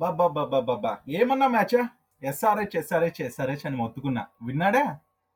బాబా 0.00 0.26
బాబా 0.36 0.58
బాబా 0.60 0.90
ఏమన్నా 1.18 1.46
మ్యాచా? 1.54 1.82
SRH 2.22 2.74
SRH 2.80 3.20
SRH 3.26 3.64
అని 3.68 3.76
మొత్తుకున్నా. 3.82 4.22
విన్నాడా? 4.46 4.82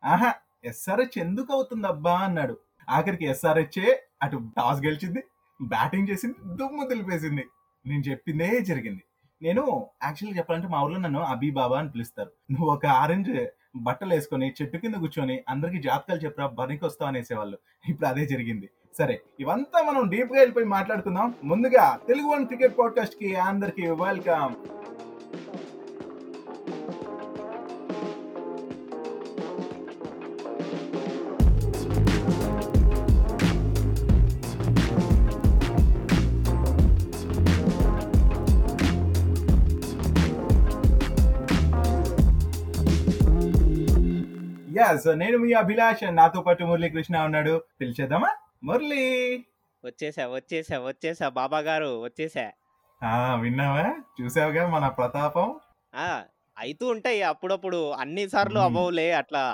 ఆహా 0.03 0.31
ఎస్ఆర్హెచ్ 0.71 1.17
ఎందుకు 1.25 1.51
అవుతుంది 1.57 1.87
అబ్బా 1.87 2.15
అన్నాడు. 2.27 2.55
ఆఖరికి 2.89 3.27
ఎస్ఆర్హెచ్ 3.33 3.81
అటు 4.25 4.39
టాస్ 4.57 4.81
గెలిచింది 4.87 5.21
బ్యాటింగ్ 5.61 6.09
చేసింది 6.11 6.37
దుమ్ము 6.59 6.85
తెలిపేసింది 6.89 7.45
నేను 7.85 8.03
చెప్పిందే 8.11 8.49
జరిగింది. 8.71 9.03
నేను 9.43 9.63
యాక్చువల్గా 10.03 10.37
చెప్పాలంటే 10.39 10.69
మా 10.69 10.81
ఊర్లో 10.85 10.99
నన్ను 11.01 11.23
అబీ 11.35 11.51
బాబా 11.51 11.77
అని 11.79 11.91
పిలుస్తారు. 11.95 12.31
నువ్వు 12.51 12.69
ఒక 12.75 12.87
ఆరెంజ్ 13.03 13.33
బట్టలు 13.77 14.13
వేసుకొని 14.15 14.47
చెట్టు 14.59 14.77
కింద 14.77 14.95
కూర్చొని 14.95 15.37
అందరికి 15.49 15.79
జాతకాలు 15.83 16.21
చెప్పరా 16.25 16.47
బరికి 16.61 16.85
వస్తావు 16.85 17.09
అనేసేవాళ్ళు. 17.09 17.57
ఇప్పుడు 17.89 18.07
అదే 18.07 18.25
జరిగింది. 18.27 18.69
సరే 18.99 19.21
ఇవంతా 19.41 19.83
మనం 19.83 20.09
డీప్గా 20.09 20.39
వెళ్ళిపోయి 20.39 20.67
మాట్లాడుకుందాం. 20.67 21.35
ముందుగా 21.45 21.99
తెలుగు 22.09 22.29
వన్ 22.29 22.47
క్రికెట్ 22.47 22.79
పాడ్కాస్ట్కి 22.79 23.37
అందరికి 23.37 23.91
వెల్కమ్ 23.91 24.55
యస్ 44.79 45.09
నేను 45.09 45.39
మీ 45.39 45.53
అభిలాష్ 45.53 46.15
నాతో 46.15 46.41
పాటు 46.43 46.65
మురళీకృష్ణ 46.65 47.19
ఉన్నాడు. 47.19 47.63
పిలిచేద్దామా? 47.81 48.29
మురళి. 48.63 49.05
వచ్చేసా 49.85 50.29
వచ్చేసా 50.29 50.81
వచ్చేసా 50.81 51.29
బాబా 51.29 51.59
గారు 51.59 52.03
వచ్చేసా. 52.03 52.47
ఆ 53.03 53.35
విన్నావా? 53.35 53.85
చూసావుగా 54.17 54.67
మన 54.67 54.89
ప్రతాపం? 54.89 55.49
ఆ 55.95 56.09
అయితూ 56.57 56.87
ఉంటాయి 56.89 57.23
అప్పుడప్పుడు 57.23 57.91
అన్ని 58.03 58.29
సార్లు. 58.29 58.59
అవ్వవులే 58.59 59.13
అట్లా. 59.13 59.45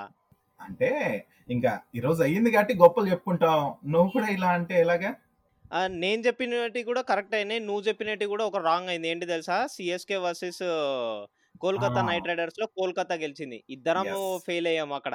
అంటే 0.60 0.90
ఇంకా 1.50 1.80
ఈరోజు 1.94 2.22
అయ్యింది 2.22 2.50
కాబట్టి 2.50 2.74
గొప్పలు 2.74 3.10
చెప్పుకుంటాం. 3.10 3.58
నువ్వు 3.84 4.10
కూడా 4.10 4.28
ఇలా 4.28 4.48
అంటే 4.50 4.80
ఎలాగా? 4.80 5.10
నేను 5.94 6.22
చెప్పినట్టు 6.22 6.78
కూడా 6.80 7.02
కరెక్ట్ 7.02 7.34
అయినాయి. 7.34 7.60
నువ్వు 7.60 7.82
చెప్పినట్టు 7.82 8.24
కూడా 8.24 8.44
ఒక 8.44 8.56
రాంగ్ 8.58 8.88
అయింది. 8.88 9.08
ఏంటి 9.08 9.26
తెలుసా? 9.26 9.66
CSK 9.66 10.16
versus 10.16 10.62
Kolkata. 11.60 12.02
నైట్ 12.02 12.28
రైడర్స్లో 12.28 12.66
కోల్కతా 12.78 13.14
గెలిచింది. 13.14 13.64
ఇద్దరం 13.70 14.06
Yes. 14.08 14.42
ఫెయిల్ 14.46 14.66
అయ్యాం 14.66 14.92
అక్కడ. 14.92 15.14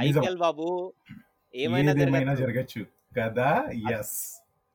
ఐపీఎల్ 0.00 0.38
బాబు 0.38 0.66
ఏమైనా 1.54 1.92
జరగచ్చు. 2.34 2.82
కదా? 3.18 3.48
ఎస్ 3.96 4.16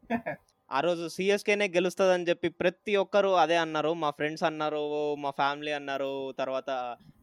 ఆ 0.72 0.80
రోజు 0.80 1.04
సిఎస్కేనే 1.08 1.66
గెలుస్తుందని 1.68 2.28
చెప్పి 2.30 2.48
ప్రతి 2.62 2.94
ఒక్కరు 2.96 3.30
అదే 3.36 3.56
అన్నారు. 3.56 3.92
మా 3.94 4.10
ఫ్రెండ్స్ 4.10 4.44
అన్నారు 4.44 4.82
మా 5.18 5.32
ఫ్యామిలీ 5.32 5.72
అన్నారు 5.72 6.10
తర్వాత 6.38 6.70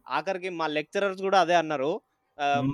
ఆఖరికి 0.07 0.49
మా 0.49 0.67
లెక్చరర్స్ 0.67 1.21
కూడా 1.21 1.39
అదే 1.39 1.55
అన్నారు. 1.55 1.91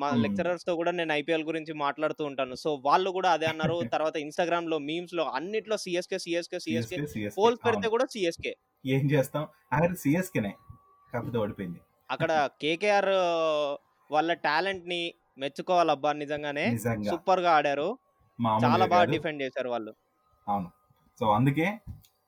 మా. 0.02 0.10
లెక్చరర్స్తో 0.24 0.76
కూడా 0.76 0.92
నేను 0.92 1.14
ఐపీఎల్ 1.14 1.44
గురించి 1.44 1.74
మాట్లాడుతూ 1.74 2.24
ఉంటాను. 2.26 2.56
సో 2.56 2.70
వాళ్ళు 2.86 3.10
కూడా 3.12 3.30
అదే 3.32 3.46
అన్నారు. 3.46 3.76
తర్వాత 3.96 4.16
ఇన్స్టాగ్రామ్లో 4.18 4.78
మీమ్స్లో 4.80 5.24
అన్నిట్లో 5.24 5.78
సిఎస్కే 5.78 6.20
సిఎస్కే 6.20 6.60
సిఎస్కే 6.60 6.98
పోల్స్ 7.38 7.62
పెడితే 7.66 7.88
కూడా 7.88 8.06
సిఎస్కే 8.06 8.54
ఏం 8.86 9.06
చేస్తాం? 9.12 9.44
అక్కడ 9.74 9.92
సిఎస్కేనే 9.96 10.54
కాకపోతే 11.14 11.38
ఓడిపోయింది. 11.38 11.80
అక్కడ 12.10 12.32
కేకేఆర్ 12.64 13.12
వాళ్ళ 14.10 14.32
టాలెంట్ని 14.46 15.02
మెచ్చుకోవాలబ్బా 15.38 16.14
నిజంగానే. 16.14 16.66
నిజంగా. 16.66 17.12
సూపర్గా 17.12 17.52
ఆడారు 17.52 17.98
చాలా 18.64 18.86
బాగా. 18.86 19.04
డిఫెండ్ 19.04 19.44
చేశారు 19.44 19.70
వాళ్ళు. 19.70 19.96
అవును. 20.48 20.72
సో 21.20 21.32
అందుకే 21.32 21.80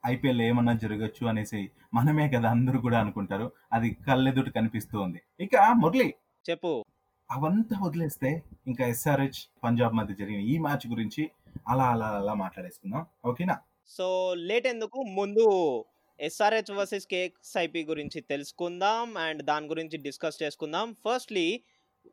ఐపీఎల్ 0.06 0.42
ఏమన్నా 0.42 0.72
జరగచ్చు 0.72 1.26
అనేసి 1.26 1.70
మనమే 1.94 2.28
కదా 2.28 2.50
అందరూ 2.50 2.80
కూడా 2.80 3.00
అనుకుంటారు. 3.00 3.52
అది 3.72 3.90
కళ్ళెదుటి 3.90 4.50
కనిపిస్తూ 4.50 5.00
ఉంది. 5.00 5.20
ఇక 5.40 5.50
మురళి. 5.72 6.14
చెప్పు. 6.50 6.84
అవంతా 7.30 7.76
వదిలేస్తే 7.82 8.42
ఇంకా 8.66 8.86
ఎస్ఆర్హెచ్ 8.86 9.64
పంజాబ్ 9.64 9.94
మధ్య 9.94 10.14
జరిగిన 10.14 10.40
ఈ 10.40 10.58
మ్యాచ్ 10.58 10.86
గురించి 10.86 11.30
అలా 11.68 11.84
అలా 11.84 12.06
అలా 12.06 12.34
మాట్లాడేసుకుందాం. 12.34 13.06
ఓకేనా? 13.24 13.58
సో 13.86 14.34
లేట్ 14.34 14.66
ఎందుకు? 14.66 15.02
ముందు 15.02 15.84
ఎస్ఆర్హెచ్ 16.20 16.72
వర్సెస్ 16.72 17.06
కేఎక్స్ఐపి 17.06 17.84
గురించి 17.84 18.20
తెలుసుకుందాం. 18.20 19.16
అండ్ 19.16 19.42
దాని 19.42 19.66
గురించి 19.66 19.98
డిస్కస్ 19.98 20.42
చేసుకుందాం. 20.42 20.92
ఫస్ట్లీ 20.92 21.62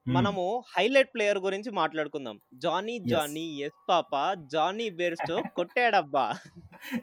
మనము 0.08 0.64
హైలైట్ 0.78 1.10
ప్లేయర్ 1.14 1.38
గురించి 1.38 1.72
మాట్లాడుకుందాం. 1.72 2.40
Johnny 2.54 3.00
Johnny 3.00 3.58
yes 3.60 3.86
papa 3.90 4.34
Johnny 4.34 4.90
Bairstow 4.90 5.44
కొట్టాడబ్బా. 5.56 6.36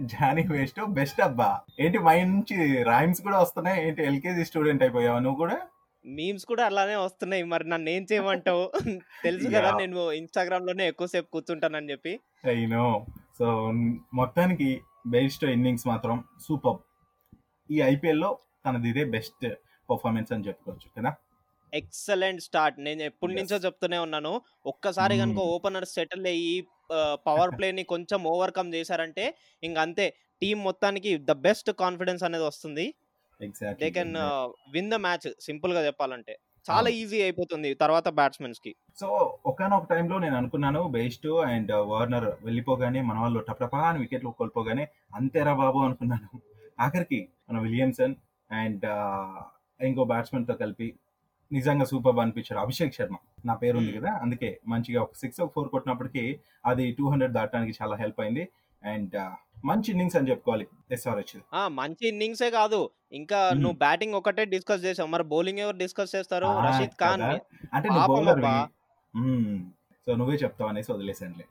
Johnny 0.03 0.47
waste 0.51 0.81
best 0.87 1.21
అబ్బా 1.21 1.61
ఏంటి 1.81 1.99
మంచి 1.99 2.83
రైమ్స్ 2.83 3.23
కూడా 3.23 3.39
వస్తున్నాయి? 3.39 3.89
ఏంటి 3.89 4.03
ఎల్కేజీ 4.03 4.45
స్టూడెంట్ 4.45 4.83
అయిపోయావా 4.83 5.19
నువ్వు 5.19 5.37
కూడా? 5.37 5.61
మీమ్స్ 6.07 6.45
కూడా 6.45 6.67
అలానే 6.67 6.97
వస్తున్నాయి. 6.97 7.43
మరి 7.43 7.69
నన్ను 7.69 7.91
ఏం 7.91 8.07
చేయమంటావు? 8.13 8.73
తెలుసు 9.25 9.49
కదా. 9.49 9.77
నేను 9.79 10.13
ఇన్స్టాగ్రామ్లోనే 10.13 10.89
ఎక్కువసేపు 10.89 11.31
కూర్చుంటానని 11.31 11.91
చెప్పి. 11.91 12.21
అయినో 12.45 13.07
సో 13.39 13.73
మొత్తానికి 14.15 14.81
బెస్ట్ 15.07 15.45
ఇన్నింగ్స్ 15.45 15.87
మాత్రం 15.87 16.25
సూపర్. 16.49 16.77
ఈ 17.71 17.81
ఐపీఎల్లో 17.81 18.39
తనది 18.67 18.89
ఇదే 18.89 19.05
బెస్ట్ 19.05 19.49
పర్ఫార్మెన్స్ 19.91 20.33
అని 20.33 20.47
చెప్పుకోవచ్చు 20.47 21.03
కదా? 21.03 21.15
Excellent 21.73 22.43
start. 22.43 22.77
నేను 22.79 23.03
ఎప్పటి. 23.03 23.35
నుంచో 23.39 23.57
చెప్తూనే 23.67 23.99
ఉన్నాను. 24.07 24.33
ఒక్కసారి. 24.67 25.15
కనుక 25.23 25.41
ఓపెనర్ 25.55 25.89
సెటిల్ 25.89 26.27
అయ్యి 26.33 26.55
పవర్ 27.27 27.53
ప్లే 27.59 27.69
ని 27.73 27.83
కొంచెం 27.93 28.21
ఓవర్కమ్ 28.33 28.71
చేశారంటే 28.75 29.25
ఇంక 29.63 29.77
అంతే. 29.87 30.07
టీం 30.43 30.59
మొత్తానికి 30.65 31.11
ద 31.29 31.33
బెస్ట్ 31.47 31.71
కాన్ఫిడెన్స్ 31.83 32.25
అనేది 32.29 32.45
వస్తుంది. 32.45 32.87
They 33.81 33.89
can 33.97 34.15
win 34.75 34.91
the 34.91 34.99
match 35.07 35.29
సింపుల్గా 35.47 35.83
చెప్పాలంటే 35.89 36.35
చాలా 36.67 36.89
ఈజీ 37.01 37.19
అయిపోతుంది 37.25 37.69
తర్వాత 37.83 38.09
బ్యాట్స్మెన్స్కి 38.19 38.73
సో 38.99 39.09
ఒకనొక 39.47 39.87
టైంలో 39.93 40.17
నేను 40.19 40.37
అనుకున్నాను 40.37 40.81
బెస్ట్ 40.95 41.27
అండ్ 41.49 41.73
వార్నర్ 41.91 42.29
వెళ్ళిపోగానే 42.43 43.01
మన 43.01 43.17
వాళ్ళు 43.19 43.41
టపటపా 43.41 43.81
అని 43.91 43.99
వికెట్లు 43.99 44.31
కోల్పోగానే 44.39 44.85
అంతేరా 45.15 45.55
బాబు 45.55 45.79
అనుకున్నాను. 45.79 46.29
ఆఖరికి 46.79 47.21
మన 47.49 47.59
విలియమ్సన్ 47.65 48.15
అండ్ 48.51 48.85
ఇంకో 49.81 50.05
బ్యాట్స్మెన్తో 50.05 50.55
కలిపి 50.55 50.89
నిజంగా 51.53 51.85
సూపర్ 51.85 52.19
అనిపించారు. 52.19 52.61
అభిషేక్ 52.61 52.95
శర్మ 52.95 53.17
నా 53.47 53.55
పేరు 53.55 53.79
ఉంది. 53.79 53.93
కదా? 53.93 54.13
అందుకే 54.13 54.61
మంచిగా 54.69 55.03
ఒక 55.03 55.11
సిక్స్ 55.15 55.41
ఫోర్ 55.47 55.69
కొట్టినప్పటికీ 55.69 56.39
అది 56.67 56.93
టూ 56.93 57.11
హండ్రెడ్ 57.11 57.33
దాటడానికి 57.33 57.79
చాలా 57.83 57.97
హెల్ప్ 57.97 58.21
అయింది. 58.21 58.49
అండ్ 58.85 59.31
మంచి 59.65 59.85
ఇన్నింగ్స్ 59.89 60.17
అని 60.17 60.31
చెప్పుకోవాలి 60.31 60.67
ఎస్ఆర్హెచ్ 60.91 61.69
మంచి 61.69 62.09
ఇన్నింగ్సే 62.09 62.51
కాదు. 62.51 62.91
ఇంకా. 63.13 63.51
నువ్వు 63.55 63.73
బ్యాటింగ్ 63.73 64.15
ఒకటే 64.15 64.45
డిస్కస్ 64.45 64.85
చేసావు. 64.85 65.09
మరి 65.09 65.25
బౌలింగ్ 65.25 65.59
ఎవరు 65.59 65.77
డిస్కస్ 65.77 66.15
చేస్తారు? 66.15 66.47
రషీద్ 66.47 66.91
ఖాన్. 66.91 67.23
అంటే. 67.23 67.89
సో 70.07 70.17
నువ్వే 70.17 70.37
చెప్తావు 70.37 70.71
అనేసి 70.71 70.93
వదిలేసానులే 70.93 71.45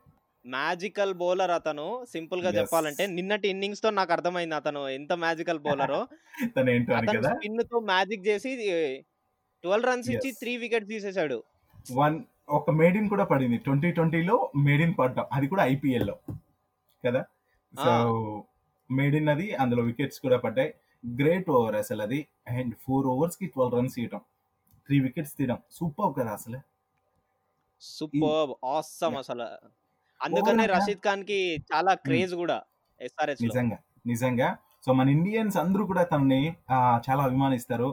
మ్యాజికల్ 0.45 1.13
బౌలర్ 1.13 1.51
అతను. 1.51 2.05
సింపుల్గా. 2.09 2.49
చెప్పాలంటే 2.49 3.07
నిన్నటి 3.07 3.47
ఇన్నింగ్స్తో 3.47 3.89
నాకు 3.89 4.11
అర్థమైంది 4.11 4.55
అతను. 4.55 4.89
ఎంత 4.89 5.13
మ్యాజికల్ 5.13 5.59
బౌలరో 5.59 6.07
స్పిన్తో 6.45 7.79
మ్యాజిక్ 7.79 8.27
చేసి 8.27 8.49
ట్వెల్వ్ 9.63 9.87
రన్స్ 9.89 10.09
ఇచ్చి. 10.15 10.31
త్రీ 10.41 10.53
వికెట్స్ 10.63 10.89
తీసేశాడు. 10.93 11.37
వన్ 12.01 12.17
ఒక 12.57 12.71
మేడిన్ 12.79 13.07
కూడా 13.13 13.25
పడింది. 13.31 13.57
ట్వంటీ 13.65 13.89
ట్వంటీలో 13.97 14.35
మేడిన్ 14.67 14.93
పడ్డాం. 14.99 15.25
అది 15.37 15.47
కూడా 15.53 15.63
ఐపీఎల్లో 15.73 16.15
కదా 17.03 17.21
సో 17.73 17.91
మేడిన్ 18.89 19.29
అది 19.33 19.47
అందులో 19.63 19.81
వికెట్స్ 19.83 20.19
కూడా 20.25 20.37
పడ్డాయి. 20.45 20.71
గ్రేట్ 21.03 21.49
ఓవర్ 21.57 21.75
అసలు 21.75 22.01
అది. 22.01 22.19
అండ్ 22.57 22.73
ఫోర్ 22.85 23.07
ఓవర్స్కి 23.13 23.47
ట్వెల్వ్ 23.53 23.75
రన్స్ 23.77 23.97
ఇవ్వటం 23.99 24.21
త్రీ 24.87 24.97
వికెట్స్ 25.07 25.33
తీయడం. 25.37 25.59
సూపర్ 25.77 26.13
కదా 26.19 26.31
అసలు? 26.39 26.59
Super 27.81 28.53
awesome. 28.75 29.17
అసలు. 29.23 29.47
అందుకనే 30.21 30.65
రషీద్ 30.75 31.01
ఖాన్కి 31.07 31.39
చాలా 31.71 31.91
క్రేజ్ 32.05 32.33
కూడా 32.43 32.57
ఎస్ఆర్హెచ్లో. 32.99 33.45
నిజంగా. 33.47 33.77
నిజంగా. 34.11 34.49
సో 34.85 34.93
మన 34.99 35.07
ఇండియన్స్ 35.17 35.57
అందరూ 35.57 35.83
కూడా 35.85 36.03
తనని 36.11 36.41
చాలా 37.07 37.21
అభిమానిస్తారు. 37.27 37.89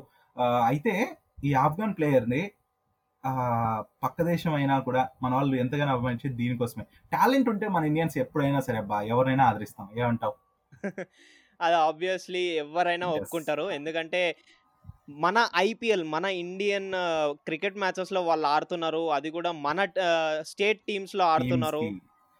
అయితే 0.71 0.95
ఈ 1.39 1.53
ఆఫ్ఘన్ 1.65 1.95
ప్లేయర్ని 1.97 2.43
ఆ, 3.25 3.33
పక్క 4.03 4.23
దేశం 4.23 4.53
అయినా 4.55 4.75
కూడా 4.79 5.03
మన 5.23 5.33
వాళ్ళు 5.35 5.55
ఎంతగానో 5.57 5.93
అభిమానించేది 5.93 6.35
దీనికోసమే. 6.35 6.85
టాలెంట్ 7.13 7.49
ఉంటే 7.49 7.69
మన 7.69 7.85
ఇండియన్స్ 7.85 8.17
ఎప్పుడైనా 8.19 8.61
సరే 8.61 8.79
అబ్బా 8.79 8.97
ఎవరైనా 9.13 9.45
ఆదరిస్తాం. 9.45 9.87
ఏమంటావు? 9.99 10.35
అది 11.61 11.77
ఆబ్వియస్లీ 11.85 12.43
ఎవరైనా. 12.63 13.07
ఒప్పుకుంటారు. 13.15 13.65
ఎందుకంటే 13.71 14.21
మన 15.23 15.39
ఐపీఎల్ 15.63 16.05
మన 16.07 16.27
ఇండియన్ 16.43 16.91
క్రికెట్ 17.47 17.77
మ్యాచెస్లో 17.77 18.21
వాళ్ళు 18.23 18.47
ఆడుతున్నారు. 18.49 19.03
అది 19.11 19.31
కూడా 19.31 19.51
మన 19.67 19.79
స్టేట్ 20.45 20.81
టీమ్స్లో 20.89 21.25
ఆడుతున్నారు. 21.27 21.83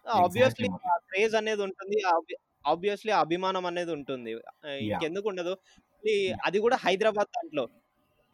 ఆబ్వియస్లీ 0.05 0.69
క్రేజ్ 1.09 1.35
అనేది 1.35 1.63
ఉంటుంది. 1.63 1.99
ఆబ్వియస్లీ 2.65 3.11
అభిమానం 3.23 3.65
అనేది 3.65 3.91
ఉంటుంది. 3.91 4.31
ఇంకెందుకు 4.85 5.27
ఉండదు. 5.29 5.53
అది 6.47 6.59
కూడా 6.59 6.77
హైదరాబాద్ 6.85 7.31
దాంట్లో. 7.37 7.65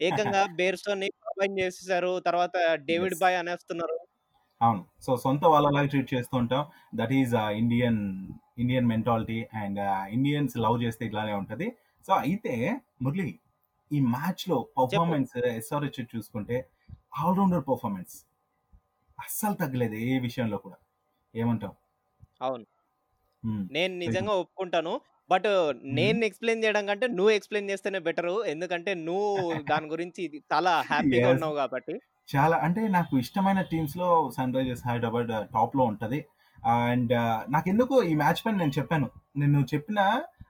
ఏకంగా 0.01 0.41
బేర్స్టో 0.59 0.93
ని 0.93 1.07
కంబైన్ 1.23 1.59
చేసేసారు. 1.59 2.19
తర్వాత 2.19 2.55
డేవిడ్. 2.89 3.15
బాయ్ 3.19 3.37
అనేస్తున్నారు. 3.37 3.97
అవును. 4.61 4.85
సో 5.01 5.17
సొంత 5.17 5.43
వాళ్ళలాగా 5.45 5.87
ట్రీట్ 5.87 6.13
చేస్తూ 6.13 6.37
ఉంటాం. 6.37 6.63
That 6.95 7.13
is 7.13 7.33
Indian 7.61 8.01
Indian 8.59 8.87
mentality 8.87 9.39
and 9.53 9.79
Indians 10.11 10.57
love 10.57 10.83
చేస్తే 10.83 11.05
ఇట్లానే 11.05 11.33
ఉంటది. 11.33 11.67
సో 12.07 12.13
అయితే 12.15 12.53
మురళి 13.01 13.29
ఈ 13.91 13.99
మ్యాచ్లో 14.13 14.57
పర్ఫార్మెన్స్ 14.77 15.37
ఎస్ఆర్హెచ్ 15.55 16.01
చూసుకుంటే 16.15 16.57
ఆల్రౌండర్ 17.23 17.63
పర్ఫార్మెన్స్ 17.67 18.13
అస్సలు 19.19 19.53
తగ్గలేదు 19.53 19.95
ఏ 20.09 20.19
విషయంలో 20.19 20.57
కూడా. 20.57 20.77
ఏమంటావు? 21.33 21.75
అవును. 22.41 22.65
నేను 23.71 23.93
నిజంగా 23.95 24.33
ఒప్పుకుంటాను. 24.33 24.93
బట్ 25.31 25.47
నేను 25.93 26.25
ఎక్స్ప్లెయిన్ 26.25 26.63
చేయడం 26.63 26.85
కంటే 26.87 27.07
నువ్వు 27.11 27.31
ఎక్స్ప్లెయిన్ 27.31 27.69
చేస్తేనే 27.69 27.99
బెటర్. 27.99 28.31
ఎందుకంటే 28.47 28.93
నువ్వు 29.01 29.29
దాని 29.71 29.87
గురించి 29.87 30.21
చాలా 30.51 30.73
హ్యాపీగా. 30.81 31.29
ఉన్నావు 31.29 31.55
కాబట్టి. 31.55 31.95
చాలా 32.29 32.57
అంటే 32.57 32.81
నాకు 32.89 33.13
ఇష్టమైన 33.17 33.61
టీమ్స్లో 33.71 34.07
సన్ 34.31 34.55
రైజర్స్ 34.55 34.87
హైదరాబాద్ 34.87 35.31
టాప్లో 35.53 35.83
ఉంటది. 35.83 36.19
అండ్ 36.75 37.13
నాకు 37.49 37.69
ఎందుకు 37.69 38.03
ఈ 38.03 38.15
మ్యాచ్ 38.15 38.45
పైన 38.45 38.55
నేను 38.55 38.75
చెప్పాను. 38.77 39.07
నేను 39.37 39.65
చెప్పిన 39.73 39.99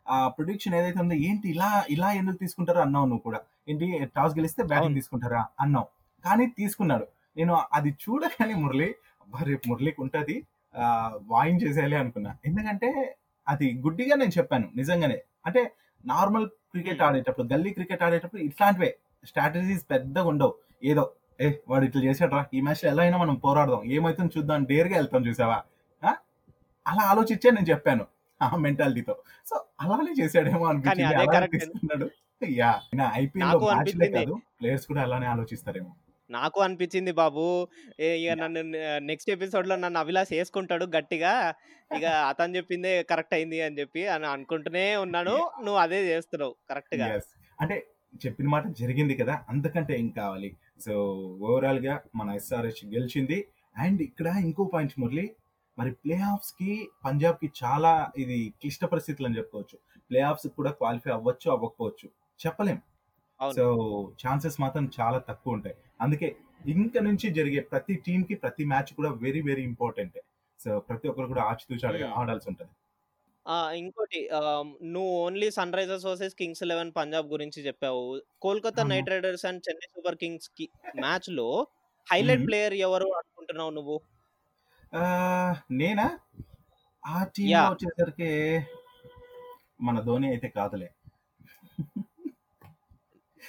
ఆ 0.08 0.28
ప్రొడిక్షన్ 0.28 0.76
ఏదైతే 0.76 1.00
ఉందో 1.00 1.16
ఏంటి 1.28 1.50
ఇలా 1.50 1.70
ఇలా 1.90 2.12
ఎందుకు 2.12 2.38
తీసుకుంటారో 2.38 2.82
అన్నావు 2.82 3.06
నువ్వు 3.06 3.24
కూడా. 3.24 3.40
ఏంటి 3.68 3.88
టాస్ 4.16 4.38
గెలిస్తే 4.38 4.64
బ్యాటింగ్. 4.64 4.96
తీసుకుంటారా 4.96 5.46
అన్నావు. 5.60 5.88
కానీ 6.24 6.48
తీసుకున్నాడు. 6.58 7.06
నేను 7.38 7.54
అది 7.74 7.90
చూడగానే 8.04 8.54
మురళి 8.56 8.90
రేపు 9.44 9.70
మురళికి 9.70 10.02
ఉంటది 10.02 10.36
ఆ, 10.76 10.86
వాయించేసేయాలి 11.28 11.96
అనుకున్నా. 11.96 12.32
ఎందుకంటే 12.46 12.90
అది 13.48 13.68
గుడ్డిగా 13.82 14.16
నేను 14.16 14.32
చెప్పాను 14.38 14.72
నిజంగానే. 14.76 15.18
అంటే 15.46 15.74
నార్మల్ 16.06 16.48
క్రికెట్ 16.50 17.02
ఆడేటప్పుడు 17.02 17.54
గల్లీ 17.54 17.70
క్రికెట్ 17.70 18.04
ఆడేటప్పుడు 18.04 18.42
ఇట్లాంటివే. 18.42 18.98
స్ట్రాటజీస్ 19.26 19.86
పెద్దగా 19.92 20.24
ఉండవు. 20.24 20.56
ఏదో 20.84 21.12
ఏ 21.42 21.52
వాడు 21.70 21.86
ఇట్లా 21.86 22.02
చేసాడ్రా 22.04 22.46
ఈ 22.54 22.62
మ్యాచ్ 22.62 22.86
ఎలా 22.86 23.04
అయినా 23.04 23.18
మనం 23.18 23.36
పోరాడదాం. 23.36 23.84
ఏమైతుందో 23.92 24.40
చూద్దాం 24.40 24.64
డేర్గా 24.64 24.96
వెళ్తాం 24.96 25.26
చూసావా? 25.28 25.60
అలా 26.88 27.04
ఆలోచించే 27.04 27.52
నేను 27.52 27.66
చెప్పాను 27.70 28.06
ఆ 28.42 28.56
మెంటాలిటీతో. 28.56 29.16
సో 29.50 29.66
అలానే 29.82 30.24
చేశాడేమో 30.24 30.66
అనిపించింది. 30.66 31.14
యా 32.60 32.82
ఐపీఎల్లో. 33.14 33.60
కాదు 34.20 34.36
ప్లేయర్స్ 34.62 34.88
కూడా 34.88 35.02
అలానే 35.02 35.28
ఆలోచిస్తారేమో. 35.28 35.92
నాకు 36.32 36.60
అనిపించింది 36.62 37.12
బాబు. 37.12 37.46
ఏ 38.00 38.10
ఇక 38.24 38.34
నన్ను 38.42 38.62
నెక్స్ట్ 39.02 39.30
ఎపిసోడ్లో 39.30 39.76
నన్ను 39.76 40.00
అభిలాష్ 40.00 40.34
వేసుకుంటాడు 40.34 40.86
గట్టిగా. 40.98 41.34
ఇక 41.92 42.06
అతను 42.32 42.56
చెప్పిందే 42.56 43.04
కరెక్ట్ 43.04 43.34
అయింది 43.34 43.62
అని 43.62 43.80
చెప్పి 43.80 44.08
అని 44.08 44.28
అనుకుంటూనే 44.28 44.96
ఉన్నాను. 44.96 45.36
నువ్వు 45.64 45.80
అదే 45.80 46.00
చేస్తున్నావు 46.12 46.56
కరెక్ట్గా 46.70 47.08
Yes. 47.14 47.28
అంటే 47.60 47.76
చెప్పిన 48.26 48.48
మాట 48.48 48.68
జరిగింది 48.80 49.16
కదా 49.16 49.46
అంతకంటే 49.50 49.94
ఏం 50.00 50.10
కావాలి. 50.10 50.50
సో 50.86 50.94
ఓవరాల్గా 51.42 51.94
మన 52.16 52.30
ఎస్ఆర్హెచ్ 52.32 52.82
గెలిచింది. 52.86 53.38
అండ్ 53.76 54.02
ఇక్కడ 54.02 54.28
ఇంకో 54.46 54.64
పాయింట్ 54.74 54.96
మురళి 55.00 55.26
మరి 55.78 55.92
ప్లే 55.94 56.16
ఆఫ్స్కి 56.34 56.72
పంజాబ్కి 57.06 57.52
చాలా 57.64 58.12
ఇది 58.18 58.54
క్లిష్ట 58.62 58.86
పరిస్థితులు 58.86 59.28
అని 59.28 59.38
చెప్పుకోవచ్చు. 59.38 59.78
ప్లే 60.10 60.20
ఆఫ్స్ 60.22 60.48
కూడా 60.48 60.72
క్వాలిఫై 60.72 61.12
అవ్వచ్చు 61.12 61.52
అవ్వకపోవచ్చు. 61.52 62.08
చెప్పలేం. 62.40 62.80
సో 63.42 63.66
ఛాన్సెస్ 64.22 64.58
మాత్రం 64.62 64.86
చాలా 64.98 65.20
తక్కువ 65.30 65.56
ఉంటాయి 65.58 65.76
అందుకే 66.02 66.28
ఇంక 66.74 66.98
నుంచి 67.08 67.28
జరిగే 67.38 67.62
ప్రతి 67.72 67.94
టీమ్కి 68.06 68.36
ప్రతి 68.44 68.64
మ్యాచ్ 68.66 68.92
కూడా 68.98 69.12
వెరీ 69.22 69.42
వెరీ 69.42 69.64
ఇంపార్టెంట్ 69.64 70.18
సో 70.60 70.72
ప్రతి 70.90 71.10
ఒక్కరు 71.12 71.28
కూడా 71.32 71.44
ఆచితూచి 71.52 71.86
ఆడ-. 71.90 72.12
ఆడాల్సి 72.20 72.48
ఉంటది 72.52 72.72
ఇంకోటి 73.80 74.20
నువ్వు 74.94 75.12
only 75.22 75.48
sunrisers 75.78 76.06
versus 76.06 76.36
kings 76.36 76.64
eleven 76.66 76.92
Punjab 76.98 77.28
గురించి 77.34 77.60
చెప్పావు 77.68 78.04
Kolkata. 78.42 78.84
Knight 78.92 79.10
riders 79.14 79.46
and 79.50 79.64
Chennai 79.68 79.88
super 79.94 80.18
కింగ్స్కి 80.24 80.66
మ్యాచ్లో 81.04 81.48
హైలైట్. 82.08 82.46
ప్లేయర్ 82.48 82.76
ఎవరు 82.88 83.08
అనుకుంటున్నావు 83.20 83.72
నువ్వు 83.78 83.98
నేనా 85.74 86.08
ఆ 87.04 87.18
టీమ్. 87.36 87.52
వచ్చేసరికి 87.66 88.30
మన 89.82 90.00
ధోని 90.08 90.28
అయితే 90.30 90.48
కాదులే 90.58 90.90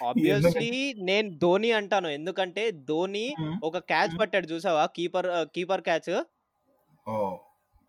ఆబ్వియస్లీ 0.03 0.69
నేను 1.03 1.29
ధోని 1.39 1.71
అంటాను 1.73 2.09
ఎందుకంటే 2.09 2.63
ధోని. 2.85 3.27
ఒక 3.65 3.79
క్యాచ్. 3.87 4.15
పట్టాడు 4.21 4.47
చూసావా 4.47 4.85
కీపర్ 4.97 5.29
కీపర్ 5.55 5.83
క్యాచ్ 5.83 6.13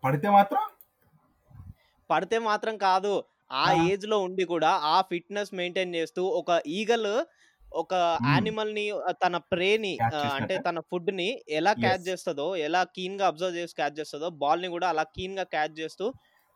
పడితే 0.02 0.28
మాత్రం 0.30 0.62
పడితే 2.10 2.38
మాత్రం 2.42 2.74
కాదు 2.80 3.12
ఆ. 3.54 3.64
ఏజ్లో 3.88 4.18
ఉండి 4.18 4.44
కూడా 4.46 4.70
ఆ 4.86 4.96
ఫిట్నెస్ 5.02 5.54
మెయింటైన్ 5.54 5.94
చేస్తూ 5.94 6.22
ఒక 6.40 6.50
ఈగల్ 6.72 7.10
ఒక. 7.72 7.92
యానిమల్ని 8.26 8.84
తన 9.22 9.36
ప్రేని 9.50 9.92
అంటే? 10.30 10.56
తన 10.58 10.80
ఫుడ్ని 10.80 11.28
ఎలా 11.50 11.72
క్యాచ్. 11.74 12.04
చేస్తుందో 12.08 12.46
ఎలా 12.60 12.82
కీన్గా 12.96 13.26
అబ్జర్వ్ 13.26 13.56
చేసి 13.56 13.74
క్యాచ్ 13.74 13.98
చేస్తుందో 13.98 14.28
బాల్ని 14.42 14.68
కూడా 14.68 14.88
అలా 14.88 15.02
కీన్గా 15.14 15.44
క్యాచ్ 15.48 15.74
చేస్తూ 15.78 16.06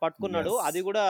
పట్టుకున్నాడు. 0.02 0.52
అది 0.66 0.80
కూడా 0.82 1.04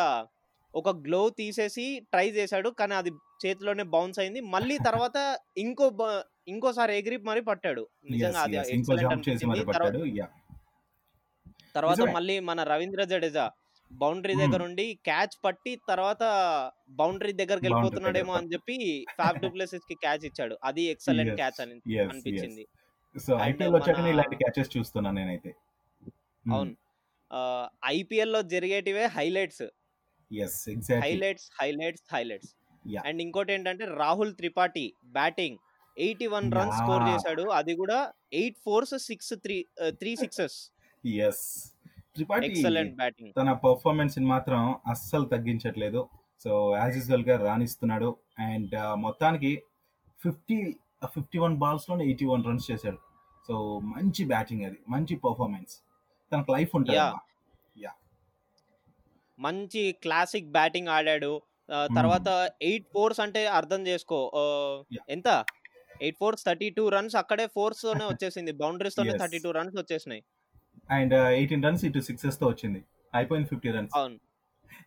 ఒక 0.75 0.89
గ్లో 0.97 1.31
తీసేసి 1.31 1.85
ట్రై 2.13 2.31
చేశాడు. 2.31 2.69
కానీ 2.71 2.95
అది 2.95 3.11
చేతిలోనే 3.45 3.83
బౌన్స్ 3.83 4.19
అయింది. 4.19 4.41
మళ్ళీ 4.47 4.77
తర్వాత 4.89 5.19
ఇంకో 5.59 5.87
ఇంకోసారి 6.49 6.99
ఎగిరి 6.99 7.17
మరి 7.23 7.41
పట్టాడు. 7.41 7.83
నిజంగా 8.11 8.41
అది. 8.41 8.57
తర్వాత. 11.75 12.01
మళ్ళీ 12.15 12.41
మన 12.41 12.63
రవీంద్ర 12.63 13.05
జడేజా 13.05 13.47
బౌండరీ 13.91 14.35
Hmm. 14.35 14.41
దగ్గర 14.43 14.63
ఉండి 14.63 14.99
క్యాచ్ 15.05 15.45
పట్టి 15.45 15.81
తర్వాత 15.89 16.23
బౌండరీ 16.91 17.33
దగ్గరికి 17.33 17.65
వెళ్ళిపోతున్నాడేమో 17.67 18.33
అని 18.33 18.49
చెప్పి 18.49 18.75
ఫ్యాబ్ 19.17 19.39
డూప్లెసిస్ 19.39 19.87
కి 19.91 19.95
క్యాచ్ 19.95 20.25
ఇచ్చాడు. 20.25 20.59
అది 20.65 20.83
ఎక్సలెంట్ 20.83 21.35
క్యాచ్ 21.35 21.61
అని 21.61 21.75
అనిపించింది. 22.09 22.65
సో 23.15 23.39
ఐపీఎల్ 23.43 23.75
వచ్చాక 23.75 23.99
ఇలాంటి 24.07 24.37
క్యాచెస్ 24.37 24.71
చూస్తున్నా 24.77 25.11
నేనైతే. 25.11 25.51
అవును. 26.45 26.75
ఐపీఎల్లో 27.87 28.43
జరిగేటివే 28.43 29.05
highlights. 29.07 29.67
Highlights 31.03 31.51
highlights 31.61 32.05
highlights. 32.15 32.51
And 33.07 33.23
ఇంకోటి 33.23 33.53
ఏంటంటే 33.53 33.85
Rahul 33.85 34.35
Tripathi 34.35 34.93
batting 35.05 35.59
eighty 35.99 36.27
one 36.27 36.53
runs 36.53 36.77
score. 36.77 37.03
చేశాడు. 37.09 37.45
అది 37.51 37.75
కూడా 37.77 38.13
eight 38.33 38.57
fours 38.65 38.95
six 38.99 39.33
three 39.45 39.67
three 39.89 40.17
sixes. 40.17 40.57
Yes 41.29 41.73
Tripathi 42.15 42.47
excellent 42.47 42.95
batting 42.97 43.33
తన 43.41 43.53
పర్ఫార్మెన్స్ 43.53 44.19
మాత్రం 44.19 44.77
అస్సలు 44.87 45.25
తగ్గించట్లేదు. 45.25 46.09
సో 46.45 46.77
యాజ్ 46.77 46.97
యూజువల్గా 46.97 47.37
రాణిస్తున్నాడు. 47.47 48.17
అండ్ 48.39 48.75
మొత్తానికి 48.95 49.63
ఫిఫ్టీ 50.25 50.77
ఫిఫ్టీ 51.05 51.39
వన్ 51.39 51.57
బాల్స్లో 51.57 52.01
ఎయిటీ 52.01 52.27
వన్ 52.27 52.45
రన్స్ 52.45 52.71
చేశాడు. 52.71 52.99
సో 53.49 53.79
మంచి 53.79 54.25
బ్యాటింగ్ 54.25 54.65
అది. 54.65 54.79
మంచి 54.89 55.17
పర్ఫార్మెన్స్ 55.17 55.75
తనకు 56.33 56.53
లైఫ్ 56.53 56.71
ఉంటుంది 56.77 56.99
Yeah. 57.77 57.95
మంచి 59.39 59.93
క్లాసిక్ 60.05 60.51
బ్యాటింగ్ 60.51 60.89
ఆడాడు. 60.89 61.33
తర్వాత 61.97 62.29
ఎయిట్ 62.63 62.87
ఫోర్స్ 62.93 63.21
అంటే 63.21 63.41
అర్థం 63.59 63.81
చేసుకో. 63.87 64.19
ఎంత? 65.09 65.29
Eight 66.03 66.19
fours 66.19 66.45
thirty 66.45 66.71
two 66.71 66.89
runs 66.89 67.17
అక్కడే 67.17 67.47
ఫోర్స్ 67.47 67.83
తోనే 67.83 68.05
వచ్చేసింది. 68.13 68.53
బౌండరీస్ 68.53 68.97
తోనే. 68.97 69.15
థర్టీ 69.19 69.39
టూ 69.39 69.51
రన్స్ 69.51 69.77
వచ్చేసినాయి. 69.77 70.23
అండ్ 70.91 71.15
ఎయిటీన్ 71.15 71.65
రన్స్ 71.65 71.85
ఇటు 71.85 72.01
సిక్సెస్తో 72.01 72.47
వచ్చింది. 72.49 72.81
అయిపోయింది 73.15 73.49
ఫిఫ్టీ 73.49 73.71
రన్స్. 73.71 73.93
అవును. 73.97 74.19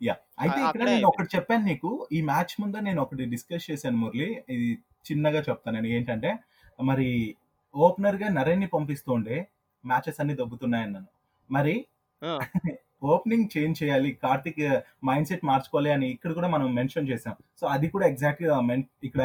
యా. 0.03 0.15
అయితే 0.39 0.59
ఇక్కడ 0.67 0.83
నేను 0.89 1.07
ఒకటి 1.07 1.29
చెప్పాను 1.35 1.63
నీకు. 1.65 1.89
ఈ 2.11 2.21
మ్యాచ్ 2.21 2.53
ముందు 2.61 2.77
నేను 2.77 3.01
ఒకటి 3.01 3.25
డిస్కస్ 3.25 3.71
చేశాను 3.71 3.97
మురళి. 3.97 4.29
ఇది 4.49 4.67
చిన్నగా 5.05 5.41
చెప్తాను 5.49 5.75
నేను. 5.75 5.87
ఏంటంటే 5.87 6.31
మరి 6.79 7.07
ఓపెనర్గా 7.73 8.27
నరేన్ని 8.29 8.67
పంపిస్తూ 8.67 9.11
ఉండే 9.13 9.37
మ్యాచెస్ 9.83 10.19
అన్ని 10.19 10.35
దొబ్బుతున్నాయన్నాను. 10.35 11.09
మరి 11.49 11.75
ఆ. 12.21 12.31
ఓపెనింగ్ 13.03 13.57
చేంజ్ 13.57 13.83
చేయాలి 13.83 14.11
కార్తిక్ 14.23 14.59
మైండ్ 15.05 15.27
సెట్ 15.27 15.45
మార్చుకోవాలి 15.45 15.91
అని 15.91 16.07
ఇక్కడ 16.09 16.33
కూడా 16.33 16.47
మనం 16.47 16.75
మెన్షన్ 16.75 17.09
చేసాం 17.09 17.35
సో 17.59 17.67
అది 17.67 17.87
కూడా 17.89 18.07
ఎగ్జాక్ట్గా 18.07 18.55
ఇక్కడ 19.03 19.21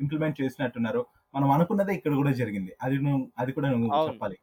ఇంప్లిమెంట్ 0.00 0.40
చేసినట్టున్నారు. 0.42 1.06
మనం 1.34 1.50
అనుకున్నదే 1.50 1.94
ఇక్కడ 1.94 2.14
కూడా 2.14 2.30
జరిగింది. 2.30 2.72
అది 2.82 2.98
నువ్వు 2.98 3.28
అది 3.38 3.52
కూడా 3.52 3.70
నువ్వు. 3.70 3.88
చెప్పాలి. 4.08 4.38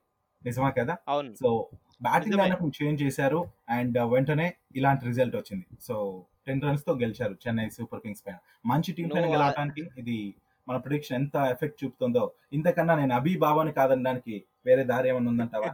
నిజమా 0.46 0.70
కదా? 0.70 0.98
So 1.42 1.50
batting. 2.02 2.36
లైనప్ 2.38 2.84
చేంజ్ 2.84 3.04
చేశారు 3.04 3.46
అండ్ 3.70 3.98
వెంటనే 3.98 4.54
ఇలాంటి 4.76 5.06
రిజల్ట్ 5.06 5.36
వచ్చింది. 5.36 5.66
సో 5.82 6.26
టెన్ 6.48 6.62
రన్స్తో 6.62 6.94
గెలిచారు 6.94 7.38
చెన్నై 7.48 7.70
సూపర్ 7.70 8.02
కింగ్స్ 8.02 8.24
పైన. 8.28 8.38
మంచి 8.66 8.92
టీం 8.92 9.08
పైన 9.08 9.26
గెలవడానికి 9.34 9.90
ఇది 9.98 10.36
మన 10.68 10.78
ప్రొడిక్షన్ 10.78 11.18
ఎంత 11.22 11.36
ఎఫెక్ట్ 11.36 11.84
చూపుతుందో. 11.84 12.32
ఇంతకన్నా 12.54 12.96
నేను 12.96 13.14
అభి 13.16 13.38
బాబాని 13.38 13.72
కాదనడానికి 13.72 14.44
వేరే 14.68 14.84
దారి 14.86 15.10
ఏమైనా 15.10 15.30
ఉందంటావా? 15.30 15.72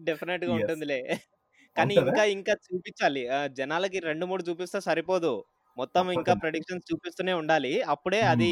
డెఫినెట్గా. 0.00 0.52
ఉంటుందిలే. 0.56 0.98
కానీ? 1.76 1.96
ఇంకా 2.02 2.24
ఇంకా 2.32 2.54
చూపించాలి. 2.66 3.22
ఆ, 3.28 3.46
జనాలకి 3.58 3.98
రెండు 4.00 4.26
మూడు 4.26 4.42
చూపిస్తే 4.42 4.80
సరిపోదు. 4.80 5.32
మొత్తం 5.76 6.04
ఇంకా 6.10 6.20
తప్పకుండా. 6.22 6.40
ప్రొడిక్షన్స్ 6.40 6.86
చూపిస్తూనే 6.90 7.32
ఉండాలి. 7.34 7.72
అప్పుడే 7.92 8.20
అది 8.26 8.48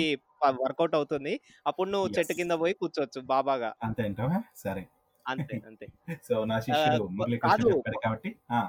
వర్కౌట్ 0.61 0.95
అవుతుంది. 0.95 1.35
అప్పుడు 1.67 1.89
నువ్వు. 1.91 2.09
చెట్టు 2.09 2.35
కింద 2.35 2.55
పోయి 2.63 2.75
కూర్చోవచ్చు 2.75 3.21
బాబాగా. 3.27 3.71
అంతే 3.83 4.03
అంటావా? 4.03 4.39
సరే. 4.57 4.85
అంతే 5.27 5.57
అంతే. 5.67 5.87
సో 6.29 6.35
నా 6.45 6.57
శిష్యుడు 6.61 7.05
కాదు. 7.45 7.69
చెప్పాడు 7.69 7.99
కాబట్టి 8.05 8.31
ఆ, 8.51 8.61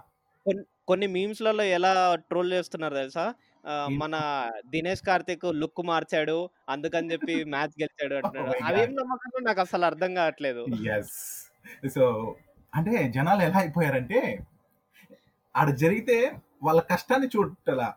కొన్ని 0.88 1.08
మీమ్స్లలో 1.08 1.63
ఎలా 1.72 1.91
ట్రోల్ 2.24 2.53
చేస్తున్నారు 2.53 2.96
తెలుసా? 2.96 3.25
ఆ? 3.63 3.74
మన 4.00 4.15
దినేష్ 4.72 5.03
కార్తిక్ 5.08 5.46
లుక్ 5.60 5.82
మార్చాడు 5.88 6.38
అందుకని 6.70 7.12
చెప్పి 7.12 7.34
మ్యాచ్ 7.53 7.75
గెలిచాడు 7.82 8.13
అంటున్నాడు. 8.22 8.51
Oh 8.51 8.56
my 8.56 8.62
అవేం 8.70 8.91
నమ్మకాలు 9.00 9.44
నాకు 9.48 9.62
అసలు 9.65 9.86
అర్థం 9.89 10.12
కావట్లేదు. 10.20 10.63
ఎస్ 10.94 11.15
సో 11.96 12.03
అంటే 12.74 12.94
జనాలు 13.15 13.41
ఎలా 13.48 13.60
అయిపోయారంటే 13.62 14.20
ఆడ 15.56 15.70
జరిగితే 15.82 16.18
వాళ్ళ 16.63 16.80
కష్టాన్ని 16.89 17.27
చూడటలా 17.34 17.89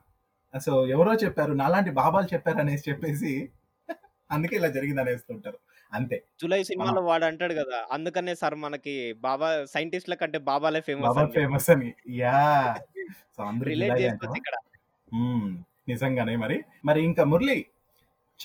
సో 0.54 0.72
ఎవరో 0.94 1.12
చెప్పారు 1.22 1.52
నాలాంటి 1.60 1.90
బాబాలు 1.98 2.28
చెప్పారు 2.32 2.60
అనేసి 2.62 2.88
చెప్పేసి 2.90 3.32
అందుకే 4.30 4.54
ఇలా 4.58 4.68
జరిగింది 4.74 5.00
అనేస్తుంటారు 5.02 5.58
అంతే. 5.92 6.16
జూలై 6.40 6.60
సినిమాలో 6.68 7.00
వాడు 7.08 7.24
అంటాడు 7.28 7.54
కదా 7.58 7.78
అందుకనే 7.94 8.32
సార్ 8.40 8.56
మనకి 8.62 8.94
బాబా 9.24 9.48
సైంటిస్ట్ల 9.72 10.14
కంటే 10.20 10.38
బాబాలే 10.48 10.80
ఫేమస్ 10.86 11.06
బాబా 11.08 11.24
ఫేమస్ 11.36 11.68
అని. 11.74 11.90
యా 12.20 12.38
సో 13.34 13.40
అందరూ 13.50 13.68
రిలేట్ 13.72 13.98
చేసుకోవచ్చు. 14.00 14.38
ఇక్కడ. 14.40 14.56
నిజంగానే 15.88 16.36
మరి. 16.36 16.64
మరి 16.84 17.02
ఇంకా 17.04 17.24
మురళి 17.24 17.66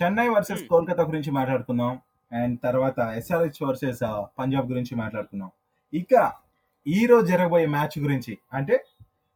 చెన్నై 0.01 0.27
వర్సెస్. 0.29 0.63
కోల్కతా 0.63 1.03
గురించి 1.03 1.31
మాట్లాడుకుందాం. 1.31 1.99
అండ్ 2.31 2.59
తర్వాత 2.63 2.99
ఎస్ఆర్హెచ్ 2.99 3.63
వర్సెస్ 3.63 3.99
పంజాబ్ 4.39 4.67
గురించి 4.67 4.95
మాట్లాడుకుందాం. 4.95 5.51
ఇక 5.93 6.31
ఈ 6.87 7.05
రోజు 7.05 7.25
జరగబోయే 7.25 7.65
మ్యాచ్ 7.65 7.99
గురించి 7.99 8.37
అంటే 8.53 8.83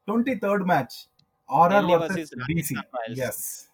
twenty 0.07 0.35
third 0.35 0.63
match 0.63 1.09
RR 1.51 1.85
versus 1.85 2.29
DC. 2.53 2.75
Yes 3.21 3.69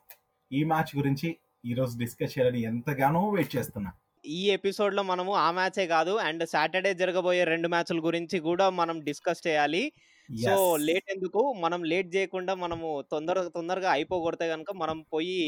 ఈ 0.53 0.63
మ్యాచ్ 0.63 0.97
గురించి 0.97 1.37
ఈ 1.65 1.73
రోజు 1.73 1.97
డిస్కస్ 1.97 2.39
చేయాలని 2.39 2.61
ఎంతగానో 2.61 3.29
వెయిట్ 3.29 3.55
చేస్తున్నా. 3.55 3.91
ఈ 4.25 4.49
ఎపిసోడ్లో 4.49 5.03
మనము 5.03 5.33
ఆ 5.35 5.51
మ్యాచే 5.51 5.87
కాదు 5.87 6.15
అండ్ 6.15 6.49
సాటర్డే 6.49 6.93
జరగబోయే 6.93 7.43
రెండు 7.43 7.67
మ్యాచ్ల 7.67 7.99
గురించి 7.99 8.39
కూడా 8.39 8.69
మనం 8.69 8.99
డిస్కస్ 8.99 9.47
చేయాలి. 9.47 9.91
సో. 10.29 10.53
లేట్ 10.85 11.07
ఎందుకు 11.09 11.41
మనం 11.61 11.81
లేట్ 11.91 12.09
చేయకుండా 12.15 12.53
మనము 12.63 12.89
తొందర 13.11 13.37
తొందరగా 13.55 13.89
అయిపోగొడితే 13.91 14.45
కనుక 14.51 14.71
మనం 14.81 14.97
పోయి 15.11 15.39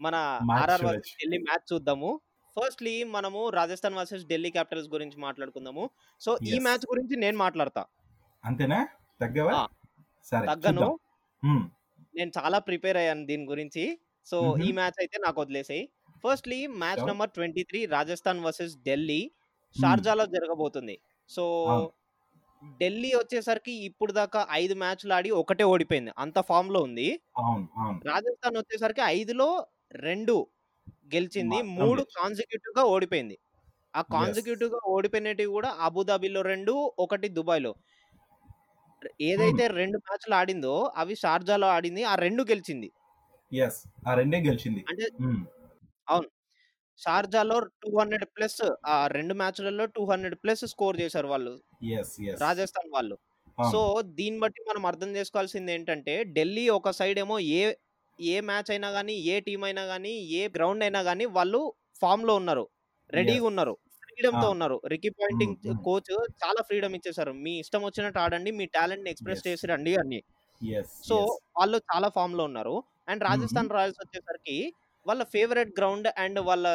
మన 0.00 0.14
ఆర్ఆర్ 0.56 0.82
చూడొచ్చు. 0.82 0.90
వర్సెస్ 0.90 1.16
ఢిల్లీ 1.20 1.38
మ్యాచ్ 1.46 1.66
చూద్దాము 1.70 2.10
ఫస్ట్లీ 2.56 2.94
మనము 3.10 3.40
రాజస్థాన్ 3.56 3.96
వర్సెస్ 3.98 4.24
ఢిల్లీ 4.26 4.50
క్యాపిటల్స్ 4.50 4.88
గురించి 4.94 5.16
మాట్లాడుకుందాము 5.20 5.84
సో 6.20 6.30
ఈ. 6.48 6.54
మ్యాచ్ 6.60 6.86
గురించి 6.90 7.14
నేను 7.18 7.38
మాట్లాడతా 7.38 7.82
అంతేనా 8.44 8.78
తగ్గవా 9.20 9.52
ఆ. 9.56 9.64
సరే 10.26 10.46
తగ్గను 10.50 10.80
చూద్దాం. 10.80 11.60
నేను 12.14 12.30
చాలా 12.36 12.58
ప్రిపేర్ 12.66 12.96
అయ్యాను 12.96 13.24
దీని 13.26 13.44
గురించి 13.46 13.84
సో. 14.26 14.38
ఈ 14.60 14.70
మ్యాచ్ 14.72 14.98
అయితే 15.02 15.16
నాకు 15.24 15.38
వదిలేసాయి 15.40 15.82
firstly 16.24 16.58
match. 16.80 17.02
Number 17.04 17.30
twenty 17.36 17.62
three 17.64 17.80
Rajasthan 17.92 18.40
versus 18.44 18.74
Delhi 18.86 19.20
షార్జాలో 19.76 20.24
జరగబోతుంది 20.32 20.96
సో 21.30 21.42
అవును. 21.68 21.88
ఢిల్లీ 22.62 23.14
వచ్చేసరికి 23.14 23.72
ఇప్పుడు 23.72 24.12
దాకా 24.12 24.46
ఐదు 24.50 24.74
మ్యాచ్లు 24.74 25.12
ఆడి 25.12 25.30
ఒకటే 25.30 25.64
ఓడిపోయింది. 25.64 26.12
అంత 26.18 26.40
ఫామ్లో 26.40 26.82
ఉంది. 26.82 27.20
అవును 27.38 27.68
అవును. 27.76 28.00
రాజస్థాన్ 28.06 28.56
వచ్చేసరికి 28.56 29.00
ఐదులో 29.04 29.66
రెండు 29.92 30.46
గెలిచింది. 31.14 31.62
మూడు. 31.62 32.06
కాన్సిక్యూటివ్గా 32.16 32.84
ఓడిపోయింది. 32.84 33.38
ఆ 33.94 34.02
కాన్సిక్యూటివ్గా 34.02 34.80
ఓడిపోయినవి 34.86 35.46
కూడా 35.46 35.76
అబుదాబిలో 35.80 36.42
రెండు 36.42 36.92
ఒకటి 36.98 37.28
దుబాయ్లో 37.28 37.74
ఏదైతే 39.20 39.66
రెండు 39.68 39.98
మ్యాచ్లు 39.98 40.34
ఆడిందో 40.34 40.92
అవి 40.96 41.14
షార్జాలో 41.14 41.66
ఆడింది. 41.66 42.04
ఆ 42.04 42.14
రెండు 42.14 42.42
గెలిచింది. 42.42 42.88
ఎస్ 43.52 43.88
ఆ 44.08 44.14
రెండే 44.14 44.38
గెలిచింది. 44.38 44.84
అంటే 44.90 45.06
మ్మ్. 45.20 45.42
షార్జాలో 47.04 47.58
టూ 47.82 47.98
హండ్రెడ్ 47.98 48.24
ప్లస్ 48.36 48.60
ఆ 48.86 49.06
రెండు 49.06 49.34
మ్యాచ్లలో 49.34 49.86
టూ 49.96 50.04
హండ్రెడ్ 50.04 50.34
ప్లస్ 50.34 50.64
స్కోర్ 50.64 51.00
చేశారు 51.00 51.28
వాళ్ళు. 51.28 51.52
రాజస్థాన్ 52.40 52.90
వాళ్ళు. 52.92 53.16
సో 53.72 53.80
దీన్ని 54.18 54.40
బట్టి 54.40 54.60
మనం 54.70 54.86
అర్థం 54.86 55.16
చేసుకోవాల్సింది 55.16 55.72
ఏంటంటే 55.72 56.24
ఢిల్లీ 56.36 56.68
ఒక 56.68 56.90
సైడ్ 56.90 57.18
ఏమో 57.18 57.38
ఏ 57.38 57.62
ఏ 58.18 58.40
మ్యాచ్ 58.40 58.70
అయినా 58.70 58.92
కానీ 58.92 59.14
ఏ 59.32 59.40
టీం 59.40 59.64
అయినా 59.64 59.86
కానీ 59.86 60.10
ఏ 60.38 60.48
గ్రౌండ్ 60.48 60.82
అయినా 60.82 61.02
కానీ 61.02 61.24
వాళ్ళు 61.36 61.60
ఫామ్లో 62.00 62.34
ఉన్నారు. 62.34 62.64
రెడీగా. 63.10 63.44
ఉన్నారు. 63.44 63.74
ఫ్రీడమ్తో. 64.02 64.50
ఉన్నారు. 64.50 64.76
Ricky 64.86 65.08
Ponting. 65.08 65.56
కోచ్ 65.84 66.10
చాలా 66.44 66.62
ఫ్రీడమ్ 66.62 66.94
ఇచ్చేసారు 66.94 67.32
మీ 67.44 67.58
ఇష్టం 67.58 67.82
వచ్చినట్టు 67.84 68.18
ఆడండి 68.18 68.50
మీ 68.50 68.66
టాలెంట్ని 68.66 69.10
ఎక్స్ప్రెస్. 69.10 69.46
చేసి 69.46 69.66
రండి 69.66 69.94
అని. 69.96 70.20
సో 71.08 71.16
వాళ్ళు 71.58 71.78
చాలా 71.90 72.08
ఫామ్లో 72.08 72.44
ఉన్నారు. 72.44 72.74
అండ్ 73.08 73.22
రాజస్థాన్ 73.24 73.70
రాయల్స్ 73.70 74.00
వచ్చేసరికి 74.04 74.56
వాళ్ళ 75.06 75.22
ఫేవరెట్ 75.24 75.72
గ్రౌండ్ 75.78 76.08
అండ్ 76.18 76.40
వాళ్ళ 76.40 76.66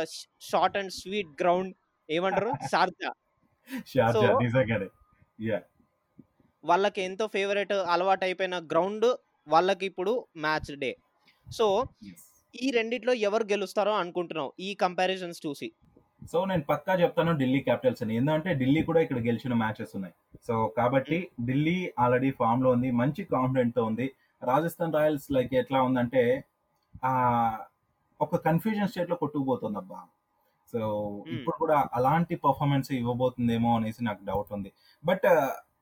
షార్ట్ 0.42 0.78
అండ్ 0.78 0.92
స్వీట్ 0.92 1.34
గ్రౌండ్ 1.42 1.72
ఏమంటారు? 2.10 2.52
షార్జా. 2.74 3.12
వాళ్ళకి 6.64 7.02
ఎంతో 7.02 7.28
ఫేవరెట్ 7.28 7.74
అలవాటు 7.94 8.24
అయిపోయిన 8.24 8.56
గ్రౌండ్ 8.72 9.06
వాళ్ళకి 9.48 9.86
ఇప్పుడు 9.86 10.28
మ్యాచ్ 10.38 10.72
డే. 10.76 10.92
సో 11.48 11.66
ఈ 12.56 12.72
రెండిట్లో 12.72 13.14
ఎవరు 13.14 13.44
గెలుస్తారో 13.44 13.94
అనుకుంటున్నావు? 13.94 14.54
ఈ 14.60 14.70
కంపారిజన్స్ 14.76 15.40
చూసి. 15.46 15.68
సో 16.32 16.46
నేను 16.46 16.64
పక్కా 16.64 16.94
చెప్తాను 16.94 17.32
ఢిల్లీ 17.32 17.60
క్యాపిటల్స్ 17.60 18.04
అని. 18.04 18.16
ఎందుకంటే 18.16 18.54
ఢిల్లీ 18.54 18.84
కూడా 18.84 19.00
ఇక్కడ 19.02 19.18
గెలిచిన 19.18 19.54
మ్యాచెస్ 19.54 19.96
ఉన్నాయి. 19.96 20.14
సో 20.48 20.56
కాబట్టి 20.78 21.28
ఢిల్లీ 21.46 21.94
ఆల్రెడీ 22.00 22.32
ఫామ్లో 22.32 22.72
ఉంది 22.72 22.92
మంచి 22.92 23.24
కాన్ఫిడెంట్తో 23.24 23.84
ఉంది. 23.84 24.08
రాజస్థాన్ 24.44 24.94
రాయల్స్ 24.94 25.32
లైక్ 25.32 25.54
ఎట్లా 25.54 25.82
ఉందంటే 25.82 26.24
ఒక 28.22 28.36
కన్ఫ్యూజన్ 28.36 28.88
స్టేట్లో 28.88 29.16
కొట్టుకుపోతుంది 29.16 29.78
అబ్బా 29.78 30.00
సో 30.74 30.80
ఇప్పుడు 31.28 31.56
కూడా 31.58 31.90
అలాంటి 31.94 32.36
పర్ఫార్మెన్స్ 32.36 32.92
ఇవ్వబోతుందేమో 32.92 33.76
అనేసి 33.76 34.04
నాకు 34.04 34.22
డౌట్ 34.26 34.54
ఉంది. 34.54 34.72
బట్ 35.06 35.28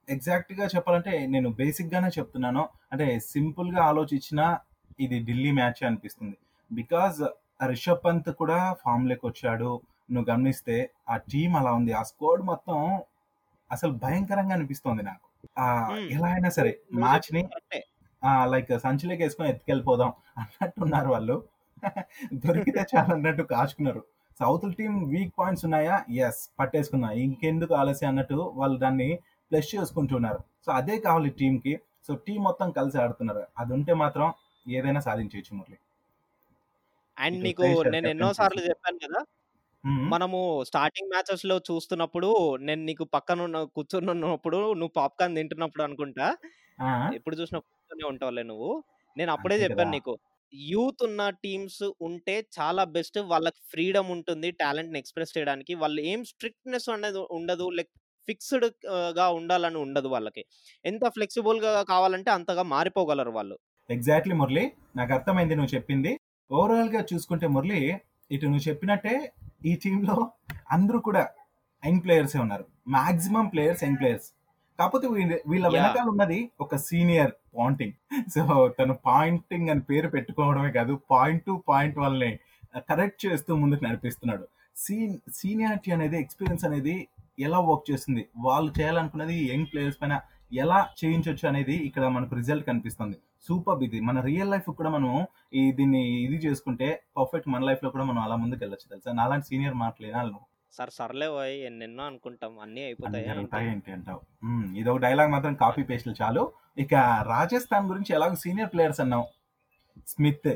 ఎగ్జాక్ట్గా 0.09 0.65
చెప్పాలంటే 0.65 1.27
నేను 1.27 1.49
బేసిక్ 1.53 1.93
గానే 1.93 2.07
చెప్తున్నాను. 2.07 2.69
అంటే 2.91 3.19
సింపుల్గా 3.19 3.83
ఆలోచించినా 3.83 4.59
ఇది 4.99 5.25
ఢిల్లీ 5.25 5.51
మ్యాచ్ 5.51 5.83
అనిపిస్తుంది. 5.85 6.37
బికాజ్ 6.71 7.19
రిషబ్ 7.67 8.05
పంత్ 8.05 8.29
కూడా 8.33 8.75
ఫామ్లోకి 8.83 9.25
వచ్చాడు. 9.27 9.81
నువ్వు 10.11 10.31
గమనిస్తే 10.31 10.89
ఆ 11.09 11.17
టీం 11.17 11.55
అలా 11.55 11.73
ఉంది. 11.73 11.93
ఆ 11.93 12.03
స్కోడ్ 12.03 12.41
మొత్తం 12.41 12.77
అసలు 13.71 13.91
భయంకరంగా 13.91 14.53
అనిపిస్తోంది 14.53 15.03
నాకు. 15.03 15.25
ఆ 15.59 15.65
Hmm. 15.89 16.11
ఎలా 16.15 16.27
అయినా 16.27 16.49
సరే 16.49 16.79
మ్యాచ్ని. 16.93 17.41
లైక్ 18.45 18.79
సంచిలోకి 18.79 19.23
వేసుకొని 19.23 19.49
ఎత్తుకెళ్ళిపోదాం 19.49 20.13
అన్నట్టున్నారు 20.37 21.09
వాళ్ళు. 21.09 21.35
దొరికితే 22.43 22.81
చాలా 22.91 23.13
అన్నట్టు 23.13 23.43
కాచుకున్నారు. 23.43 24.01
సౌత్ 24.39 24.75
టీం 24.77 24.93
వీక్ 25.09 25.33
పాయింట్స్ 25.39 25.65
ఉన్నాయా? 25.65 25.95
ఎస్ 26.19 26.41
పట్టేసుకున్నా. 26.59 27.11
ఇంకెందుకు 27.23 27.73
ఆలస్యం 27.73 28.09
అన్నట్టు 28.09 28.37
వాళ్ళు 28.55 28.77
దాన్ని 28.77 29.09
ప్లస్ 29.51 29.75
చేసుకుంటున్నారు 29.75 30.39
సో 30.65 30.71
అదే 30.71 30.99
కావాలి 30.99 31.29
టీం 31.39 31.57
కి 31.57 31.73
సో 32.07 32.15
టీం 32.27 32.43
మొత్తం 32.43 32.71
కలిసి 32.71 32.97
ఆడుతున్నారు. 32.97 33.43
అది 33.59 33.73
ఉంటే 33.73 33.93
మాత్రం 34.03 34.27
ఏదైనా 34.67 34.99
సాధించవచ్చు 34.99 35.53
మురళి. 35.57 35.77
అండ్ 37.17 37.37
నీకు 37.43 37.63
నేను 37.93 38.07
ఎన్నో. 38.09 38.29
సార్లు 38.33 38.61
చెప్పాను 38.69 38.99
కదా. 39.05 39.19
మనము 40.11 40.39
స్టార్టింగ్ 40.63 41.09
మ్యాచెస్లో 41.09 41.55
చూస్తున్నప్పుడు 41.69 42.29
నేను 42.61 42.83
నీకు 42.85 43.03
పక్కన 43.15 43.41
కూర్చొని 43.75 44.11
ఉన్నప్పుడు 44.11 44.59
నువ్వు 44.73 44.93
పాప్కార్న్ 44.95 45.35
తింటున్నప్పుడు 45.35 45.83
అనుకుంటా? 45.83 46.27
ఎప్పుడు 47.11 47.35
చూసినా 47.35 47.59
కూర్చొని 47.61 48.05
ఉంటావులే 48.11 48.43
నువ్వు. 48.43 48.71
నేను 49.15 49.31
అప్పుడే 49.35 49.57
చెప్పాను. 49.63 49.91
నీకు. 49.91 50.13
యూత్ 50.69 51.01
ఉన్న 51.07 51.21
టీమ్స్ 51.43 51.83
ఉంటే 52.07 52.35
చాలా 52.57 52.83
బెస్ట్. 52.95 53.19
వాళ్ళకి 53.31 53.61
ఫ్రీడమ్ 53.71 54.09
ఉంటుంది 54.11 54.49
టాలెంట్‌ని 54.61 54.99
ఎక్స్ప్రెస్ 54.99 55.35
చేయడానికి. 55.37 55.73
వాళ్ళు 55.75 56.01
ఏం 56.11 56.21
స్ట్రిక్ట్నెస్ 56.31 56.89
అనేది 56.89 57.21
ఉండదు 57.31 57.67
లైక్ 57.77 57.91
ఫిక్స్డ్గా 58.27 59.27
ఉండాలని 59.39 59.79
ఉండదు 59.85 60.07
వాళ్ళకి. 60.07 60.43
ఎంత 60.85 61.05
ఫ్లెక్సిబుల్గా 61.15 61.71
కావాలంటే 61.93 62.31
అంతగా 62.31 62.63
మారిపోగలరు 62.73 63.31
వాళ్ళు. 63.31 63.55
ఎగ్జాక్ట్లీ 63.89 64.35
మురళి 64.35 64.65
నాకు 64.95 65.11
అర్థమైంది 65.13 65.55
నువ్వు 65.55 65.73
చెప్పింది. 65.75 66.11
ఓవరాల్గా 66.49 67.01
చూసుకుంటే 67.11 67.47
మురళి 67.47 67.81
ఇటు 68.31 68.45
నువ్వు 68.45 68.65
చెప్పినట్టే 68.69 69.15
ఈ 69.65 69.73
టీంలో 69.83 70.15
అందరూ 70.71 70.99
కూడా 70.99 71.23
యంగ్ 71.83 72.01
ప్లేయర్సే 72.03 72.39
ఉన్నారు. 72.39 72.65
Maximum 72.87 73.47
players 73.47 73.83
young 73.83 73.99
players. 74.01 74.27
కాకపోతే 74.79 75.07
వీళ్ళ. 75.51 75.65
వెనకాల 75.75 76.07
ఉన్నది 76.13 76.39
ఒక 76.63 76.75
సీనియర్ 76.87 77.31
పాయింటింగ్. 77.57 77.95
సో 78.35 78.41
తను 78.79 78.93
పాయింటింగ్ 79.09 79.69
అని 79.73 79.83
పేరు 79.89 80.09
పెట్టుకోవడమే 80.15 80.71
కాదు 80.77 80.93
పాయింట్ 81.13 81.43
టు 81.47 81.55
పాయింట్ 81.71 81.97
వాళ్ళని 82.03 82.31
కరెక్ట్ 82.89 83.19
చేస్తూ 83.25 83.51
ముందుకు 83.63 83.83
నడిపిస్తున్నాడు. 83.87 84.45
సీ 84.83 84.95
సీనియారిటీ 85.39 85.89
అనేది 85.95 86.17
ఎక్స్పీరియన్స్ 86.23 86.65
అనేది 86.69 86.95
ఎలా 87.47 87.59
వర్క్ 87.67 87.85
చేస్తుంది? 87.91 88.23
వాళ్ళు 88.45 88.69
చేయాలనుకున్నది 88.79 89.35
యంగ్ 89.51 89.69
ప్లేయర్స్ 89.71 89.99
పైన 90.01 90.15
ఎలా 90.63 90.79
చేయించవచ్చు 90.99 91.45
అనేది 91.49 91.75
ఇక్కడ 91.87 92.03
మనకు 92.15 92.33
రిజల్ట్ 92.39 92.65
కనిపిస్తుంది. 92.69 93.17
సూపర్ 93.47 93.83
ఇది. 93.87 93.99
మన 94.07 94.17
రియల్ 94.29 94.51
లైఫ్ 94.53 94.67
కూడా 94.79 94.89
మనం 94.95 95.13
ఈ 95.59 95.63
దీన్ని 95.77 96.01
ఇది 96.25 96.37
చేసుకుంటే 96.45 96.87
పర్ఫెక్ట్ 97.17 97.47
మన 97.53 97.63
లైఫ్లో 97.69 97.89
కూడా 97.95 98.05
మనం 98.09 98.21
అలా 98.25 98.35
ముందుకు 98.43 98.61
వెళ్ళొచ్చు 98.63 98.87
తెలుసా? 98.91 99.11
నాలాంటి 99.21 99.47
సీనియర్ 99.51 99.77
మాటలు 99.83 100.05
వినాలి 100.09 100.29
నువ్వు? 100.33 100.47
సార్ 100.73 100.91
సర్లే 100.97 101.27
పోయి 101.33 101.57
ఎన్నెన్నో 101.67 102.03
అనుకుంటాం 102.09 102.53
అన్నీ 102.63 102.81
అయిపోతాయి 102.87 103.25
జరుగుతాయి 103.29 103.67
ఏంటి 103.71 103.91
అంటావు? 103.95 104.21
మ్మ్, 104.45 104.67
ఇదొక 104.79 105.01
డైలాగ్ 105.05 105.31
మాత్రం 105.35 105.53
కాపీ 105.55 105.83
పేస్ట్లు 105.89 106.13
చాలు. 106.21 106.43
ఇక 106.77 106.93
రాజస్థాన్ 107.31 107.89
గురించి 107.91 108.11
ఎలాగో 108.17 108.37
సీనియర్ 108.43 108.71
ప్లేయర్స్ 108.73 109.01
అన్నావు. 109.03 109.25
స్మిత్ 110.07 110.49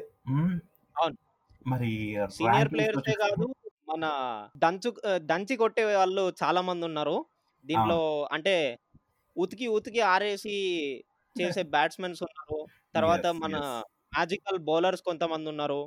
అవును. 0.95 1.17
మరి 1.65 1.91
సీనియర్ 2.37 2.71
ప్లేయర్సే 2.73 3.15
కాదు 3.23 3.45
మన 3.87 4.05
దంచు 4.63 4.89
దంచి 5.31 5.55
కొట్టే 5.61 5.83
వాళ్ళు 5.91 6.23
చాలా 6.41 6.61
మంది 6.69 6.85
ఉన్నారు. 6.89 7.17
దీంట్లో 7.65 7.99
అంటే 8.35 8.55
ఉతికి 9.35 9.67
ఉతికి 9.77 10.01
ఆరేసి 10.11 10.55
చేసే 11.35 11.61
బ్యాట్స్మెన్స్ 11.75 12.21
ఉన్నారు. 12.27 12.57
తర్వాత 12.95 13.25
మన. 13.43 13.55
మ్యాజికల్ 14.13 14.59
బౌలర్స్ 14.67 15.03
కొంతమంది 15.07 15.47
ఉన్నారు. 15.53 15.81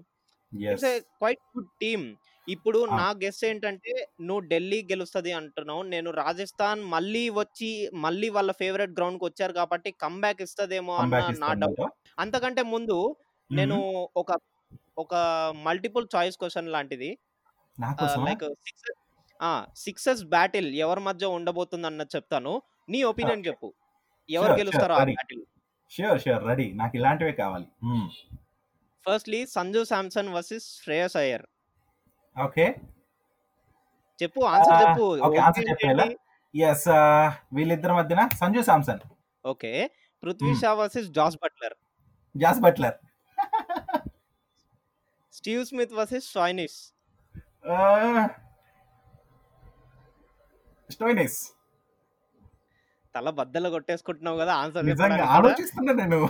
క్వైట్ 1.19 1.43
గుడ్ 1.55 1.71
టీమ్ 1.83 2.05
ఇప్పుడు. 2.51 2.79
నా 2.91 3.11
గెస్ 3.25 3.41
ఏంటంటే 3.45 3.93
నువ్వు 4.21 4.43
ఢిల్లీ 4.49 4.83
గెలుస్తుంది 4.83 5.33
అంటున్నావు. 5.33 5.83
నేను 5.83 6.11
రాజస్థాన్ 6.11 6.81
మళ్ళీ 6.85 7.25
వచ్చి 7.41 7.71
మళ్ళీ 7.95 8.29
వాళ్ళ 8.29 8.53
ఫేవరెట్ 8.53 8.91
గ్రౌండ్కి 8.91 9.25
వచ్చారు 9.25 9.53
కాబట్టి 9.53 9.91
కంబ్యాక్ 10.03 10.43
ఇస్తదేమో 10.43 10.95
అన్న 10.97 11.35
నా 11.39 11.53
డౌట్? 11.55 11.83
అంతకంటే 12.19 12.63
ముందు 12.63 12.99
నేను 13.51 13.77
ఒక 14.17 14.31
ఒక 14.99 15.15
మల్టిపుల్ 15.63 16.07
చాయిస్ 16.15 16.39
క్వశ్చన్ 16.39 16.69
లాంటిది. 16.69 17.11
లైక్ 18.29 18.45
సిక్స్ 18.67 18.91
సిక్సెస్ 19.77 20.25
బ్యాటిల్ 20.25 20.69
ఎవరి 20.75 21.01
మధ్య 21.01 21.27
ఉండబోతుంది 21.27 21.87
అన్నది 21.87 22.17
చెప్తాను. 22.17 22.53
నీ 22.89 23.03
ఒపీనియన్ 23.03 23.47
చెప్పు. 23.47 23.69
ఎవరు 24.29 24.53
గెలుస్తారో 24.53 24.95
ఆ. 24.95 25.05
బ్యాటిల్? 25.05 25.43
Sure 25.91 26.21
sure 26.21 26.45
ready. 26.45 26.73
నాకు 26.73 26.97
ఇలాంటివే 26.97 27.33
కావాలి. 27.33 27.67
Firstly 29.07 29.47
Sanju 29.47 29.85
Samson 29.85 30.29
versus 30.29 30.67
Shreyas 30.83 31.17
Iyer. 31.17 31.47
Okay. 32.37 32.67
చెప్పు 34.19 34.41
ఆన్సర్ 34.51 34.79
చెప్పు. 34.83 35.05
okay, 35.27 35.41
answer 35.47 35.63
చెప్పేయాలా? 35.71 36.07
ఎస్ 36.55 36.87
వీళ్ళిద్దరి 37.57 37.95
మధ్యన 37.99 38.23
Sanju 38.41 38.63
Samson. 38.69 39.03
Okay. 39.45 39.73
Prithvi 40.23 40.49
Hmm. 40.49 40.61
Shaw 40.63 40.71
versus 40.79 41.09
Jos 41.19 41.37
Buttler. 41.45 41.77
Jos 42.35 42.61
Buttler. 42.65 42.97
Steve 45.33 45.63
Smith 45.69 45.95
versus 45.99 46.27
Stoinis 46.31 46.79
Stoinis 50.91 51.39
తల 53.15 53.31
బద్దలు 53.39 53.69
కొట్టేసుకుంటున్నావు 53.75 54.39
కదా 54.43 54.53
ఆన్సర్ 54.63 54.85
నిజంగా 54.91 55.25
ఆలోచిస్తున్నా 55.37 55.93
నేను. 56.01 56.21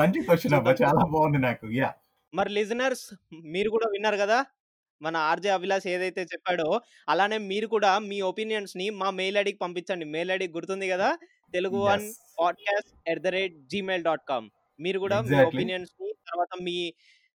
మంచి 0.00 0.18
క్వశ్చన్ 0.26 0.54
అబ్బా. 0.58 0.72
చాలా 0.82 1.02
బాగుంది 1.12 1.40
నాకు. 1.46 1.66
యా 1.80 1.90
మరి 2.32 2.50
లిజనర్స్ 2.56 3.06
మీరు 3.54 3.68
కూడా 3.74 3.86
విన్నారు 3.94 4.18
కదా! 4.22 4.38
మన 5.00 5.16
ఆర్జే 5.30 5.50
అభిలాష్ 5.50 5.86
ఏదైతే 5.92 6.22
చెప్పాడో 6.32 6.66
అలానే 7.08 7.38
మీరు 7.48 7.66
కూడా 7.72 7.90
మీ 8.10 8.18
ఒపీనియన్స్ని 8.28 8.86
మా 9.00 9.08
మెయిల్ 9.18 9.38
ఐడికి 9.40 9.58
పంపించండి. 9.62 10.04
మెయిల్ 10.14 10.32
ఐడి 10.34 10.46
గుర్తుంది 10.56 10.86
కదా! 10.92 11.08
Telugu 11.54 11.78
one 11.86 12.04
podcast 12.38 12.92
at 13.12 13.22
the 13.24 13.30
rate 13.36 13.56
gmail 13.72 14.04
dot 14.08 14.24
com. 14.30 14.46
మీరు 14.80 14.98
కూడా 15.04 15.18
మీ. 15.30 15.38
ఒపీనియన్స్ని 15.48 16.10
తర్వాత 16.28 16.52
మీ 16.66 16.76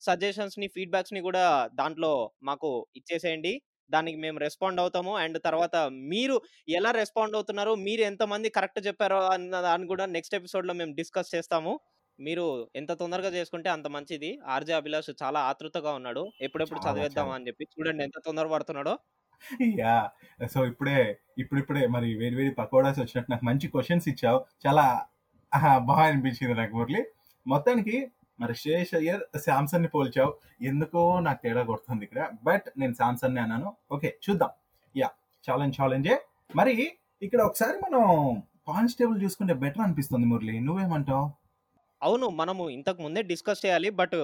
సజెషన్స్ని 0.02 0.66
ఫీడ్బ్యాక్స్ని 0.74 1.20
కూడా 1.28 1.44
దాంట్లో 1.80 2.12
మాకు 2.42 2.70
ఇచ్చేసేయండి. 2.96 3.52
దానికి 3.90 4.18
మేము 4.18 4.38
రెస్పాండ్ 4.44 4.80
అవుతాము. 4.82 5.12
అండ్ 5.22 5.38
తర్వాత 5.46 5.76
మీరు 6.12 6.36
ఎలా 6.70 6.90
రెస్పాండ్ 7.00 7.36
అవుతున్నారో 7.38 7.72
మీరు 7.86 8.02
ఎంతమంది 8.02 8.48
కరెక్ట్ 8.56 8.80
చెప్పారో 8.86 9.18
అన్న 9.34 9.60
దాన్ని 9.66 9.86
కూడా 9.92 10.04
నెక్స్ట్ 10.14 10.36
ఎపిసోడ్లో 10.38 10.74
మేము 10.74 10.92
డిస్కస్ 11.00 11.32
చేస్తాము. 11.34 11.72
మీరు 12.18 12.44
ఎంత 12.76 12.92
తొందరగా 12.92 13.28
చేసుకుంటే 13.28 13.70
అంత 13.70 13.86
మంచిది. 13.88 14.40
ఆర్జే 14.46 14.72
అభిలాష్ 14.72 15.10
చాలా 15.22 15.40
ఆతృతగా 15.40 15.92
ఉన్నాడు. 15.92 16.32
ఎప్పుడెప్పుడు 16.40 16.80
చదివేద్దామా 16.80 17.26
చాలా. 17.26 17.36
అని 17.36 17.46
చెప్పి 17.46 17.64
చూడండి 17.74 18.04
ఎంత 18.04 18.18
తొందర 18.24 18.46
పడుతున్నాడో. 18.46 18.94
యా. 19.78 19.96
సో 20.52 20.66
ఇప్పుడే 20.66 20.98
ఇప్పుడిప్పుడే 21.38 21.86
మరి 21.86 22.14
వేడి 22.14 22.36
వేడి 22.36 22.54
పకోడాస్ 22.54 22.98
వచ్చినట్టు 22.98 23.30
నాకు 23.30 23.44
మంచి 23.44 23.68
క్వశ్చన్స్ 23.68 24.08
ఇచ్చావు. 24.08 24.38
చాలా 24.66 24.84
బాగా 25.78 26.02
అనిపించింది 26.02 26.54
నాకు 26.54 26.76
మురళి. 26.76 27.02
మొత్తానికి 27.46 27.96
మరి 28.40 28.54
శ్రేష్ 28.54 28.94
అయ్యర్ 28.94 29.22
శాంసన్ని 29.38 29.88
పోల్చావు. 29.88 30.32
ఎందుకో 30.62 31.20
నాకు 31.20 31.42
తేడా 31.42 31.62
కొడుతుంది 31.62 32.04
ఇక్కడ. 32.04 32.30
బట్ 32.42 32.66
నేను 32.78 32.94
శాంసన్ని 32.94 33.40
అన్నాను. 33.40 33.76
ఓకే 33.92 34.18
చూద్దాం. 34.24 34.50
యా 34.96 35.08
ఛాలెంజ్ 35.44 35.80
ఛాలెంజే 35.80 36.16
మరి 36.56 36.74
ఇక్కడ 37.22 37.40
ఒకసారి 37.40 37.76
మనం 37.78 38.02
కానిస్టేబుల్ 38.68 39.22
చూసుకుంటే 39.22 39.54
బెటర్ 39.54 39.80
అనిపిస్తుంది 39.80 40.26
మురళి. 40.26 40.60
నువ్వేమంటావు? 40.60 41.24
అవును 42.04 42.26
మనము 42.32 42.64
ఇంతకు 42.70 43.02
ముందే 43.02 43.22
డిస్కస్ 43.22 43.66
చేయాలి 43.66 43.90
బట్ 44.00 44.16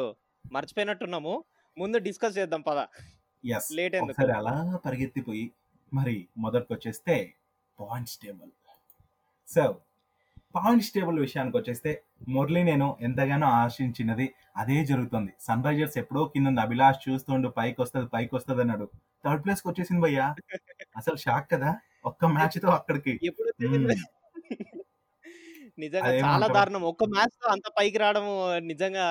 మర్చిపోయినట్టున్నాము. 0.44 1.34
ముందు 1.76 1.98
డిస్కస్ 1.98 2.38
చేద్దాం 2.38 2.62
పద. 2.62 2.78
లేట్ 3.72 3.96
ఒకసారి 4.00 4.32
అలా 4.32 4.54
పరిగెత్తిపోయి 4.84 5.44
మరి 5.92 6.14
మొదటికి 6.38 6.72
వచ్చేస్తే 6.72 7.14
points 7.78 8.16
table 8.18 8.50
so 9.48 9.62
points 10.54 10.90
table 10.92 11.18
విషయానికి 11.18 11.56
వచ్చేస్తే 11.56 11.90
మురళి 12.28 12.64
నేను 12.64 12.96
ఎంతగానో 13.00 13.46
ఆశించినది 13.60 14.26
అదే 14.56 14.84
జరుగుతుంది. 14.84 15.32
సన్ 15.40 15.64
రైజర్స్ 15.64 15.98
ఎప్పుడో 15.98 16.24
కింద. 16.34 16.58
అభిలాష్ 16.58 17.00
చూస్తుండు 17.08 17.48
పైకి 17.48 17.80
వస్తుంది 17.82 18.08
పైకి 18.08 18.34
వస్తుంది 18.34 18.62
అన్నాడు. 18.62 18.86
థర్డ్ 19.24 19.44
ప్లేస్కి 19.44 19.68
వచ్చేసింది 19.68 20.00
భయ్యా. 20.00 20.26
అసలు 20.96 21.16
షాక్ 21.16 21.50
కదా 21.52 21.70
ఒక్క 22.04 22.24
మ్యాచ్తో 22.36 22.68
అక్కడికి. 22.70 23.14
నిజంగా 25.84 26.12
చాలా? 26.22 26.46
దారుణం. 26.56 26.82
ఒక్క 26.92 27.04
మ్యాచ్తో 27.14 27.46
అంత 27.54 27.66
పైకి 27.78 27.98
రావడం 27.98 28.26
నిజంగా 28.70 29.06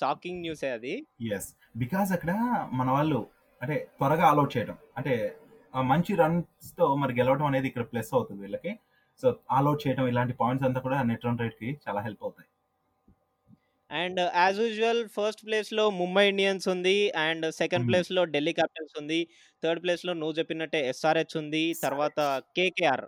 షాకింగ్ 0.00 0.42
న్యూసే 0.44 0.70
అది. 0.70 0.94
ఎస్ 1.36 1.48
బికాస్ 1.76 2.10
అక్కడ 2.16 2.32
మన 2.72 2.88
వాళ్ళు 2.96 3.18
అంటే 3.60 3.76
త్వరగా 3.98 4.24
ఆల్అౌట్ 4.30 4.52
చేయడం 4.56 4.76
అంటే 4.98 5.14
మంచి 5.90 6.12
రన్స్తో 6.20 6.86
మరి 7.02 7.12
గెలవడం 7.18 7.46
అనేది 7.46 7.66
ఇక్కడ 7.70 7.84
ప్లస్ 7.92 8.10
అవుతుంది 8.14 8.40
వీళ్ళకి. 8.42 8.72
సో 9.22 9.28
ఆల్అౌట్ 9.50 9.82
చేయడం 9.86 10.04
ఇలాంటి 10.12 10.34
పాయింట్స్ 10.40 10.66
అంతా 10.68 10.80
కూడా 10.80 10.98
నెట్ 11.10 11.26
రన్ 11.26 11.40
రేట్కి 11.44 11.70
చాలా 11.84 12.00
హెల్ప్ 12.00 12.22
అవుతాయి. 12.22 12.48
అండ్ 13.90 14.20
యాజ్ 14.36 14.58
యూజువల్ 14.60 15.00
ఫస్ట్ 15.08 15.40
ప్లేస్లో 15.46 15.84
ముంబై 16.00 16.24
ఇండియన్స్ 16.28 16.66
ఉంది. 16.74 16.98
And 17.26 17.46
second. 17.52 17.86
ప్లేస్లో 17.88 18.22
ఢిల్లీ 18.34 18.52
క్యాపిటల్స్ 18.52 18.94
ఉంది. 19.00 19.20
థర్డ్ 19.62 19.82
ప్లేస్లో 19.84 20.12
నువ్వు 20.12 20.34
చెప్పినట్టే 20.38 20.80
ఎస్ఆర్హెచ్ 20.88 21.36
ఉంది. 21.42 21.64
తర్వాత 21.82 22.18
కేకేఆర్. 22.56 23.04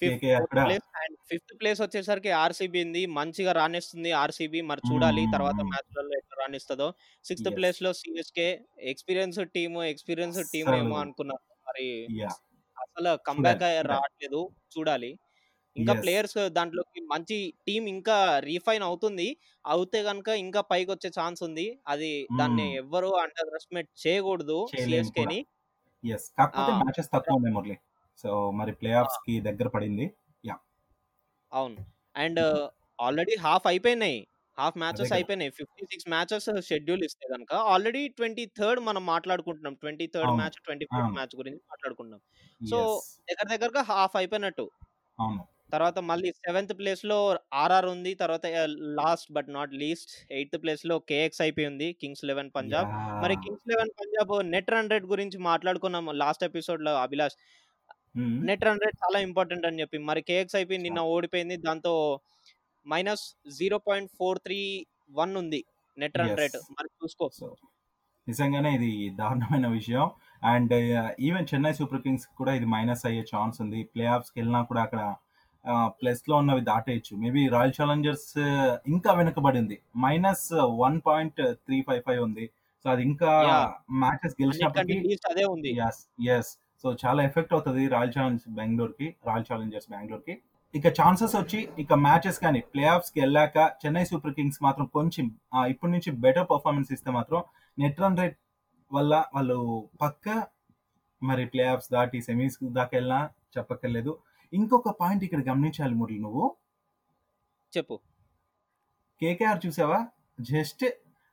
కేకేఆర్ 0.00 0.46
కూడా 0.46 0.64
ప్లేస్ 0.64 0.86
అండ్ 1.02 1.16
ఫిఫ్త్ 1.30 1.52
ప్లేస్ 1.60 1.80
వచ్చేసరికి 1.80 2.30
ఆర్సీబీ 2.38 2.84
ఉంది. 2.84 3.06
మంచిగా 3.18 3.52
రాణిస్తుంది 3.52 4.12
ఆర్సీబీ. 4.18 4.60
మరి 4.62 4.82
చూడాలి. 4.90 5.24
తర్వాత 5.34 5.60
మ్యాచ్లలో 5.70 6.12
ఎట్లా 6.18 6.36
రాణిస్తుందో. 6.42 6.88
Sixth 7.24 7.48
Yes. 7.48 7.56
ప్లేస్లో 7.56 7.92
CSK. 7.92 8.48
Experience 8.92 9.40
team 9.54 9.78
experience 9.84 10.40
team 10.52 10.70
ఏమో 10.74 10.88
అస్సలు. 10.88 11.00
అనుకున్నాను 11.00 11.44
మరి 11.68 11.86
యా 12.16 12.30
అసలు 12.76 13.12
కంబ్యాక్ 13.28 13.62
చూడాలి. 13.62 13.88
రావట్లేదు. 13.92 14.40
చూడాలి. 14.74 15.10
ఇంకా. 15.76 15.94
ప్లేయర్స్ 15.94 16.38
దాంట్లోకి 16.50 17.00
మంచి 17.12 17.36
టీం 17.66 17.86
ఇంకా 17.86 18.16
రీఫైన్ 18.40 18.82
అవుతుంది. 18.82 19.28
అవుతే 19.64 20.02
గనుక 20.02 20.28
ఇంకా 20.44 20.60
పైకి 20.70 20.90
వచ్చే 20.90 21.10
ఛాన్స్ 21.20 21.42
ఉంది. 21.42 21.66
అది 21.88 22.12
దాన్ని. 22.40 22.66
ఎవ్వరు 22.76 23.10
అండర్ 23.16 23.50
ఎస్టిమేట్ 23.56 23.90
చేయకూడదు 24.06 24.58
చేయలేము 24.72 25.10
సిఎస్కే 25.10 25.24
ని 25.26 25.38
ఎస్ 26.04 26.26
కాకపోతే. 26.38 26.72
మ్యాచెస్ 26.80 27.10
తక్కువ 27.14 27.36
ఉన్నాయి 27.36 27.54
మురళి. 27.54 27.76
సో 28.22 28.50
మరి 28.50 28.72
ప్లే 28.72 28.92
ఆఫ్స్కి 28.92 29.40
దగ్గర 29.40 29.68
పడింది. 29.68 30.14
అవును. 31.52 31.76
అండ్ 32.16 32.40
ఆల్రెడీ 33.00 33.36
హాఫ్ 33.36 33.66
అయిపోయినాయి. 33.66 34.26
Half 34.58 34.78
matches. 34.78 35.12
అయిపోయినాయి. 35.12 35.50
ఫిఫ్టీ 35.50 35.86
సిక్స్ 35.86 36.08
మ్యాచెస్ 36.08 36.66
షెడ్యూల్ 36.66 37.04
ఇస్తే 37.04 37.28
కనుక 37.34 37.54
ఆల్రెడీ 37.54 38.08
ట్వంటీ 38.08 38.46
థర్డ్ 38.46 38.80
మనం 38.80 39.06
మాట్లాడుకుంటున్నాం. 39.06 39.74
Twenty 39.74 40.06
third. 40.06 40.30
Match 40.30 40.50
twenty 40.50 40.84
fourth. 40.84 41.12
Match 41.12 41.36
గురించి 41.36 41.60
మాట్లాడుకుంటున్నాం. 41.70 42.20
Yes. 42.62 42.94
దగ్గర 43.30 43.56
దగ్గరగా 43.56 43.82
హాఫ్ 43.82 44.16
అయిపోయినట్టు. 44.16 44.70
అవును. 45.20 45.44
తర్వాత 45.72 45.98
మళ్ళీ 45.98 46.32
సెవెంత్ 46.32 46.78
ప్లేస్లో 46.78 47.38
ఆర్ఆర్ 47.54 47.86
ఉంది. 47.86 48.14
తర్వాత 48.14 48.46
last 48.76 49.32
but 49.32 49.46
not 49.50 49.74
least 49.74 50.32
eighth 50.32 50.62
ప్లేస్లో 50.62 50.98
కేఎక్స్ 50.98 51.40
అయిపోయి 51.40 51.66
ఉంది. 51.66 51.92
Kings 51.92 52.24
eleven 52.24 52.50
Punjab. 52.56 52.88
మరి. 53.22 53.36
Kings 53.36 53.68
eleven 53.68 53.90
Punjab 54.00 54.50
net 54.50 54.70
run 54.70 54.90
rate 54.90 55.04
గురించి 55.04 55.38
మాట్లాడుకున్నాం 55.38 56.06
లాస్ట్ 56.06 56.44
ఎపిసోడ్లో 56.44 56.94
అభిలాష్. 56.96 57.36
నెట్ 58.48 58.64
రన్ 58.68 58.82
రేట్ 58.84 58.98
చాలా 59.04 59.18
ఇంపార్టెంట్ 59.28 59.66
అని 59.68 59.80
చెప్పి. 59.82 59.98
మరి 60.10 60.20
కేఎక్స్ 60.30 60.56
అయిపోయి 60.60 60.80
నిన్న 60.86 61.00
ఓడిపోయింది. 61.14 61.56
దాంతో 61.68 61.94
minus 62.86 63.24
zero 63.58 63.78
point 63.88 64.10
four 64.18 64.38
three 64.46 64.60
one 65.20 65.34
ఉంది 65.42 65.60
నెట్ 65.96 66.16
రన్. 66.20 66.36
రేట్. 66.42 66.58
మరి 66.78 66.88
చూసుకో. 67.00 67.26
సో 67.40 67.48
నిజంగానే 68.26 68.70
ఇది 68.78 68.90
దారుణమైన 69.20 69.66
విషయం. 69.78 70.04
And 70.52 70.74
even 71.28 71.46
Chennai 71.52 71.72
super 71.78 72.02
kings 72.04 72.26
కూడా 72.40 72.52
ఇది 72.58 72.66
మైనస్ 72.74 73.04
అయ్యే 73.10 73.22
ఛాన్స్ 73.32 73.56
ఉంది. 73.64 73.80
ప్లే 73.94 74.04
ఆఫ్స్కి 74.16 74.36
వెళ్ళినా 74.40 74.60
కూడా 74.70 74.82
అక్కడ 74.86 75.02
ప్లస్లో 76.00 76.34
ఉన్నవి 76.42 76.62
దాటేయచ్చు. 76.68 77.12
మేబీ 77.22 77.42
రాయల్ 77.54 77.74
ఛాలెంజర్స్ 77.78 78.28
ఇంకా 78.92 79.10
వెనుకబడింది 79.18 79.76
minus 80.04 80.46
one 80.82 80.98
point 81.08 81.40
three 81.66 81.78
five 81.88 82.02
five 82.06 82.20
ఉంది. 82.28 82.46
సో 82.84 82.86
అది 82.92 83.02
ఇంకా. 83.10 83.30
మ్యాచెస్ 84.02 84.36
అన్నిటికంటే 84.40 84.40
గెలిచినప్పటికీ 84.42 84.96
లీస్ట్ 85.08 85.28
అదే 85.32 85.44
ఉంది. 85.54 85.72
ఎస్ 85.88 86.00
ఎస్ 86.36 86.52
సో 86.84 86.88
చాలా 87.02 87.20
ఎఫెక్ట్ 87.28 87.52
అవుతుంది 87.56 87.84
రాయల్ 87.94 88.12
ఛాలెంజ్ 88.16 88.44
బెంగళూరు 88.58 88.94
కి 89.00 89.06
రాయల్ 89.28 89.46
ఛాలెంజర్స్ 89.50 89.88
బెంగళూరు 89.94 90.24
కి 90.28 90.34
ఇక 90.74 90.86
ఛాన్సెస్ 90.98 91.34
వచ్చి 91.36 91.60
ఇక 91.82 91.92
మ్యాచెస్ 92.06 92.38
కానీ 92.44 92.60
ప్లే 92.72 92.84
ఆఫ్స్కి 92.94 93.18
వెళ్ళాక 93.20 93.56
చెన్నై 93.82 94.04
సూపర్ 94.04 94.34
కింగ్స్ 94.34 94.60
మాత్రం 94.66 94.86
కొంచెం 94.96 95.26
ఇప్పటి 95.72 95.92
నుంచి 95.92 96.10
బెటర్ 96.24 96.46
పర్ఫార్మెన్స్ 96.50 96.92
ఇస్తే 96.96 97.10
మాత్రం 97.10 97.42
నెట్ 97.78 98.00
రన్ 98.02 98.18
రేట్ 98.20 98.36
వల్ల 98.90 99.14
వాళ్ళు 99.34 99.58
పక్క 100.02 100.26
మరి 101.22 101.44
ప్లే 101.46 101.64
ఆఫ్స్ 101.74 101.90
దాటి 101.92 102.18
సెమీస్ 102.22 102.56
దాకా 102.78 102.92
వెళ్ళినా 102.98 103.20
చెప్పక్కర్లేదు. 103.56 104.12
ఇంకొక 104.52 104.90
పాయింట్ 105.00 105.24
ఇక్కడ 105.24 105.40
గమనించాలి 105.48 105.94
మురళి 105.94 106.18
నువ్వు? 106.18 106.44
చెప్పు. 107.72 107.96
కేకేఆర్ 109.20 109.60
చూసావా? 109.66 109.98
Just 110.40 110.84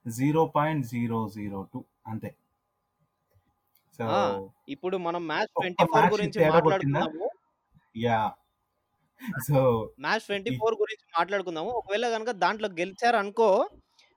zero 0.06 0.42
point 0.56 0.86
zero 0.86 1.20
zero 1.36 1.60
two 1.74 1.80
అంతే. 2.08 2.30
ఇప్పుడు 4.74 4.98
మనం 5.08 5.22
మ్యాచ్ 5.32 5.52
ట్వంటీ 5.56 5.86
ఫోర్ 5.92 6.08
గురించి? 6.16 6.40
మాట్లాడుకున్నాము 6.56 7.28
yeah 7.96 8.20
so 9.48 9.58
match 10.06 10.26
twenty 10.30 10.52
four 10.60 10.76
గురించి 10.84 11.06
మాట్లాడుకుందాము. 11.18 11.70
ఒకవేళ 11.80 12.06
కనుక 12.16 12.32
దాంట్లో 12.44 12.68
గెలిచారు 12.80 13.18
అనుకో 13.24 13.50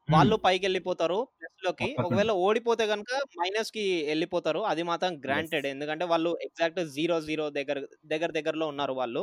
వాళ్ళు 0.08 0.36
పైకి 0.44 0.64
వెళ్ళిపోతారు 0.66 1.18
ప్లస్లోకి. 1.38 1.88
ఒకవేళ 2.04 2.32
ఓడిపోతే 2.46 2.84
కనుక 2.92 3.10
మైనస్కి 3.40 3.84
వెళ్ళిపోతారు. 4.10 4.60
అది 4.72 4.82
మాత్రం 4.90 5.12
గ్రాంటెడ్. 5.26 5.66
ఎందుకంటే 5.74 6.04
వాళ్ళు 6.12 6.30
ఎగ్జాక్ట్ 6.46 6.80
జీరో 6.96 7.16
జీరో 7.28 7.46
దగ్గర 7.58 7.78
దగ్గర 8.12 8.30
దగ్గరలో 8.38 8.66
ఉన్నారు 8.72 8.94
వాళ్ళు. 9.00 9.22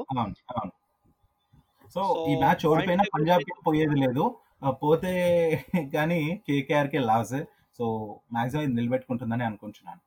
సో 1.96 2.02
ఈ 2.32 2.36
మ్యాచ్ 2.44 2.66
ఓడిపోయినా 2.72 3.06
పంజాబ్కి 3.16 3.54
పోయేది 3.68 3.98
లేదు. 4.06 4.26
పోతే 4.84 5.12
కానీ 5.96 6.20
కేకేఆర్కే 6.48 7.02
లాస్. 7.12 7.38
సో 7.80 7.86
మాక్సిమం 8.36 8.64
ఇది 8.68 8.76
నిలబెట్టుకుంటుందని 8.80 9.46
అనుకుంటున్నాను. 9.50 10.02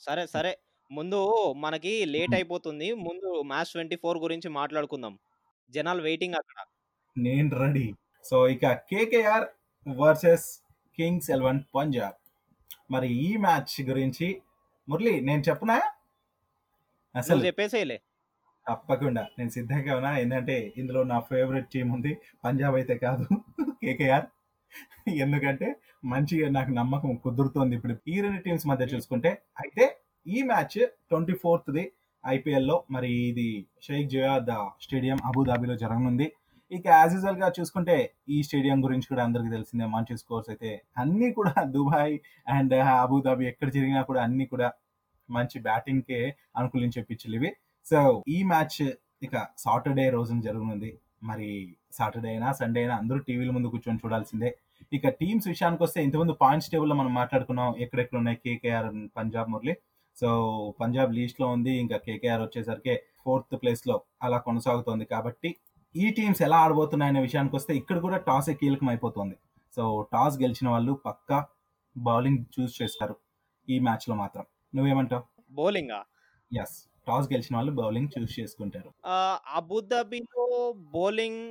సరే 0.00 0.26
సరే. 0.26 0.52
ముందు 0.90 1.18
మనకి 1.56 2.04
లేట్. 2.04 2.34
అయిపోతుంది. 2.34 2.94
ముందు 2.94 3.42
మ్యాచ్ 3.42 3.66
ట్వంటీ 3.66 3.96
ఫోర్ 3.96 4.18
గురించి 4.18 4.48
మాట్లాడుకుందాం. 4.50 5.18
జనాలు 5.70 6.02
వెయిటింగ్ 6.02 6.34
అక్కడ. 6.34 6.58
నేను 7.18 7.58
రెడీ. 7.58 7.94
సో 8.24 8.48
ఇక 8.48 8.72
KKR 8.90 9.46
versus 9.88 10.46
kings 10.96 11.30
eleven 11.30 11.60
Punjab. 11.74 12.18
మరి 12.90 13.08
ఈ 13.12 13.36
మ్యాచ్ 13.36 13.88
గురించి 13.88 14.42
మురళి 14.88 15.20
నేను 15.20 15.42
చెప్పునా? 15.48 15.76
అసలు 17.16 17.46
చెప్పేసేయలే 17.46 17.98
తప్పకుండా. 18.66 19.26
నేను 19.38 19.50
సిద్ధంగా 19.50 19.96
ఉన్నా. 19.96 20.18
ఏంటంటే 20.18 20.72
ఇందులో 20.76 21.02
నా 21.02 21.20
ఫేవరెట్ 21.20 21.70
టీం 21.70 21.92
ఉంది. 21.92 22.18
పంజాబ్ 22.44 22.74
అయితే 22.74 22.94
కాదు. 22.98 23.26
కేకేఆర్. 23.84 24.26
ఎందుకంటే 25.24 25.68
మంచిగా 26.04 26.46
నాకు 26.58 26.70
నమ్మకం 26.80 27.10
కుదురుతోంది 27.24 27.74
ఇప్పుడు 27.78 27.94
ఈ 28.12 28.16
రెండు 28.24 28.40
టీమ్స్ 28.46 28.66
మధ్య 28.70 28.86
చూసుకుంటే. 28.94 29.30
అయితే 29.62 29.84
ఈ 30.26 30.40
మ్యాచ్ 30.50 30.78
ట్వంటీ 31.10 31.34
ఫోర్త్ది 31.42 31.84
ఐపీఎల్లో 32.24 32.76
మరి 32.90 33.10
ఇది 33.30 33.48
షేక్ 33.86 34.08
జయాద్ 34.14 34.52
స్టేడియం 34.84 35.18
అబుదాబిలో 35.30 35.74
జరగనుంది. 35.84 36.26
ఇక 36.70 36.86
యాజ్ 36.98 37.14
యూజువల్గా 37.14 37.48
చూసుకుంటే 37.58 37.96
ఈ 38.34 38.36
స్టేడియం 38.46 38.78
గురించి 38.84 39.06
కూడా 39.12 39.22
అందరికీ 39.28 39.50
తెలిసిందే. 39.56 39.86
మంచి 39.96 40.14
స్కోర్స్ 40.22 40.48
అయితే 40.52 40.70
అన్ని 41.02 41.28
కూడా 41.38 41.54
దుబాయ్ 41.74 42.14
అండ్ 42.56 42.74
అబుదాబి 43.04 43.44
ఎక్కడ 43.52 43.68
జరిగినా 43.76 44.02
కూడా 44.10 44.20
అన్ని 44.26 44.46
కూడా 44.52 44.68
మంచి 45.28 45.58
బ్యాటింగ్ 45.68 46.04
కే 46.10 46.20
అనుకూలించే 46.58 47.02
పిచ్చులు 47.10 47.36
ఇవి. 47.40 47.50
సో 47.86 47.98
ఈ 48.36 48.38
మ్యాచ్ 48.52 48.80
ఇక 49.26 49.34
సాటర్డే 49.64 50.06
రోజున 50.10 50.40
జరగనుంది. 50.48 50.90
మరి 51.22 51.76
సాటర్డే 51.92 52.28
అయినా 52.28 52.52
సండే 52.52 52.80
అయినా 52.80 52.96
అందరూ 52.96 53.18
టీవీల 53.18 53.50
ముందు 53.50 53.68
కూర్చొని 53.68 53.98
చూడాల్సిందే. 54.04 54.50
ఇక 54.92 55.08
టీమ్స్ 55.08 55.48
విషయానికి 55.48 55.82
వస్తే 55.82 56.02
ఇంతకుముందు 56.04 56.32
పాయింట్స్ 56.40 56.70
టేబుల్లో 56.70 56.94
మనం 56.94 57.14
మాట్లాడుకున్నాం 57.14 57.74
ఎక్కడెక్కడ 57.78 58.18
ఉన్నాయి 58.18 58.36
కేకేఆర్ 58.36 58.88
పంజాబ్ 59.16 59.50
మురళి. 59.50 59.74
సో 60.16 60.28
పంజాబ్ 60.80 61.14
లీస్ట్లో 61.14 61.46
ఉంది 61.48 61.70
ఇంకా 61.70 61.96
కేకేఆర్ 61.96 62.42
వచ్చేసరికి 62.42 62.96
ఫోర్త్ 63.24 63.62
ప్లేస్లో 63.62 64.02
అలా 64.22 64.38
కొనసాగుతోంది 64.38 65.04
కాబట్టి 65.04 65.56
ఈ 65.96 66.10
టీమ్స్ 66.10 66.42
ఎలా 66.42 66.56
ఆడబోతున్నాయనే 66.56 67.20
విషయానికి 67.20 67.56
వస్తే 67.56 67.76
ఇక్కడ 67.76 67.98
కూడా 68.00 68.16
టాస్ 68.16 68.50
కీలకం 68.60 68.88
అయిపోతుంది 68.88 69.36
సో 69.76 70.08
టాస్ 70.12 70.38
గెలిచిన 70.42 70.68
వాళ్ళు 70.68 70.92
పక్కా 71.06 71.46
బౌలింగ్ 71.98 72.44
చూస్ 72.54 72.82
చేస్తారు 72.82 73.16
ఈ 73.68 73.78
మ్యాచ్లో 73.78 74.14
మాత్రం. 74.14 74.44
నువ్వేమంటావు? 74.74 75.22
బౌలింగా? 75.50 76.04
ఎస్ 76.50 76.91
టాస్ 77.06 77.28
గెలిచిన 77.32 77.54
వాళ్ళు 77.56 77.72
బౌలింగ్ 77.72 78.10
చూస్ 78.14 78.34
చేసుకుంటారు. 78.40 78.90
అబుదాబిలో 79.58 80.44
బౌలింగ్ 80.94 81.42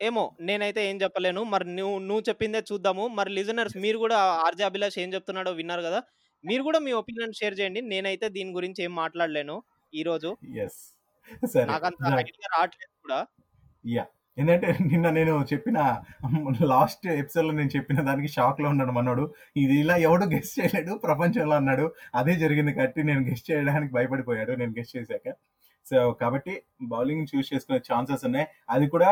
ఏమో 0.00 0.24
నేనైతే 0.40 0.80
ఏం 0.90 0.96
చెప్పలేను. 1.02 1.42
మరి 1.52 1.66
నువ్వు 1.76 1.98
నువ్వు 2.08 2.22
చెప్పిందే 2.28 2.60
చూద్దాము. 2.70 3.04
మరి 3.18 3.30
లిజనర్స్ 3.38 3.76
మీరు 3.84 3.98
కూడా 3.98 4.16
ఆర్జే 4.46 4.64
అభిలాష్ 4.70 4.98
ఏం 5.04 5.10
చెప్తున్నాడో 5.14 5.52
విన్నారు 5.60 5.82
కదా. 5.88 6.00
మీరు 6.44 6.62
కూడా 6.62 6.78
మీ 6.86 6.92
ఒపీనియన్ 7.02 7.38
షేర్ 7.40 7.58
చేయండి. 7.60 7.80
నేనైతే 7.92 8.28
దీని 8.36 8.52
గురించి 8.52 8.80
ఏం 8.86 8.94
మాట్లాడలేను 9.02 9.56
ఈ 9.92 10.02
రోజు 10.02 10.30
నాకంత. 11.70 12.02
ఐడియా 12.22 12.48
రావట్లేదు 12.56 12.94
కూడా. 13.04 13.18
యా 13.96 14.04
ఏంటంటే 14.38 14.68
నిన్న 14.90 15.10
నేను 15.10 15.34
చెప్పిన 15.52 15.78
లాస్ట్ 16.72 17.06
ఎపిసోడ్లో 17.20 17.52
నేను 17.52 17.70
చెప్పిన 17.76 18.00
దానికి 18.08 18.28
షాక్లో 18.28 18.68
ఉన్నాడు 18.68 18.92
మనోడు. 18.92 19.24
ఇది 19.62 19.76
ఇలా 19.82 19.96
ఎవడు 20.08 20.26
గెస్ట్ 20.34 20.56
చేయలేడు 20.60 20.94
ప్రపంచంలో 21.06 21.54
అన్నాడు 21.56 21.86
అదే 22.14 22.34
జరిగింది 22.42 22.72
కాబట్టి 22.72 23.02
నేను 23.10 23.22
గెస్ట్ 23.30 23.50
చేయడానికి 23.50 23.92
భయపడిపోయాడు 23.92 24.52
నేను 24.52 24.74
గెస్ట్ 24.78 24.96
చేశాక. 24.98 25.34
సో 25.90 26.12
కాబట్టి 26.20 26.54
బౌలింగ్ 26.92 27.26
చూస్ 27.32 27.50
చేసుకునే 27.54 27.80
ఛాన్సెస్ 27.88 28.24
ఉన్నాయి. 28.28 28.46
అది 28.70 28.86
కూడా 28.94 29.10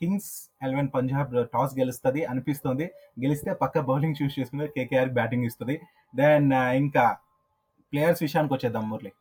కింగ్స్ 0.00 0.32
ఎలెవెన్ 0.66 0.88
పంజాబ్ 0.94 1.32
టాస్ 1.54 1.74
గెలుస్తుంది 1.80 2.20
అనిపిస్తుంది. 2.24 2.86
గెలిస్తే 3.24 3.50
పక్క 3.62 3.80
బౌలింగ్ 3.90 4.18
చూస్ 4.22 4.36
చేసుకుని 4.38 4.68
కేకేఆర్ 4.76 5.12
బ్యాటింగ్ 5.18 5.46
ఇస్తుంది. 5.50 5.76
దెన్ 6.16 6.52
ఇంకా 6.82 7.04
ప్లేయర్స్ 7.92 8.22
విషయానికి 8.22 8.54
వచ్చేద్దాం 8.54 8.84
మురళి. 8.90 9.12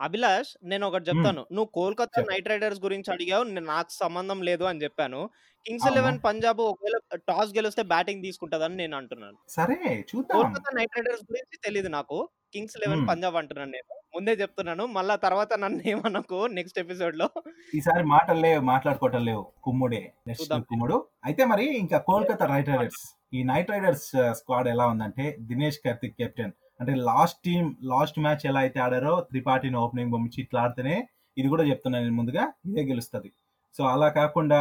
అభిలాష్ 0.00 0.56
నేను 0.64 0.86
ఒకటి 0.86 1.04
చెప్తాను. 1.04 1.46
నువ్వు 1.52 1.70
కోల్కతా 1.74 2.20
చెప్పు. 2.20 2.30
నైట్ 2.30 2.48
రైడర్స్ 2.48 2.80
గురించి 2.80 3.12
అడిగావు 3.12 3.44
నేను 3.44 3.66
నాకు 3.66 3.88
సంబంధం 3.90 4.42
లేదు 4.42 4.64
అని 4.64 4.82
చెప్పాను. 4.82 5.30
కింగ్స్ 5.66 5.86
అవునా? 5.86 6.00
ఎలెవెన్ 6.00 6.18
పంజాబ్ 6.24 6.60
ఒకవేళ 6.60 7.16
టాస్ 7.28 7.54
గెలిస్తే 7.54 7.82
బ్యాటింగ్ 7.82 8.22
తీసుకుంటదని 8.22 8.76
నేను 8.76 8.96
అంటున్నాను. 8.96 9.36
సరే 9.48 10.04
చూద్దాం. 10.10 10.42
కోల్కతా 10.42 10.70
నైట్ 10.74 10.96
రైడర్స్ 10.96 11.22
గురించి 11.22 11.58
తెలియదు 11.64 11.88
నాకు. 11.88 12.28
Kings 12.52 12.76
eleven. 12.76 13.08
పంజాబ్ 13.08 13.36
అంటున్నాను 13.36 13.70
నేను. 13.70 13.94
ముందే 14.14 14.32
చెప్తున్నాను. 14.32 14.86
మళ్ళా 14.86 15.16
తర్వాత 15.16 15.52
నన్ను 15.54 15.82
ఏమనకు 15.86 16.46
నెక్స్ట్ 16.46 16.78
ఎపిసోడ్లో 16.78 17.28
ఈసారి 17.74 18.04
మాటలు 18.04 18.40
లేవు 18.40 18.62
మాట్లాడుకోవటం 18.62 19.24
లేవు. 19.24 19.52
కుమ్ముడే 19.64 20.12
నెక్స్ట్ 20.26 20.42
చూద్దాం. 20.42 20.62
కుమ్ముడు. 20.62 21.08
అయితే 21.24 21.44
మరి 21.44 21.78
ఇంకా 21.78 21.98
కోల్కతా 21.98 22.46
నైట్ 22.46 22.68
రైడర్స్. 22.68 23.02
ఈ 23.34 23.42
నైట్ 23.42 23.70
రైడర్స్ 23.70 24.08
స్క్వాడ్ 24.32 24.68
ఎలా 24.68 24.86
ఉందంటే 24.86 25.36
దినేష్ 25.40 25.78
కార్తిక్ 25.84 26.16
కెప్టెన్. 26.16 26.52
అంటే 26.80 26.92
లాస్ట్ 27.08 27.38
టీమ్ 27.44 27.68
లాస్ట్ 27.90 28.18
మ్యాచ్ 28.20 28.44
ఎలా 28.46 28.60
అయితే 28.64 28.78
ఆడారో 28.80 29.14
త్రిపాఠిని 29.28 29.78
ఓపెనింగ్ 29.78 30.12
పంపించి 30.14 30.38
ఇట్లా 30.42 30.60
ఆడితేనే 30.64 30.96
ఇది 31.36 31.48
కూడా 31.48 31.64
చెప్తున్నాను 31.64 32.04
నేను 32.04 32.16
ముందుగా 32.16 32.44
ఇదే 32.68 32.82
గెలుస్తుంది. 32.84 33.28
సో 33.74 33.82
అలా 33.86 34.08
కాకుండా 34.18 34.60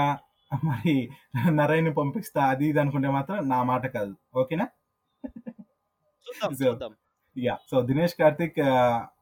మరి 0.51 0.93
నరైన్ 1.57 1.89
పంపిస్తా 1.95 2.41
అది 2.51 2.65
ఇది 2.67 2.79
అనుకుంటే 2.79 3.09
మాత్రం 3.15 3.37
నా 3.49 3.59
మాట 3.63 3.85
కాదు. 3.95 4.13
ఓకేనా? 4.35 4.65
యా 7.35 7.55
సో 7.69 7.77
దినేష్ 7.87 8.15
కార్తిక్ 8.15 8.59
ఆ, 8.67 8.73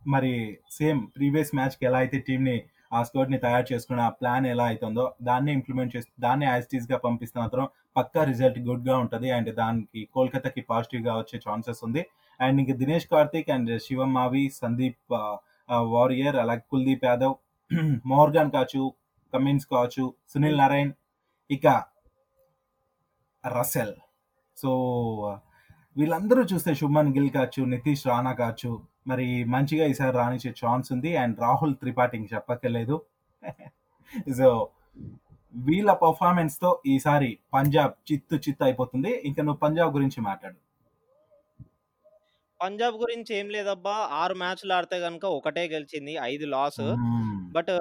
మరి 0.07 0.31
సేమ్ 0.71 0.99
ప్రీవియస్ 1.15 1.51
మ్యాచ్కి 1.55 1.83
ఎలా 1.85 1.99
అయితే 2.03 2.17
టీమ్ని 2.27 2.57
ఆ 2.91 3.01
స్కోర్ని 3.03 3.37
తయారు 3.39 3.67
చేసుకున్న 3.71 4.01
ఆ 4.01 4.13
ప్లాన్ 4.19 4.45
ఎలా 4.47 4.65
అవుతుందో 4.67 5.05
దాన్ని 5.21 5.51
ఇంప్లిమెంట్ 5.51 5.93
చేసి 5.95 6.09
దాన్ని 6.19 6.45
యాజ్ 6.45 6.67
టీజ్గా 6.71 6.97
పంపిస్తే 7.05 7.37
మాత్రం 7.39 7.65
పక్కా 7.95 8.21
రిజల్ట్ 8.31 8.59
గుడ్గా 8.67 8.95
అండ్ 9.37 9.49
దానికి 9.61 10.01
కోల్కతాకి 10.15 10.61
పాజిటివ్గా 10.71 11.13
వచ్చే 11.21 11.37
ఛాన్సెస్ 11.47 11.81
ఉంది. 11.87 12.03
అండ్ 12.39 12.57
ఇంక 12.61 12.71
దినేష్ 12.81 13.07
కార్తిక్ 13.13 13.49
అండ్ 13.55 13.71
శివం 13.85 14.11
మావి 14.17 14.43
సందీప్ 14.61 15.13
వారియర్ 15.95 16.37
అలాగే 16.43 16.63
కుల్దీప్ 16.73 17.05
యాదవ్ 17.11 17.35
మోర్గాన్ 18.13 18.49
కావచ్చు 18.55 18.81
కమిన్స్ 19.33 19.65
కావచ్చు 19.71 20.03
సునీల్ 20.31 20.59
నారాయణ్ 20.61 20.91
ఇక 21.49 21.67
రసెల్. 23.43 23.95
సో 24.57 24.69
వీళ్ళందరూ 25.95 26.41
చూస్తే 26.51 26.71
శుభ్మన్ 26.81 27.11
గిల్ 27.15 27.29
కావచ్చు 27.37 27.61
నితీష్ 27.73 28.03
రాణా 28.11 28.31
కావచ్చు 28.41 28.71
మరి 29.11 29.27
మంచిగా 29.53 29.85
ఈసారి 29.91 30.15
రాణించే 30.17 30.51
ఛాన్స్ 30.61 30.87
ఉంది. 30.95 31.11
అండ్ 31.23 31.35
రాహుల్ 31.45 31.75
త్రిపాఠి 31.81 32.15
ఇంక 32.19 32.27
చెప్పక్కర్లేదు. 32.35 32.95
సో 34.39 34.47
వీళ్ళ 35.55 35.93
పర్ఫార్మెన్స్తో 36.03 36.69
ఈసారి 36.85 37.39
పంజాబ్ 37.53 37.93
చిత్తు 38.09 38.35
చిత్తు 38.45 38.63
అయిపోతుంది. 38.63 39.11
ఇంకా 39.25 39.41
నువ్వు 39.43 39.61
పంజాబ్ 39.65 39.91
గురించి 39.97 40.19
మాట్లాడు. 40.21 40.57
పంజాబ్ 42.59 42.95
గురించి 42.95 43.31
ఏం 43.35 43.47
లేదబ్బా. 43.49 43.95
ఆరు 44.21 44.35
మ్యాచ్లు 44.35 44.73
ఆడితే 44.73 44.97
గనుక 44.97 45.25
ఒకటే 45.39 45.63
గెలిచింది 45.73 46.13
ఐదు 46.31 46.45
లాస్. 46.55 46.83
బట్ 47.55 47.71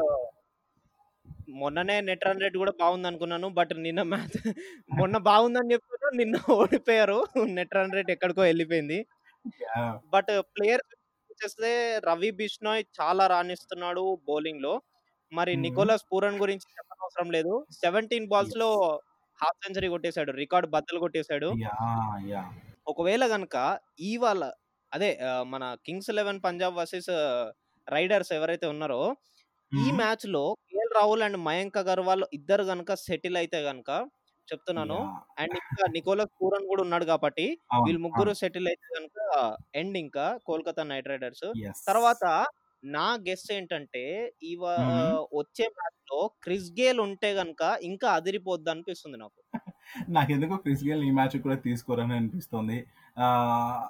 మొన్ననే 1.60 1.96
నెట్ 2.00 2.24
రన్ 2.26 2.42
రేట్ 2.42 2.56
కూడా 2.62 2.72
బాగుంది 2.82 3.08
అనుకున్నాను. 3.10 3.48
బట్ 3.58 3.72
నిన్న 3.87 4.02
మ్యాచ్ 4.12 4.37
మొన్న 5.10 5.16
బాగుందని 5.28 5.72
చెప్పారు 5.74 6.08
నిన్న 6.20 6.37
ఓడిపోయారు. 6.56 7.18
నెట్ 7.58 7.74
రన్ 7.78 7.94
రేట్ 7.96 8.10
ఎక్కడికో 8.16 8.42
వెళ్ళిపోయింది. 8.42 8.98
బట్ 10.14 10.30
ప్లేయర్ 10.56 10.82
వచ్చేస్తే 11.30 11.70
రవి 12.08 12.30
బిష్నాయ్ 12.40 12.84
చాలా 13.00 13.24
రాణిస్తున్నాడు 13.34 14.04
బౌలింగ్లో 14.30 14.74
మరి. 15.32 15.52
నికోలస్ 15.64 16.06
పూరన్ 16.12 16.40
గురించి 16.44 16.66
చెప్పనవసరం 17.05 17.31
లేదు 17.37 17.53
సెవెంటీన్ 17.83 18.29
బాల్స్లో 18.33 18.69
హాఫ్ 19.38 19.61
సెంచరీ 19.64 19.88
కొట్టేశాడు 19.95 20.31
రికార్డ్ 20.43 20.69
బద్దలు 20.75 20.99
కొట్టేశాడు. 21.05 21.49
ఒకవేళ 22.93 23.25
గనక 23.35 23.57
ఇవాళ 24.11 24.43
అదే 24.93 25.11
మన 25.53 25.64
kings 25.87 26.11
eleven 26.12 26.40
Punjab 26.47 26.77
versus 26.81 27.11
riders 27.88 28.33
ఎవరైతే 28.38 28.67
ఉన్నారో 28.75 29.01
ఈ. 29.73 29.85
మ్యాచ్లో 30.01 30.43
కేఎల్ 30.71 30.93
రాహుల్ 30.99 31.25
అండ్ 31.27 31.38
మయాంక్ 31.49 31.79
అగర్వాల్ 31.83 32.25
ఇద్దరు 32.38 32.64
గనక 32.71 32.95
సెటిల్ 33.07 33.38
అయితే 33.43 33.59
గనక 33.69 33.90
చెప్తున్నాను. 34.49 34.99
అండ్ 35.40 35.55
ఇంకా 35.61 35.85
నికోలస్ 35.95 36.33
పూరన్ 36.40 36.67
కూడా 36.71 36.83
ఉన్నాడు 36.87 37.07
కాబట్టి 37.12 37.47
వీళ్ళు 37.87 38.01
ముగ్గురు. 38.07 38.33
సెటిల్ 38.43 38.69
అయితే 38.73 38.87
కనుక 38.97 39.19
ఎండ్ 39.81 39.97
ఇంకా 40.05 40.27
కోల్కతా 40.49 40.83
నైట్ 40.90 41.11
రైడర్స్. 41.12 41.47
తర్వాత 41.88 42.25
నా 42.85 43.14
గెస్ 43.29 43.53
ఏంటంటే 43.53 44.33
ఇవ. 44.42 44.64
వచ్చే 45.35 45.64
మ్యాచ్లో 45.66 46.31
క్రిస్ 46.42 46.73
గేల్ 46.73 47.01
ఉంటే 47.01 47.33
గనక 47.33 47.79
ఇంకా 47.83 48.11
అదిరిపోద్ది 48.12 48.70
అనిపిస్తుంది 48.70 49.18
నాకు. 49.18 49.59
నాకెందుకో 50.09 50.57
క్రిస్ 50.57 50.85
గేల్ 50.85 51.03
ఈ 51.03 51.11
మ్యాచ్ 51.11 51.40
కూడా 51.40 51.55
తీసుకోరని 51.55 52.12
అనిపిస్తుంది. 52.12 52.87
ఆ, 53.18 53.88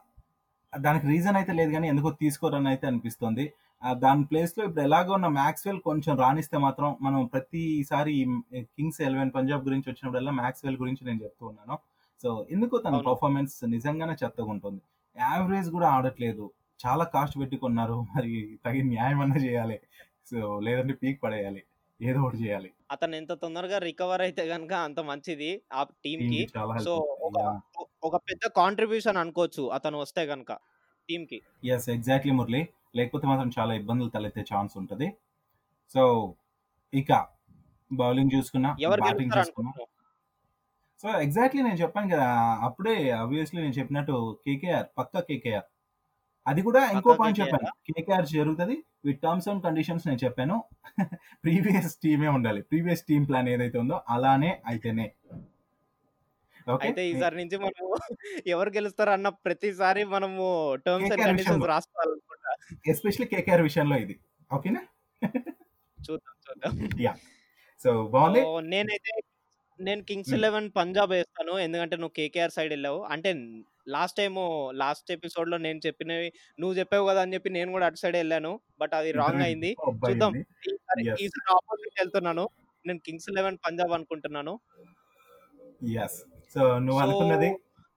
దానికి 0.81 1.07
రీజన్ 1.07 1.37
అయితే 1.37 1.53
లేదు 1.53 1.73
కానీ 1.73 1.89
ఎందుకో 1.89 2.11
తీసుకోరని 2.11 2.69
అయితే 2.69 2.87
అనిపిస్తుంది. 2.87 3.53
దాని 3.93 4.25
ప్లేస్లో 4.25 4.65
ఇప్పుడు 4.65 4.81
ఎలాగో 4.81 5.13
ఉన్న 5.15 5.27
మ్యాక్స్వెల్ 5.27 5.81
కొంచెం 5.81 6.17
రాణిస్తే 6.17 6.59
మాత్రం 6.59 6.97
మనం 7.03 7.27
ప్రతిసారి 7.27 8.27
కింగ్స్ 8.57 9.01
ఎలెవెన్ 9.01 9.33
పంజాబ్ 9.35 9.65
గురించి 9.65 9.91
వచ్చినప్పుడల్లా 9.91 10.33
మ్యాక్స్వెల్ 10.33 10.77
గురించి 10.77 11.07
నేను 11.07 11.23
చెప్తూ 11.23 11.47
ఉన్నాను. 11.47 11.79
సో 12.23 12.47
ఎందుకో 12.51 12.79
తన. 12.79 12.97
పర్ఫార్మెన్స్ 12.97 13.69
నిజంగానే 13.69 14.13
చెత్తగా 14.25 14.47
ఉంటుంది 14.47 14.81
యావరేజ్ 15.19 15.71
కూడా 15.71 15.89
ఆడట్లేదు. 15.89 16.51
చాలా 16.87 17.05
కాస్ట్ 17.05 17.37
పెట్టి 17.41 17.57
కొన్నారు. 17.57 17.99
మరి 18.17 18.33
తగిన 18.67 18.87
న్యాయం 18.95 19.21
అన్నా 19.21 19.39
చేయాలి. 19.47 19.79
సో 20.31 20.39
లేదంటే 20.67 20.95
పీక్ 21.03 21.19
పడేయాలి. 21.25 21.63
ఏదో 22.01 22.19
ఒకటి 22.21 22.39
చేయాలి. 22.45 22.69
అతను 22.91 23.15
ఎంత 23.17 23.33
తొందరగా 23.43 23.79
రికవర్ 23.79 24.23
అయితే 24.23 24.43
గనుక 24.53 24.73
అంత 24.87 25.01
మంచిది 25.11 25.51
ఆ 25.73 25.83
టీమ్కి 26.05 26.41
సో 26.87 26.95
ఒక 28.09 28.17
పెద్ద 28.29 28.49
కాంట్రిబ్యూషన్ 28.57 29.17
అనుకోవచ్చు 29.17 29.65
అతను 29.69 29.99
వస్తే 29.99 30.23
గనుక 30.23 30.53
టీమ్కి 31.09 31.39
ఎస్ 31.75 31.89
ఎగ్జాక్ట్లీ 31.97 32.33
మురళి. 32.33 32.63
లేకపోతే 32.97 33.27
మాత్రం 33.27 33.51
చాలా 33.59 33.73
ఇబ్బందులు 33.75 34.11
తలెత్తే 34.11 34.43
ఛాన్స్ 34.53 34.75
ఉంటుంది. 34.81 35.09
సో 35.95 36.03
ఇక 36.93 37.13
బౌలింగ్ 37.91 38.33
చూసుకున్నా 38.37 38.71
బ్యాటింగ్ 39.03 39.33
చూసుకున్నా. 39.39 39.73
సో 41.03 41.09
ఎగ్జాక్ట్లీ 41.25 41.63
నేను 41.63 41.79
చెప్పాను 41.83 42.09
కదా 42.15 42.29
అప్పుడే 42.69 42.95
ఆబ్వియస్లీ 43.23 43.59
నేను 43.63 43.77
చెప్పినట్టు 43.79 44.17
కేకేఆర్ 44.47 44.87
పక్క 44.99 45.21
కేకేఆర్ 45.21 45.67
అది 46.47 46.63
కూడా 46.63 46.81
ఇంకో 46.95 47.11
పాయింట్? 47.15 47.39
చెప్పాను. 47.41 47.69
కేకేఆర్ 47.89 48.27
జరుగుతుంది. 48.27 48.77
విత్ 49.05 49.21
టర్మ్స్ 49.21 49.49
అండ్ 49.49 49.63
కండిషన్స్ 49.63 50.05
నేను 50.07 50.21
చెప్పాను. 50.25 50.57
ప్రీవియస్ 51.45 51.97
టీమే 51.97 52.29
ఉండాలి. 52.29 52.63
ప్రీవియస్ 52.63 53.03
టీమ్ 53.03 53.29
ప్లాన్ 53.29 53.49
ఏదైతే 53.49 53.79
ఉందో 53.79 53.99
అలానే 54.09 54.51
అయితేనే. 54.67 55.07
అయితే 56.81 57.03
ఈసారి 57.11 57.37
నుంచి 57.37 57.57
మనము 57.59 57.89
ఎవరు 58.47 58.71
గెలుస్తారు 58.71 59.11
అన్న 59.11 59.29
ప్రతిసారి 59.29 60.05
మనము 60.05 60.45
టర్మ్స్ 60.87 61.13
అండ్ 61.13 61.25
కండిషన్స్. 61.25 61.67
రాసుకోవాలనుకుంటా. 61.67 62.53
ఎస్పెషల్లీ 62.91 63.27
కేకేఆర్ 63.27 63.63
విషయంలో 63.63 63.97
ఇది. 63.97 64.17
ఓకేనా 64.51 64.83
చూద్దాం 65.99 66.35
చూద్దాం. 66.47 66.73
సో 67.81 67.91
బాగుంది? 68.09 68.41
సో 68.41 68.61
నేనైతే 68.73 69.13
నేను 69.79 70.03
కింగ్స్. 70.03 70.33
ఎలెవెన్ 70.33 70.71
పంజాబ్ 70.77 71.11
వేస్తాను. 71.11 71.59
ఎందుకంటే 71.59 71.97
నువ్వు 71.97 72.15
కేకేఆర్ 72.15 72.51
సైడ్ 72.51 72.73
వెళ్ళావు. 72.73 73.01
అంటే 73.05 73.31
లాస్ట్ 73.89 74.17
టైం 74.17 74.35
లాస్ట్ 74.73 75.13
ఎపిసోడ్లో 75.13 75.57
నేను 75.57 75.81
చెప్పినవి 75.87 76.33
నువ్వు 76.61 76.79
చెప్పావు 76.79 77.09
కదా 77.09 77.23
అని 77.23 77.35
చెప్పి 77.35 77.51
నేను 77.51 77.71
కూడా 77.73 77.87
అటు 77.87 77.95
సైడ్ 77.95 78.17
వెళ్ళాను 78.17 78.61
బట్ 78.81 78.95
అది 78.95 79.13
రాంగ్ 79.13 79.43
అయింది. 79.43 79.77
చూద్దాం. 80.09 80.35
ఈసారి 81.21 81.55
ఆపోజిట్ 81.55 82.01
వెళ్తున్నాను. 82.01 82.49
నేను 82.87 82.99
కింగ్స్ 82.99 83.27
ఎలెవెన్ 83.31 83.59
పంజాబ్ 83.67 83.93
అనుకుంటున్నాను. 83.93 84.61
సో 86.55 86.79
నువ్వు 86.79 87.01
అనుకున్నది? 87.01 87.47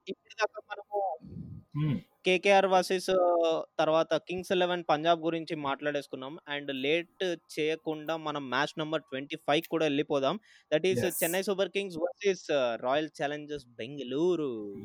ఇప్పుడు 0.08 0.36
దాకా 0.42 0.62
మనము. 0.72 2.00
కేకేఆర్ 2.28 2.66
వర్సెస్ 2.66 3.06
తర్వాత 3.80 4.16
కింగ్స్ 4.16 4.52
ఎలెవెన్ 4.52 4.84
పంజాబ్ 4.90 5.22
గురించి 5.22 5.56
మాట్లాడేసుకున్నాం. 5.56 6.38
అండ్ 6.48 6.76
లేట్ 6.76 7.36
చేయకుండా 7.60 8.18
మనం 8.18 8.50
మ్యాచ్ 8.50 8.74
నెంబర్ 8.78 9.02
ట్వంటీ 9.02 9.36
ఫైవ్ 9.36 9.62
కూడా 9.72 9.86
వెళ్ళిపోదాం. 9.86 10.40
That 10.74 10.86
is. 10.86 11.24
Chennai 11.24 11.42
super 11.42 11.70
kings 11.70 11.98
versus 11.98 12.48
royal 12.84 13.10
challengers 13.24 13.66
Bengaluru. 13.66 14.76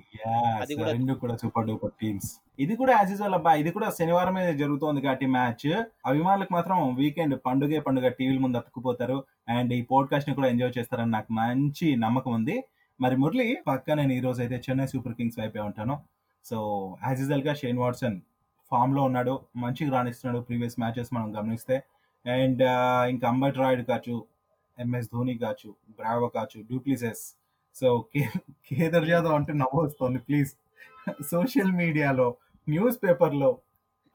అది 0.60 0.74
కూడా- 0.74 0.92
రెండు 0.92 1.14
కూడా 1.14 1.36
సూపర్ 1.36 1.66
డూపర్ 1.66 1.90
టీమ్స్. 2.02 2.40
ఇది 2.58 2.76
కూడా 2.76 2.92
యాజ్ 2.92 3.10
యూజువల్ 3.10 3.34
అబ్బా 3.34 3.54
ఇది 3.54 3.70
కూడా 3.70 3.90
శనివారం 3.90 4.34
మీద 4.34 4.54
జరుగుతోంది 4.54 5.00
కాబట్టి 5.00 5.26
మ్యాచ్. 5.26 5.82
అభిమానులకు 6.06 6.52
మాత్రం 6.52 6.94
వీకెండ్ 6.94 7.40
పండుగే 7.46 7.80
పండుగ 7.80 8.08
టీవీల 8.08 8.38
ముందు 8.38 8.56
అతుక్కుపోతారు. 8.56 9.24
అండ్ 9.48 9.72
ఈ 9.72 9.82
పోడ్కాస్ట్ని 9.82 10.34
కూడా 10.34 10.48
ఎంజాయ్ 10.48 10.78
చేస్తారని 10.78 11.10
నాకు 11.10 11.32
మంచి 11.32 11.96
నమ్మకం 11.96 12.32
ఉంది. 12.32 12.64
మరి 13.00 13.16
మురళి 13.16 13.58
పక్క 13.66 13.90
నేను 13.90 14.12
ఈ 14.12 14.20
రోజు 14.20 14.40
అయితే 14.40 14.54
చెన్నై 14.54 14.86
సూపర్ 14.86 15.14
కింగ్స్ 15.14 15.40
వైపే 15.40 15.60
ఉంటాను. 15.60 16.02
సో 16.44 16.56
యాజ్ 17.06 17.20
యూజువల్గా 17.20 17.54
షేన్ 17.54 17.78
వాట్సన్ 17.78 18.16
ఫామ్లో 18.70 19.02
ఉన్నాడు. 19.02 19.34
మంచిగా 19.56 19.90
రాణిస్తున్నాడు 19.96 20.40
ప్రీవియస్ 20.44 20.76
మ్యాచెస్ 20.80 21.10
మనం 21.14 21.28
గమనిస్తే. 21.38 21.76
అండ్ 22.26 22.62
ఇంకా 23.12 23.26
అంబట్ 23.28 23.58
రాయుడు 23.62 23.82
కావచ్చు 23.82 24.16
ఎంఎస్ 24.78 25.08
ధోని 25.12 25.34
కావచ్చు 25.38 25.70
బ్రావో 25.98 26.28
కావచ్చు 26.28 26.58
డూప్లిసెస్ 26.70 27.22
సో 27.76 27.88
కే 28.14 28.22
కేదర్ 28.68 29.06
జాదవ్ 29.06 29.34
అంటే 29.34 29.52
నవ్వు 29.52 29.80
వస్తుంది 29.84 30.18
ప్లీజ్ 30.18 30.50
సోషల్ 31.30 31.72
మీడియాలో 31.72 32.26
న్యూస్ 32.66 32.98
పేపర్లో 33.04 33.50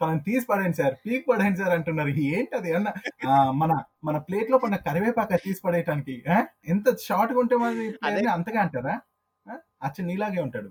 తనని 0.01 0.19
తీసి 0.19 0.45
పడేయండి 0.49 0.77
సార్ 0.77 0.95
పీక్ 1.05 1.23
పడేయండి 1.29 1.59
సార్ 1.59 1.73
అంటున్నారు. 1.73 2.11
ఏంటది 2.31 2.71
అన్న 2.77 2.89
మన 3.61 3.71
మన 4.03 4.17
ప్లేట్లో 4.17 4.57
పడిన 4.57 4.77
కరివేపాక 4.87 5.35
తీసి 5.45 5.61
పడేయటానికి? 5.65 6.15
ఎంత 6.67 6.85
షార్ట్గా 7.07 7.39
ఉంటే 7.39 7.55
మరి 7.63 7.85
అంతగా 8.35 8.59
అంటారా? 8.61 8.95
అచ్చ 9.83 10.05
నీలాగే 10.09 10.39
ఉంటాడు. 10.41 10.69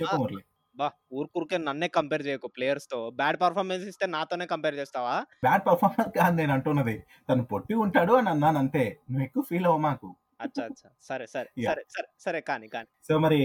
చెప్పు. 0.00 0.16
మురళి. 0.22 0.42
బా 0.78 0.92
ఊరుకూరికే 1.12 1.58
నన్నే 1.58 1.88
కంపేర్ 1.88 2.26
చేయకు 2.26 2.46
ప్లేయర్స్తో. 2.46 3.10
బ్యాడ్ 3.10 3.40
పర్ఫార్మెన్స్ 3.40 3.84
ఇస్తే 3.86 4.06
నాతోనే 4.06 4.46
కంపేర్ 4.46 4.74
చేస్తావా? 4.74 5.14
బ్యాడ్ 5.44 5.66
పర్ఫార్మెన్స్ 5.66 6.18
కాదు 6.18 6.36
నేను 6.36 6.52
అంటున్నది. 6.52 6.96
తను 7.28 7.44
పొట్టి 7.44 7.74
ఉంటాడు 7.74 8.12
అని 8.12 8.28
అన్నాను 8.28 8.58
అంతే. 8.58 8.98
నువ్వు 9.10 9.24
ఎక్కువ 9.24 9.42
ఫీల్ 9.50 9.66
అవ్వ 9.66 9.78
మాకు. 9.78 10.08
అచ్చా 10.40 10.64
అచ్చా. 10.64 10.88
సరే 11.02 11.26
సరే. 11.26 11.48
సరే 11.66 11.82
సరే 11.88 12.08
సరే 12.18 12.40
కానీ 12.40 12.68
కానీ. 12.68 12.88
సో 13.08 13.18
మరి 13.18 13.40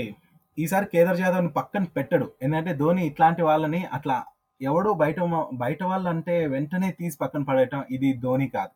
ఈసారి 0.57 0.85
కేదార్ 0.85 1.17
జాదవ్ని 1.17 1.49
పక్కన 1.49 1.83
పెట్టడు. 1.83 2.31
ఎందుకంటే 2.41 2.73
ధోని 2.73 3.07
ఇట్లాంటి 3.07 3.41
వాళ్ళని 3.41 3.85
అట్లా 3.85 4.17
ఎవడో 4.61 4.93
బయట 4.93 5.19
బయట 5.53 5.83
వాళ్ళు 5.83 6.09
అంటే 6.09 6.47
వెంటనే 6.47 6.91
తీసి 6.91 7.17
పక్కన 7.21 7.43
పడేయటం 7.43 7.83
ఇది 7.91 8.13
ధోని 8.13 8.47
కాదు. 8.47 8.73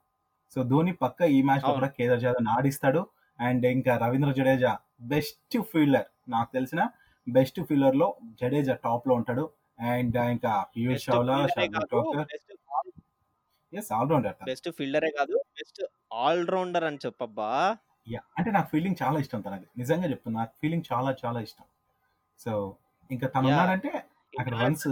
సో 0.56 0.64
ధోని 0.64 0.94
పక్క 0.94 1.22
ఈ 1.22 1.42
మ్యాచ్లో. 1.42 1.74
కూడా 1.74 1.88
కేదార్ 1.88 2.20
జాదవ్ 2.20 2.50
ఆడిస్తాడు. 2.58 3.02
అండ్ 3.40 3.66
ఇంకా 3.66 3.98
రవీంద్ర 3.98 4.32
జడేజా 4.32 4.72
బెస్ట్ 5.02 5.58
ఫీల్డర్ 5.72 6.08
నాకు 6.30 6.50
తెలిసిన 6.54 6.82
బెస్ట్ 7.30 7.62
ఫీల్డర్లో 7.62 8.16
జడేజా 8.42 8.76
టాప్లో 8.84 9.16
ఉంటాడు. 9.16 9.50
అండ్ 9.80 10.18
ఇంకా 10.18 10.66
Piyush 10.78 11.10
Chawla 11.10 11.36
best 11.44 12.54
as 13.74 13.92
allrounder 13.92 14.36
best 14.46 14.70
ఫీల్డరే 14.70 15.12
కాదు. 15.18 15.44
బెస్ట్ 15.58 15.82
ఆల్ 16.14 16.48
రౌండర్ 16.48 16.84
అని 16.84 17.00
చెప్పబ్బా. 17.06 17.78
యా 18.10 18.20
అంటే 18.38 18.52
నాకు 18.52 18.70
ఫీలింగ్ 18.70 18.96
చాలా 19.04 19.20
ఇష్టం 19.20 19.42
తనది 19.42 19.68
నిజంగా 19.78 20.10
చెప్తున్నా 20.10 20.40
నాకు 20.40 20.52
ఫీలింగ్ 20.62 20.84
చాలా 20.94 21.16
చాలా 21.26 21.40
ఇష్టం. 21.42 21.66
సో 22.40 22.76
ఇంకా 23.12 23.28
తను. 23.28 23.48
ఉన్నాడంటే 23.48 23.90
అక్కడ 24.40 24.54
రన్స్ 24.54 24.88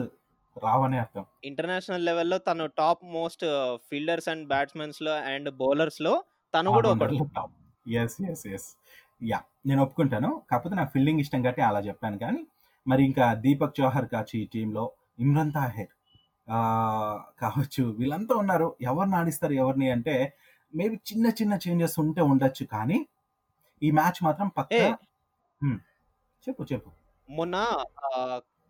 రావనే 0.63 0.97
అర్థం. 0.97 1.25
ఇంటర్నేషనల్ 1.43 2.05
లెవెల్లో 2.05 2.37
తను 2.37 2.65
టాప్ 2.65 3.05
మోస్ట్ 3.05 3.45
ఫీల్డర్స్ 3.89 4.29
అండ్ 4.29 4.47
బ్యాట్స్మెన్స్లో 4.47 5.11
అండ్ 5.11 5.49
బౌలర్స్లో 5.57 6.23
తను 6.55 6.71
కూడా 6.71 6.89
ఒకడు. 6.89 7.15
ఎస్ 7.89 8.17
ఎస్ 8.31 8.47
ఎస్ 8.47 8.67
యా 9.23 9.39
నేను 9.65 9.83
ఒప్పుకుంటాను. 9.83 10.41
కాకపోతే 10.51 10.75
నాకు 10.75 10.91
ఫీల్డింగ్ 10.91 11.19
ఇష్టం 11.19 11.41
కాబట్టి 11.41 11.61
అలా 11.61 11.79
చెప్పాను. 11.79 12.17
కానీ 12.19 12.47
మరి 12.87 13.03
ఇంకా 13.03 13.33
దీపక్ 13.33 13.81
చౌహర్ 13.81 14.07
కావచ్చు 14.07 14.39
ఈ 14.39 14.45
టీంలో 14.45 14.91
ఇమ్రాన్ 15.19 15.53
తాహిర్ 15.53 15.91
ఆ, 16.49 16.57
కావచ్చు. 17.41 17.83
వీళ్ళంతా 17.83 18.35
ఉన్నారు. 18.35 18.75
ఎవరిని 18.81 19.15
ఆడిస్తారు 19.15 19.53
ఎవరిని 19.53 19.91
అంటే 19.91 20.15
మేబీ 20.75 20.95
చిన్న 20.95 21.27
చిన్న 21.27 21.59
చేంజెస్ 21.67 21.99
ఉంటే 21.99 22.21
ఉండొచ్చు. 22.21 22.65
కానీ 22.65 23.07
ఈ 23.83 23.91
మ్యాచ్ 23.91 24.23
మాత్రం 24.23 24.47
పక్క. 24.47 24.73
చెప్పు 26.43 26.63
చెప్పు. 26.73 26.89
మొన్న 27.29 27.55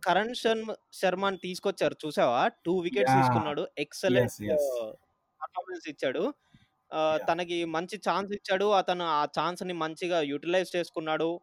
కరణ్ 0.04 0.36
శర్మ 0.36 0.74
శర్మని 0.94 1.38
తీసుకొచ్చారు. 1.38 1.96
చూసావా? 2.06 2.48
Two 2.66 2.80
wickets. 2.80 3.14
తీసుకున్నాడు. 3.14 3.68
Excellent 3.78 4.42
yes. 4.42 4.66
పర్ఫార్మెన్స్ 5.42 5.90
ఇచ్చాడు. 5.90 6.24
తనకి 7.28 7.66
మంచి 7.66 8.02
ఛాన్స్ 8.10 8.32
ఇచ్చాడు. 8.32 8.66
అతను 8.72 9.06
ఆ 9.06 9.26
ఛాన్స్ని 9.26 9.74
మంచిగా 9.74 10.20
యూటిలైజ్ 10.22 10.76
చేసుకున్నాడు. 10.76 11.40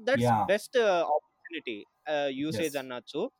దట్స్. 0.00 0.46
Best 0.46 0.78
opportunity 0.78 1.84
usage. 2.28 2.76
అనొచ్చు. 2.76 3.30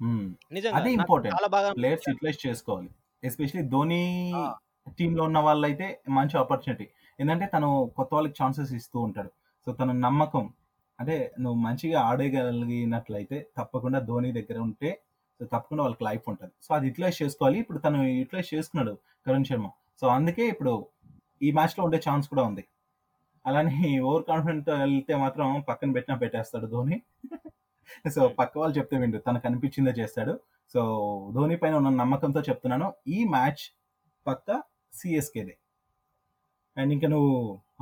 Hmm. 0.00 0.32
నిజంగా 0.52 0.76
అదే 0.76 0.96
నాకు 0.96 1.12
important. 1.12 1.34
చాలా 1.34 1.48
బాగా 1.48 1.72
ప్లేయర్స్ 1.72 2.08
యూటిలైజ్ 2.08 2.46
చేసుకోవాలి. 2.46 2.90
ఎస్పెషలీ 3.24 3.62
ధోని 3.62 4.32
ఆ. 4.36 4.54
టీమ్లో 4.98 5.24
ఉన్న 5.24 5.38
వాళ్ళైతే 5.38 6.00
మంచి 6.08 6.38
ఆపర్చునిటీ. 6.38 6.88
ఎందుకంటే 7.20 7.46
తను 7.46 7.92
కొత్త 7.96 8.14
వాళ్ళకి 8.14 8.34
ఛాన్సెస్ 8.42 8.72
ఇస్తూ 8.72 9.00
ఉంటాడు. 9.00 9.30
సో 9.66 9.72
తన 9.72 9.92
నమ్మకం 9.92 10.52
అంటే 11.00 11.34
నువ్వు 11.40 11.60
మంచిగా 11.60 12.00
ఆడగలిగినట్లయితే 12.00 13.46
తప్పకుండా 13.56 13.98
ధోని 13.98 14.32
దగ్గర 14.32 14.58
ఉంటే 14.58 15.02
సో 15.38 15.44
తప్పకుండా 15.46 15.82
వాళ్ళకి 15.82 16.04
లైఫ్ 16.04 16.22
ఉంటుంది. 16.28 16.52
సో 16.62 16.74
అది 16.74 16.86
యూటిలైజ్ 16.86 17.22
చేసుకోవాలి. 17.22 17.58
ఇప్పుడు 17.58 17.78
తను 17.78 18.02
యూటిలైజ్ 18.02 18.54
చేసుకున్నాడు. 18.54 18.98
కరణ్ 19.26 19.44
శర్మ. 19.44 19.70
సో 20.02 20.08
అందుకే 20.16 20.44
ఇప్పుడు 20.52 20.72
ఈ 21.46 21.48
మ్యాచ్లో 21.56 21.82
ఉండే 21.86 21.98
ఛాన్స్ 22.06 22.26
కూడా 22.30 22.42
ఉంది. 22.50 22.62
అలానే 23.44 23.90
ఓవర్ 24.08 24.24
కాన్ఫిడెంట్ 24.30 24.68
వెళ్తే 24.82 25.14
మాత్రం 25.24 25.46
పక్కన 25.68 25.90
పెట్టినా 25.96 26.14
పెట్టేస్తాడు 26.22 26.66
ధోని. 26.72 26.96
సో 28.14 28.20
పక్క 28.38 28.52
వాళ్ళు 28.60 28.74
చెప్తే 28.78 28.96
విండు. 29.02 29.18
తనకు 29.26 29.46
అనిపించిందే 29.48 29.92
చేస్తాడు. 30.00 30.34
సో 30.74 30.80
ధోని 31.36 31.56
పైన 31.62 31.74
ఉన్న 31.80 31.90
నమ్మకంతో 32.02 32.40
చెప్తున్నాను. 32.48 32.88
ఈ 33.16 33.18
మ్యాచ్ 33.34 33.62
పక్క 34.26 34.48
సిఎస్కేదే 34.98 35.54
అండ్ 36.76 36.92
ఇంకా 36.96 37.08
నువ్వు 37.14 37.32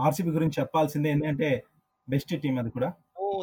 ఆర్సీబీ 0.07 0.31
గురించి 0.39 0.57
చెప్పాల్సిందే 0.61 1.09
ఏంటంటే 1.15 1.51
బెస్ట్ 2.09 2.33
టీం 2.45 2.55
అది 2.63 2.71
కూడా. 2.77 2.91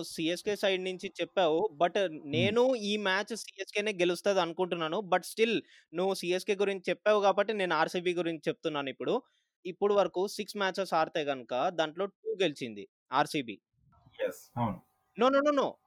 సిఎస్కే 0.04 0.56
సైడ్ 0.56 0.84
నుంచి 0.84 1.14
చెప్పావు. 1.22 1.70
బట్ 1.74 1.98
నేను 2.26 2.76
ఈ 2.76 2.98
మ్యాచ్ 2.98 3.36
సిఎస్కేనే 3.36 3.92
గెలుస్తుంది 3.94 4.42
అనుకుంటున్నాను 4.42 5.00
బట్ 5.02 5.24
స్టిల్ 5.24 5.62
నువ్వు 5.94 6.14
సిఎస్కే 6.14 6.56
గురించి 6.56 6.84
చెప్పావు 6.90 7.22
కాబట్టి 7.22 7.54
నేను 7.54 7.76
ఆర్సీబీ 7.76 8.14
గురించి 8.14 8.42
చెప్తున్నాను 8.48 8.90
ఇప్పుడు. 8.90 9.22
ఇప్పుడు 9.66 9.94
వరకు 9.94 10.28
సిక్స్ 10.28 10.58
మ్యాచెస్ 10.58 10.94
ఆడితే 10.94 11.22
గనుక 11.22 11.70
దాంట్లో 11.70 12.06
టూ 12.06 12.38
గెలిచింది 12.42 12.88
RCB. 13.12 13.60
No 15.20 15.30
no 15.30 15.40
no 15.40 15.52
no. 15.52 15.78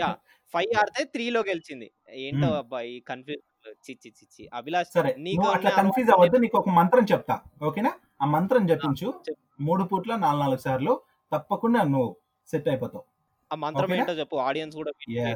Yeah. 0.00 0.16
Five 0.54 0.78
ఆడితే 0.78 1.04
త్రీ 1.04 1.30
లో 1.30 1.40
గెలిచింది. 1.40 1.90
ఏంటో. 2.10 2.46
అబ్బాయి 2.46 3.00
కన్ఫ్యూజ్. 3.00 3.42
చిచ్చి 3.90 4.12
చిచ్చి 4.18 4.48
అభిలాష్ 4.54 4.88
సరే. 4.94 5.14
నీకు 5.18 5.46
అట్లా 5.48 5.70
కన్ఫ్యూజ్ 5.70 6.10
అవ్వద్దు. 6.10 6.36
నీకు 6.36 6.58
ఒక 6.58 6.68
మంత్రం 6.68 7.06
చెప్తా. 7.12 7.40
ఓకేనా? 7.62 7.92
ఆ 8.22 8.26
మంత్రం 8.26 8.70
చెప్పించు. 8.70 9.06
చెప్పు. 9.28 9.62
మూడు 9.62 9.84
పూట్ల 9.84 10.16
నాలుగు 10.16 10.42
నాలుగు 10.42 10.58
సార్లు 10.58 10.92
తప్పకుండా 11.32 11.80
నువ్వు 11.92 12.10
సెట్ 12.48 12.68
అయిపోతావు. 12.68 13.04
ఆ 13.50 13.56
మంత్రం 13.56 13.84
ఓకేనా? 13.84 13.98
ఏంటో 13.98 14.14
చెప్పు 14.20 14.36
ఆడియన్స్ 14.46 14.76
కూడా. 14.76 14.90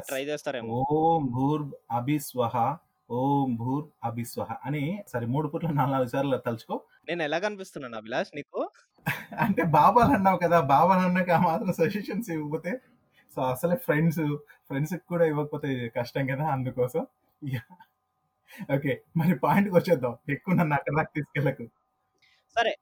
ట్రై 0.09 0.23
చేస్తారేమో. 0.29 0.75
ఓం 0.95 1.23
భూర్ 1.35 1.63
అభిస్వహ 1.91 2.55
ఓం 3.09 3.49
భూర్ 3.55 3.85
అభిస్వహ 4.03 4.51
అని 4.67 4.83
సరే 5.07 5.25
మూడు 5.33 5.47
పూట్ల 5.47 5.69
నాలుగు 5.71 5.93
నాలుగు 5.93 6.11
సార్లు 6.13 6.37
తలుచుకో. 6.45 6.75
నేను 7.09 7.21
ఎలా 7.23 7.37
కనిపిస్తున్నాను 7.39 7.97
అభిలాష్ 7.97 8.31
నీకు? 8.33 8.61
అంటే 9.45 9.63
బాబాలు 9.75 10.11
అన్నావు 10.13 10.37
కదా 10.37 10.57
బాబాలు 10.71 11.03
అన్నాక 11.07 11.31
ఆ 11.31 11.41
మాత్రం 11.45 11.73
సజెషన్స్ 11.79 12.29
ఇవ్వకపోతే 12.35 12.71
సో 13.37 13.41
అసలే 13.53 13.75
ఫ్రెండ్స్ 13.85 14.21
ఫ్రెండ్స్ 14.69 14.95
కూడా 15.09 15.25
ఇవ్వకపోతే 15.25 15.69
కష్టం 15.97 16.25
కదా 16.31 16.45
అందుకోసం. 16.53 17.03
ఓకే 18.71 18.91
మరి 19.17 19.33
పాయింట్కి 19.39 19.75
వచ్చేద్దాం. 19.75 20.13
ఎక్కువ 20.35 20.53
నన్ను 20.53 20.75
అక్కడ 20.75 20.93
దాకా 20.99 21.11
తీసుకెళ్ళకు. 21.17 21.65
సరే 22.55 22.73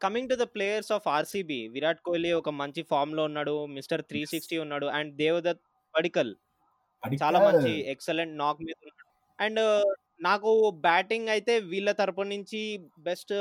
coming 0.00 0.30
to 0.32 0.36
the 0.42 0.44
players 0.54 0.90
of 0.96 1.06
RCB 1.16 1.60
Virat 1.74 2.02
Kohli 2.06 2.30
ఒక 2.40 2.50
మంచి 2.60 2.82
ఫామ్లో 2.90 3.22
ఉన్నాడు 3.30 3.54
మిస్టర్ 3.76 4.02
త్రీ 4.10 4.20
సిక్స్టీ 4.32 4.58
ఉన్నాడు 4.64 4.86
అండ్ 4.98 5.10
దేవదత్ 5.22 5.62
పడికల్ 5.94 6.32
చాలా 7.22 7.38
మంచి 7.46 7.72
ఎక్సలెంట్ 7.92 8.34
నాక్ 8.42 8.60
మీద 8.66 8.78
ఉన్నాడు. 8.84 9.04
అండ్ 9.38 9.60
నాకు 10.26 10.50
బ్యాటింగ్ 10.86 11.28
అయితే 11.34 11.54
వీళ్ళ 11.72 11.90
తరపు 12.00 12.22
నుంచి 12.32 12.60
బెస్ట్ 13.08 13.32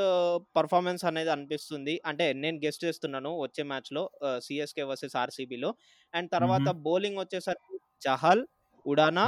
పర్ఫార్మెన్స్ 0.58 1.04
అనేది 1.10 1.32
అనిపిస్తుంది. 1.36 1.96
అంటే 2.10 2.26
నేను 2.44 2.58
గెస్ట్ 2.66 2.84
చేస్తున్నాను 2.88 3.32
వచ్చే 3.46 3.64
మ్యాచ్లో 3.72 4.04
సిఎస్కే 4.46 4.84
వర్సెస్ 4.90 5.16
ఆర్సీబీలో 5.24 5.72
అండ్ 6.14 6.30
తర్వాత 6.36 6.68
బౌలింగ్ 6.88 7.20
వచ్చేసరికి 7.24 7.78
చహల్ 8.08 8.44
ఉడానా 8.86 9.26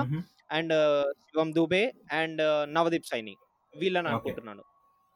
అండ్ 0.57 0.75
శివం 1.29 1.49
దుబే 1.57 1.83
అండ్ 2.21 2.43
నవదీప్ 2.77 3.09
సైని 3.11 3.33
వీళ్ళని. 3.73 4.09
అనుకుంటున్నాను. 4.11 4.63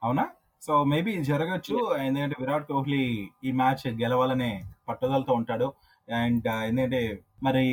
అవునా? 0.02 0.26
సో 0.66 0.74
మేబీ 0.92 1.14
జరగచ్చు. 1.30 1.78
ఎందుకంటే 2.08 2.36
విరాట్ 2.42 2.68
కోహ్లీ 2.72 3.04
ఈ 3.48 3.52
మ్యాచ్ 3.62 3.84
గెలవాలనే 4.02 4.52
పట్టుదలతో 4.90 5.34
ఉంటాడు. 5.40 5.68
అండ్ 6.20 6.48
ఎందుకంటే 6.70 7.02
మరి 7.46 7.64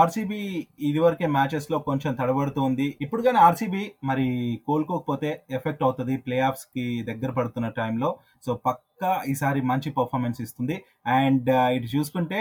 ఆర్సీబీ 0.00 0.40
ఇది 0.88 1.00
వరకే 1.04 1.26
మ్యాచెస్లో 1.36 1.78
కొంచెం 1.88 2.12
తడబడుతూ 2.20 2.60
ఉంది. 2.68 2.86
ఇప్పుడు 3.04 3.22
కానీ 3.26 3.38
ఆర్సీబీ 3.46 3.82
మరి 4.10 4.26
కోలుకోకపోతే 4.66 5.30
ఎఫెక్ట్ 5.58 5.82
అవుతుంది. 5.86 6.14
ప్లే 6.26 6.38
ఆఫ్స్కి 6.48 6.86
దగ్గర 7.10 7.30
పడుతున్న 7.38 7.68
టైంలో. 7.80 8.10
సో 8.46 8.50
పక్కా 8.66 9.12
ఈసారి 9.32 9.60
మంచి 9.70 9.90
పర్ఫార్మెన్స్ 9.98 10.40
ఇస్తుంది. 10.46 10.78
అండ్ 11.18 11.50
ఇటు 11.76 11.90
చూసుకుంటే 11.96 12.40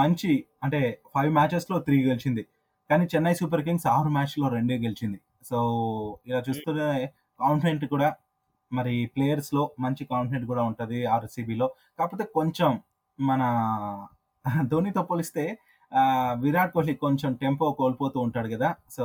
మంచి 0.00 0.32
అంటే 0.64 0.80
ఫైవ్ 1.14 1.32
మ్యాచెస్లో 1.38 1.78
త్రీ 1.86 1.96
గెలిచింది. 2.08 2.42
కానీ 2.90 3.04
చెన్నై 3.14 3.34
సూపర్ 3.40 3.64
కింగ్స్ 3.68 3.88
ఆరు 3.96 4.10
మ్యాచ్లో 4.18 4.46
రెండే 4.56 4.76
గెలిచింది. 4.86 5.18
సో 5.50 5.58
ఇలా 6.30 6.42
చూస్తుంటే 6.48 6.88
కాన్ఫిడెంట్ 7.40 7.84
కూడా 7.94 8.08
మరి 8.72 8.94
ప్లేయర్స్లో 9.14 9.62
మంచి 9.84 10.02
కాన్ఫిడెంట్ 10.12 10.46
కూడా 10.50 10.62
ఉంటది 10.62 10.98
ఆర్సీబీలో 11.16 11.66
కాకపోతే 11.98 12.24
కొంచెం 12.38 12.70
మన 13.18 13.42
ధోనితో 14.70 15.02
పోలిస్తే 15.02 15.44
విరాట్ 16.44 16.72
కోహ్లీ 16.74 16.94
కొంచెం 16.96 17.30
టెంపో 17.34 17.66
కోల్పోతూ 17.80 18.18
ఉంటాడు 18.26 18.48
కదా. 18.54 18.68
సో 18.90 19.04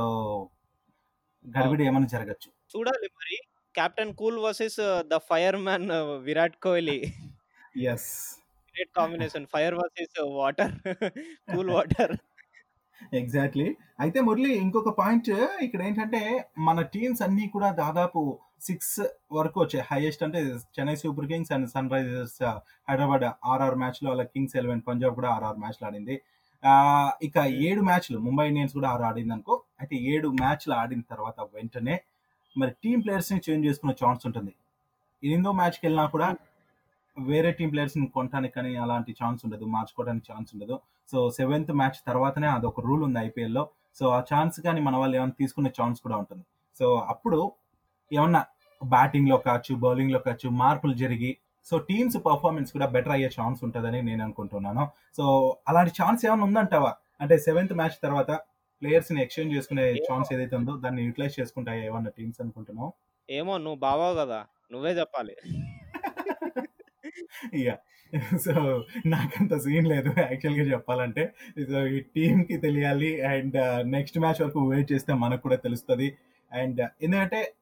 గడిబిడి 1.44 1.84
ఏమైనా 1.88 2.08
జరగచ్చు. 2.14 2.48
చూడాలి 2.72 3.08
మరి. 3.18 3.36
Captain 3.74 4.14
cool 4.14 4.38
versus 4.38 4.80
the 5.10 5.16
fire 5.28 5.58
man 5.66 5.88
Virat 6.22 6.56
Kohli 6.56 6.98
as 7.92 8.08
great 8.74 8.92
combination 8.96 9.46
fire 9.46 9.76
versus 9.80 10.18
water 10.38 10.72
cool 11.52 11.70
water 11.70 12.14
exactly 13.14 13.66
అయితే 14.00 14.18
మురళి 14.20 14.50
ఇంకొక 14.58 14.90
పాయింట్ 14.98 15.30
ఇక్కడ 15.62 15.80
ఏంటంటే 15.82 16.22
మన 16.58 16.80
టీమ్స్ 16.94 17.22
అన్ని 17.22 17.44
కూడా 17.48 17.68
దాదాపు 17.72 18.22
సిక్స్ 18.66 18.96
వరకు 19.36 19.58
వచ్చాయి. 19.62 19.84
హైయెస్ట్ 19.90 20.22
అంటే 20.26 20.40
Chennai 20.76 20.94
super 21.02 21.26
kings 21.30 21.52
and 21.56 21.66
sunrisers 21.94 22.38
Hyderabad 22.88 23.24
RR 23.52 23.76
మ్యాచ్లో 23.82 24.08
అలా 24.14 24.24
కింగ్స్ 24.34 24.56
ఎలెవెన్ 24.60 24.82
పంజాబ్ 24.88 25.14
కూడా 25.18 25.30
ఆర్ఆర్ 25.36 25.60
మ్యాచ్లు 25.64 25.86
ఆడింది. 25.88 26.16
ఇక 27.26 27.36
ఏడు 27.66 27.82
మ్యాచ్లు 27.88 28.18
ముంబై 28.26 28.44
ఇండియన్స్ 28.50 28.74
కూడా 28.78 28.88
ఆరు 28.94 29.04
ఆడింది 29.08 29.32
అనుకో 29.36 29.54
అయితే 29.80 29.96
ఏడు 30.12 30.28
మ్యాచ్లు 30.40 30.74
ఆడిన 30.82 31.02
తర్వాత 31.12 31.36
వెంటనే 31.56 31.96
మరి 32.56 32.72
టీం 32.84 32.98
ప్లేయర్స్ని 33.04 33.38
చేంజ్ 33.46 33.66
చేసుకునే 33.68 33.94
ఛాన్స్ 34.02 34.22
ఉంటుంది. 34.28 34.52
ఎనిమిదో 35.22 35.52
మ్యాచ్కి 35.60 35.84
వెళ్ళినా 35.86 36.06
కూడా 36.14 36.28
వేరే 37.16 37.50
టీం 37.58 37.68
ప్లేయర్స్ని 37.74 38.06
కొనడానికి 38.16 38.54
కానీ 38.56 38.72
అలాంటి 38.84 39.12
ఛాన్స్ 39.20 39.40
ఉండదు 39.46 39.64
మార్చుకోవడానికి 39.76 40.26
ఛాన్స్ 40.32 40.50
ఉండదు. 40.54 40.76
సో 41.12 41.18
సెవెంత్ 41.38 41.72
మ్యాచ్ 41.80 41.98
తర్వాతనే 42.10 42.48
అదొక 42.56 42.80
రూల్ 42.88 43.02
ఉంది 43.06 43.18
ఐపీఎల్లో. 43.28 43.64
సో 43.98 44.04
ఆ 44.16 44.20
ఛాన్స్ 44.32 44.58
కానీ 44.66 44.80
మన 44.88 44.96
వాళ్ళు 45.02 45.16
ఏమైనా 45.20 45.34
తీసుకునే 45.40 45.70
ఛాన్స్ 45.78 45.98
కూడా 46.04 46.16
ఉంటుంది. 46.22 46.44
సో 46.80 46.88
అప్పుడు 47.14 47.40
ఏమన్నా 48.12 48.46
బ్యాటింగ్లో 48.84 49.36
కావచ్చు 49.36 49.74
బౌలింగ్లో 49.74 50.18
కావచ్చు 50.18 50.50
మార్పులు 50.50 50.94
జరిగి 50.94 51.38
సో 51.66 51.78
టీమ్స్ 51.78 52.16
పర్ఫార్మెన్స్ 52.16 52.72
కూడా 52.72 52.86
బెటర్ 52.86 53.12
అయ్యే 53.12 53.30
ఛాన్స్ 53.40 53.64
ఉంటుందని 53.64 54.02
నేను 54.02 54.24
అనుకుంటున్నాను. 54.24 54.88
సో 55.16 55.56
అలాంటి 55.68 56.02
ఛాన్స్ 56.02 56.26
ఏమైనా 56.26 56.44
ఉందంటావా? 56.44 56.94
అంటే 57.20 57.38
సెవెంత్ 57.38 57.72
మ్యాచ్ 57.72 58.02
తర్వాత 58.02 58.30
ప్లేయర్స్ని 58.82 59.22
ఎక్స్చేంజ్ 59.22 59.56
చేసుకునే 59.56 59.92
ఛాన్స్ 59.92 60.32
ఏదైతే 60.32 60.56
ఉందో 60.56 60.76
దాన్ని 60.76 61.04
యూటిలైజ్ 61.04 61.40
చేసుకుంటాయా 61.40 61.84
ఏమన్నా 61.84 62.10
టీమ్స్ 62.18 62.40
అనుకుంటున్నావు? 62.40 62.92
ఏమో 63.30 63.58
నువ్వు 63.58 63.78
బావావు 63.78 64.14
కదా 64.14 64.46
నువ్వే 64.72 64.90
చెప్పాలి. 64.90 65.36
సో 68.44 68.52
నాకంత 69.06 69.58
సీన్ 69.58 69.86
లేదు 69.86 70.10
యాక్చువల్గా 70.18 70.64
చెప్పాలంటే. 70.72 71.32
సో 71.72 71.86
ఈ 71.86 72.00
టీమ్కి 72.00 72.56
తెలియాలి 72.56 73.22
అండ్ 73.22 73.86
నెక్స్ట్ 73.90 74.18
మ్యాచ్ 74.18 74.42
వరకు 74.42 74.68
వెయిట్ 74.68 74.92
చేస్తే 74.92 75.12
మనకు 75.14 75.42
కూడా 75.42 75.56
తెలుస్తుంది. 75.56 76.16
అండ్ 76.52 76.88
ఎందుకంటే 77.02 77.54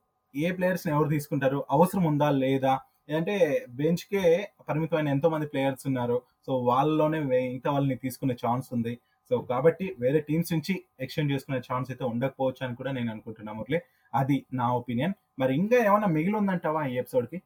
ఏ 0.45 0.51
ప్లేయర్స్ 0.51 0.87
ఎవరు 0.89 1.09
తీసుకుంటారు? 1.09 1.59
అవసరం 1.71 2.05
ఉందా? 2.05 2.29
లేదా? 2.31 2.73
అంటే 3.17 3.67
బెంచ్ 3.81 4.05
కే 4.13 4.23
పరిమితమైన 4.69 5.09
ఎంతో 5.09 5.29
మంది 5.29 5.47
ప్లేయర్స్ 5.47 5.87
ఉన్నారు. 5.87 6.17
సో 6.47 6.53
వాళ్ళలోనే 6.69 7.19
మిగతా 7.21 7.71
వాళ్ళని 7.73 7.97
తీసుకునే 7.97 8.35
ఛాన్స్ 8.47 8.69
ఉంది. 8.73 8.95
సో 9.31 9.39
కాబట్టి 9.39 9.97
వేరే 10.01 10.21
టీమ్స్ 10.29 10.53
నుంచి 10.53 10.75
ఎక్స్చేంజ్ 11.01 11.33
చేసుకునే 11.33 11.59
ఛాన్స్ 11.69 11.91
అయితే 11.91 12.05
ఉండకపోవచ్చు 12.05 12.67
అని 12.67 12.77
కూడా 12.77 12.93
నేను 12.93 13.11
అనుకుంటున్నాను 13.11 13.59
మురళి. 13.59 13.81
అది 14.15 14.37
నా 14.53 14.67
ఒపీనియన్ 14.75 15.15
మరి 15.39 15.55
ఇంకా 15.55 15.77
ఏమైనా 15.85 16.07
మిగిలి 16.07 16.37
ఉందంటావా 16.37 16.83
ఈ 16.87 16.95
ఎపిసోడ్కి? 16.97 17.39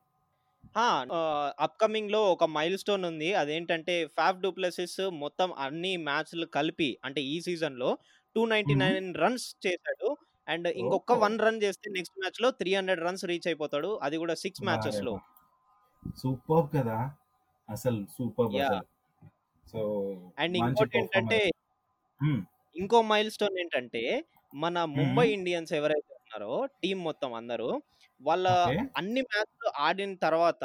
అప్కమింగ్లో 1.60 2.20
ఒక 2.32 2.44
మైల్ 2.44 2.78
స్టోన్ 2.78 3.04
ఉంది. 3.04 3.28
అదేంటంటే 3.34 3.94
ఫాఫ్ 4.06 4.38
డూప్లెసిస్ 4.38 5.00
మొత్తం 5.22 5.52
అన్ని 5.66 5.96
మ్యాచ్లు 5.96 6.46
కలిపి 6.46 6.90
అంటే 7.04 7.20
ఈ 7.22 7.40
సీజన్లో 7.40 7.90
టూ 8.36 8.42
నైన్టీ 8.46 8.74
నైన్ 8.74 9.14
రన్స్ 9.14 9.48
చేశాడు. 9.66 10.16
అండ్ 10.50 10.68
ఇంకొక. 10.80 11.12
వన్ 11.24 11.38
రన్ 11.38 11.62
చేస్తే 11.62 11.90
నెక్స్ట్ 11.90 12.18
మ్యాచ్లో 12.18 12.50
త్రీ 12.50 12.74
హండ్రెడ్ 12.74 13.00
రన్స్ 13.00 13.24
రీచ్ 13.24 13.46
అయిపోతాడు. 13.46 13.98
అది 14.02 14.18
కూడా 14.18 14.34
సిక్స్ 14.34 14.62
మ్యాచెస్లో 14.62 15.14
సూపర్ 16.18 16.66
కదా. 16.76 16.98
అసలు 17.68 18.06
సూపర్ 18.16 18.48
సో 19.64 19.80
అండ్ 20.38 20.56
ఇంకోటి 20.60 20.98
ఏంటంటే. 20.98 21.40
ఇంకో 22.76 23.02
మైల్ 23.02 23.30
స్టోన్ 23.30 23.58
ఏంటంటే 23.58 24.02
మన 24.54 24.84
ముంబై 24.96 25.28
ఇండియన్స్ 25.30 25.72
ఎవరైతే 25.72 26.12
ఉన్నారో 26.14 26.52
టీం 26.82 27.04
మొత్తం 27.04 27.34
అందరూ 27.34 27.68
వాళ్ళ. 28.20 28.46
అన్ని 28.96 29.22
మ్యాచ్లు 29.22 29.68
ఆడిన 29.78 30.14
తర్వాత 30.26 30.64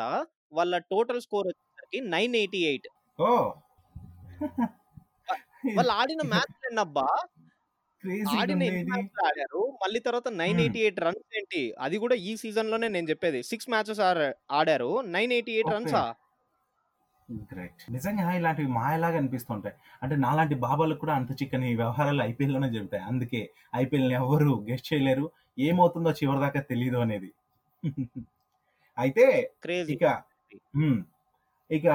వాళ్ళ 0.54 0.78
టోటల్ 0.92 1.22
స్కోర్ 1.22 1.48
వచ్చేసరికి 1.48 2.00
నైన్ 2.10 2.36
ఎయిటీ 2.36 2.62
ఎయిట్. 2.66 2.88
వాళ్ళు 5.78 5.92
ఆడిన 5.92 6.22
మ్యాచ్ 6.26 6.54
క్రేజీ 6.56 7.35
ఆడిన 8.40 8.64
ఆడారు. 9.28 9.78
మళ్ళీ 9.84 10.00
తర్వాత 10.00 10.28
నైన్ 10.28 10.60
ఎయిటీ 10.60 10.80
ఎయిట్ 10.80 11.00
రన్స్ 11.00 11.38
ఏంటి? 11.38 11.76
అది 11.80 11.98
కూడా 11.98 12.16
ఈ 12.16 12.38
సీజన్లోనే 12.38 12.88
నేను 12.88 13.10
చెప్పేది. 13.10 13.44
సిక్స్ 13.44 13.70
మ్యాచెస్ 13.70 14.02
ఆడారు. 14.52 15.02
Nine 15.02 15.34
eighty 15.34 15.52
eight. 15.52 15.72
రన్సా? 15.72 16.04
గ్రేట్. 17.52 17.92
నిజంగా 17.92 18.34
ఇలాంటివి 18.34 18.68
మాయలాగా 18.68 19.18
అనిపిస్తుంటాయి. 19.18 19.76
అంటే 20.04 20.16
నాలాంటి 20.16 20.56
బాబాలకు 20.56 21.00
కూడా 21.00 21.14
అంత 21.14 21.32
చిక్కని 21.32 21.76
వ్యవహారాలు 21.76 22.22
ఐపీఎల్లోనే 22.24 22.70
జరుగుతాయి. 22.72 23.04
అందుకే 23.04 23.50
ఐపీఎల్ని 23.76 24.16
ఎవరు 24.16 24.66
గెస్ట్ 24.70 24.94
చేయలేరు. 24.94 25.32
ఏమవుతుందో 25.60 26.12
చివరిదాకా 26.12 26.62
తెలియదు 26.62 26.98
అనేది. 26.98 27.30
అయితే 28.98 29.26
ఇక. 29.90 30.04
ఇక 31.72 31.88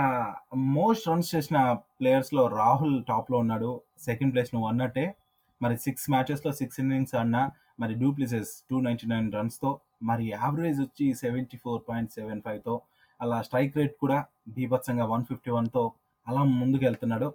మోస్ట్ 0.55 1.09
రన్స్ 1.09 1.35
చేసిన 1.35 1.73
ప్లేయర్స్లో 1.73 2.47
రాహుల్ 2.47 3.05
టాప్లో 3.05 3.39
ఉన్నాడు. 3.39 3.81
సెకండ్ 3.99 4.33
ప్లేస్ 4.33 4.55
నువ్వు 4.55 4.69
అన్నట్టే. 4.69 5.15
మరి 5.61 5.77
సిక్స్ 5.77 6.07
మ్యాచెస్లో 6.11 6.51
సిక్స్ 6.53 6.81
ఇన్నింగ్స్ 6.81 7.15
అన్నా 7.15 7.43
మరి 7.81 7.95
du Plessis 7.95 8.53
two 8.71 8.77
ninety 8.81 9.07
nine 9.07 9.29
రన్స్తో 9.33 9.71
మరి 10.03 10.25
యావరేజ్ 10.31 10.79
వచ్చి 10.81 11.07
సెవెంటీ 11.15 11.57
ఫోర్ 11.57 11.81
పాయింట్ 11.89 12.13
సెవెన్ 12.13 12.43
ఫైవ్తో 12.43 12.75
అలా 13.21 13.39
స్ట్రైక్ 13.43 13.75
రేట్ 13.77 13.97
కూడా 13.99 14.19
బీభత్సంగా 14.49 15.07
వన్ 15.07 15.25
ఫిఫ్టీ 15.25 15.51
వన్తో 15.51 15.83
అలా 16.27 16.43
ముందుకు 16.61 16.85
వెళ్తున్నాడు 16.85 17.29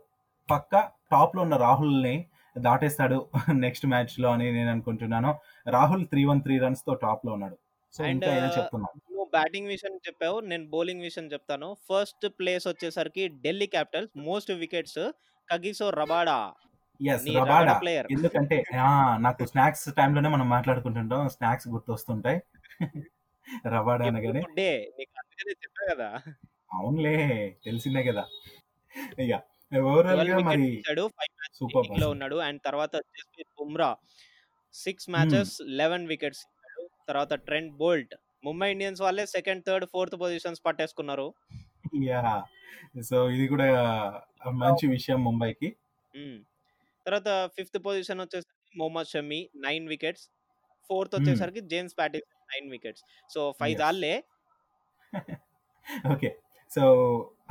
పక్క 0.50 0.76
టాప్లో 1.12 1.42
ఉన్న 1.42 1.56
రాహుల్ని 1.58 2.16
దాటేస్తాడు 2.56 3.18
నెక్స్ట్ 3.64 3.86
మ్యాచ్లో 3.86 4.28
అని 4.32 4.46
నేను 4.52 4.70
అనుకుంటున్నాను. 4.72 5.32
రాహుల్ 5.68 6.04
త్రీ 6.12 6.22
వన్ 6.26 6.42
త్రీ 6.42 6.56
రన్స్తో 6.58 6.94
టాప్లో 7.04 7.32
ఉన్నాడు. 7.34 7.58
చెప్తున్నాను 8.56 8.98
నువ్వు 9.10 9.28
బ్యాటింగ్ 9.36 9.70
విషయం 9.74 9.96
చెప్పావు 10.08 10.38
నేను 10.50 10.66
బౌలింగ్ 10.74 11.06
విషయం 11.08 11.28
చెప్తాను. 11.34 11.68
ఫస్ట్ 11.90 12.26
ప్లేస్ 12.40 12.66
వచ్చేసరికి 12.68 13.24
Delhi 13.44 13.68
capitals 13.68 14.14
most 14.28 14.52
wickets 14.64 15.02
Kagiso 15.50 15.88
Rabada 16.00 16.40
as 17.04 17.36
Rabada 17.36 17.80
ఎందుకంటే 18.12 18.64
ఆ, 18.78 19.18
నాకు 19.18 19.46
స్నాక్స్ 19.46 19.94
టైంలోనే 19.94 20.30
మనం 20.30 20.50
మాట్లాడుకుంటుంటాం. 20.50 21.30
స్నాక్స్ 21.30 21.68
గుర్తొస్తుంటాయి. 21.68 22.42
రబాడా 23.68 24.06
అనగానే. 24.06 24.42
కదా. 25.92 26.22
అవునులే 26.74 27.58
తెలిసిందే 27.66 28.04
కదా. 28.04 28.24
ఇక 29.20 29.42
ఓవరాల్గా 29.80 30.38
మరి 30.38 30.84
సూపర్లో 31.54 32.10
ఉన్నాడు. 32.10 32.36
అండ్ 32.36 32.62
తర్వాత 32.66 32.96
Bumrah. 33.60 33.96
Six 34.74 35.10
matches 35.10 35.62
eleven 35.62 36.08
wickets 36.08 36.46
తర్వాత 37.08 37.34
ట్రెంట్ 37.34 37.74
బోల్ట్. 37.74 38.16
ముంబై 38.44 38.72
ఇండియన్స్ 38.72 39.02
వాళ్ళే 39.02 39.26
సెకండ్ 39.26 39.66
థర్డ్ 39.68 39.86
ఫోర్త్ 39.86 40.16
పొజిషన్స్ 40.20 40.62
పట్టేసుకున్నారు. 40.66 41.34
యా. 42.04 42.44
సో 43.02 43.30
ఇది 43.30 43.48
కూడా 43.48 43.68
మంచి 44.50 44.88
విషయం 44.88 45.24
ముంబైకి. 45.24 45.76
తర్వాత 47.08 47.50
ఫిఫ్త్ 47.56 47.86
పొజిషన్ 47.86 48.20
వచ్చేసరికి 48.20 48.78
Mohammed 48.78 49.08
Shami 49.08 49.50
nine 49.56 49.88
wickets. 49.88 50.26
Fourth. 50.90 51.16
వచ్చేసరికి 51.16 51.62
James 51.62 51.98
Pattinson 51.98 52.28
nine 52.54 52.72
wickets. 52.72 53.04
So 53.34 53.54
five. 53.60 53.78
దాళ్ళే. 53.78 54.16
Okay. 56.14 56.30
So 56.72 56.84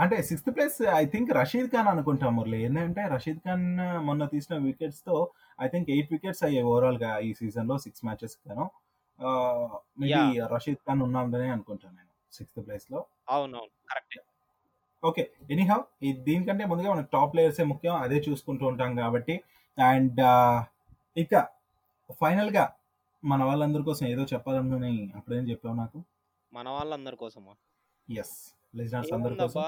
అంటే 0.01 0.23
sixth 0.23 0.51
place 0.57 0.79
I 0.83 1.05
think 1.07 1.31
Rashid 1.33 1.69
Khan 1.71 1.89
అనుకుంటా 1.89 2.29
మురళి. 2.31 2.63
ఏంటంటే 2.63 3.03
రషీద్ 3.09 3.39
ఖాన్ 3.39 3.67
మొన్న 4.07 4.27
తీసిన 4.27 4.57
వికెట్స్తో 4.59 5.17
ఐ 5.63 5.69
థింక్ 5.69 5.91
ఎయిట్ 5.91 6.13
వికెట్స్ 6.13 6.43
అయ్యాయి 6.45 6.67
ఓవరాల్గా 6.67 7.19
ఈ 7.19 7.35
సీజన్లో 7.35 7.79
సిక్స్ 7.79 8.05
మ్యాచెస్ 8.05 8.37
గాను. 8.49 8.67
మేబీ 9.99 10.41
రషీద్ 10.55 10.83
ఖాన్ 10.87 11.03
ఉన్నాడనే 11.03 11.49
అనుకుంటాను 11.49 11.97
నేను 11.97 12.13
సిక్స్త్ 12.33 12.67
ప్లేస్లో 12.67 13.01
అవునవును. 13.29 13.73
కరెక్ట్. 13.91 14.19
ఓకే 15.05 15.23
ఎనీహౌ 15.51 15.79
దీనికంటే 16.21 16.65
ముందుగా 16.65 16.95
మనకు 16.95 17.09
టాప్ 17.13 17.33
ప్లేయర్సే 17.33 17.65
ముఖ్యం 17.65 17.95
అదే 17.97 18.25
చూసుకుంటూ 18.29 18.67
ఉంటాం 18.67 18.97
కాబట్టి. 18.97 19.35
అండ్ 19.79 20.21
ఇక 21.17 21.35
ఫైనల్గా 22.21 22.65
మన 23.25 23.43
వాళ్ళందరి 23.45 23.83
కోసం 23.83 24.07
ఏదో 24.07 24.23
చెప్పాలనుకుని 24.23 25.13
అప్పుడేం 25.17 25.45
చెప్పావు 25.51 25.77
నాకు? 25.77 25.99
మన 26.53 26.69
వాళ్ళందరి 26.69 27.17
కోసమా? 27.17 27.55
ఎస్ 28.09 28.35
లిజనర్స్ 28.77 29.13
అందరి 29.13 29.35
కోసం. 29.35 29.65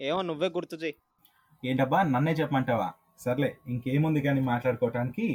ఏమో 0.00 0.22
నువ్వే 0.22 0.48
గుర్తు 0.48 0.76
చేయి 0.76 0.94
ఏంటబ్బా 1.64 2.02
నన్నే 2.02 2.32
చెప్పమంటావా? 2.32 2.88
సర్లే 3.18 3.56
ఇంకేముంది 3.68 4.20
కానీ 4.20 4.40
మాట్లాడుకోవటానికి? 4.40 5.26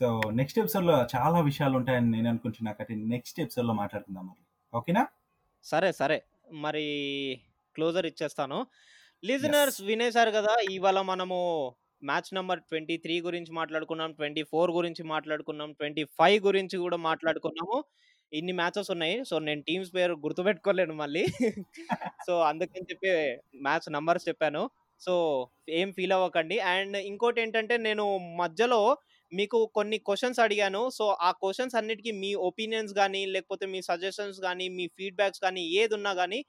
సో 0.00 0.20
నెక్స్ట్ 0.30 0.58
ఎపిసోడ్లో 0.58 1.06
చాలా 1.16 1.40
విషయాలు 1.40 1.76
ఉంటాయని 1.76 2.10
నేను 2.10 2.28
అనుకుంటున్నా 2.28 2.72
కాబట్టి 2.72 2.94
నెక్స్ట్ 2.96 3.40
ఎపిసోడ్లో 3.40 3.74
మాట్లాడుకుందాం 3.74 4.26
మరి. 4.26 4.42
ఓకేనా? 4.74 5.02
సరే 5.64 5.92
సరే. 5.92 6.18
మరి 6.52 6.84
క్లోజర్ 7.74 8.06
ఇచ్చేస్తాను. 8.06 8.58
లిజనర్స్ 9.22 9.80
వినేశారు 9.82 10.30
కదా! 10.30 10.54
ఇవాళ 10.70 10.98
మనము 11.04 11.38
మ్యాచ్ 12.02 12.30
నెంబర్ 12.34 12.60
ట్వంటీ 12.68 12.96
త్రీ 12.98 13.16
గురించి 13.20 13.52
మాట్లాడుకున్నాం 13.52 14.10
ట్వంటీ 14.12 14.42
ఫోర్ 14.52 14.70
గురించి 14.72 15.02
మాట్లాడుకున్నాం 15.10 15.70
ట్వంటీ 15.72 16.04
ఫైవ్ 16.18 16.38
గురించి 16.46 16.76
కూడా 16.78 16.98
మాట్లాడుకున్నాము. 17.08 17.78
ఇన్ని 18.32 18.52
మ్యాచెస్ 18.52 18.90
ఉన్నాయి. 18.90 19.16
సో 19.24 19.36
నేను 19.40 19.62
టీమ్స్ 19.62 19.90
పేరు 19.96 20.14
గుర్తుపెట్టుకోలేను 20.24 20.94
మళ్ళీ. 20.96 21.24
సో 22.26 22.32
అందుకని 22.50 22.86
చెప్పి 22.90 23.10
మ్యాచ్ 23.66 23.88
నంబర్స్ 23.96 24.26
చెప్పాను. 24.28 24.62
సో 25.00 25.14
ఏం 25.72 25.88
ఫీల్ 25.96 26.14
అవ్వకండి. 26.16 26.56
అండ్ 26.72 26.96
ఇంకోటి 27.10 27.40
ఏంటంటే 27.42 27.76
నేను 27.80 28.04
మధ్యలో 28.42 28.80
మీకు 29.32 29.58
కొన్ని 29.74 29.98
క్వశ్చన్స్ 30.06 30.40
అడిగాను. 30.40 30.82
సో 30.98 31.04
ఆ 31.22 31.30
క్వశ్చన్స్ 31.42 31.76
అన్నిటికీ 31.80 32.12
మీ 32.22 32.30
ఒపీనియన్స్ 32.48 32.94
కానీ 32.94 33.22
లేకపోతే 33.34 33.66
మీ 33.74 33.80
సజెషన్స్ 33.90 34.38
కానీ 34.40 34.66
మీ 34.78 34.86
ఫీడ్బ్యాక్స్ 34.96 35.42
కానీ 35.46 35.62
ఏది 35.76 35.94
ఉన్నా 35.98 36.12
కానీ 36.14 36.40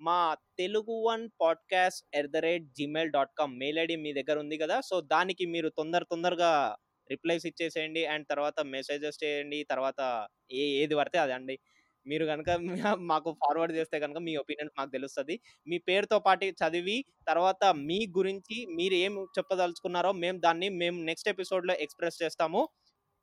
మా 0.00 0.36
Telugu 0.58 0.94
one 1.08 1.28
podcast 1.40 2.16
at 2.16 2.30
the 2.30 2.36
rate 2.36 2.64
Gmail 2.64 3.10
dot 3.10 3.30
com 3.38 3.58
mail 3.58 3.78
ID 3.78 3.96
మీ 3.96 4.12
దగ్గర 4.12 4.38
ఉంది 4.38 4.58
కదా. 4.58 4.80
సో 4.80 5.00
దానికి 5.00 5.46
మీరు 5.46 5.68
తొందర 5.68 6.02
తొందరగా 6.02 6.76
రిప్లైస్ 7.10 7.46
ఇచ్చేసేయండి. 7.46 8.06
అండ్ 8.06 8.26
తర్వాత 8.30 8.60
మెసేజెస్ 8.60 9.24
చేయండి. 9.24 9.66
తర్వాత 9.70 10.26
ఏ 10.52 10.56
ఏది 10.56 10.94
పడితే 10.94 11.18
అది 11.18 11.32
అండి. 11.32 11.58
మీరు 12.06 12.26
కనుక 12.26 12.50
మాకు 12.98 13.36
ఫార్వర్డ్ 13.44 13.72
చేస్తే 13.72 14.00
కనుక 14.00 14.18
మీ 14.18 14.36
ఒపీనియన్ 14.36 14.70
మాకు 14.78 14.90
తెలుస్తుంది. 14.90 15.40
మీ 15.68 15.78
పేరుతో 15.78 16.18
పాటు 16.18 16.44
చదివి 16.44 17.04
తర్వాత 17.28 17.64
మీ 17.74 18.06
గురించి 18.18 18.66
మీరు 18.76 18.94
ఏం 18.94 19.24
చెప్పదలుచుకున్నారో 19.38 20.12
మేము 20.12 20.38
దాన్ని 20.38 20.68
మేము 20.68 21.02
నెక్స్ట్ 21.02 21.28
ఎపిసోడ్లో 21.28 21.74
ఎక్స్ప్రెస్ 21.74 22.22
చేస్తాము. 22.22 22.68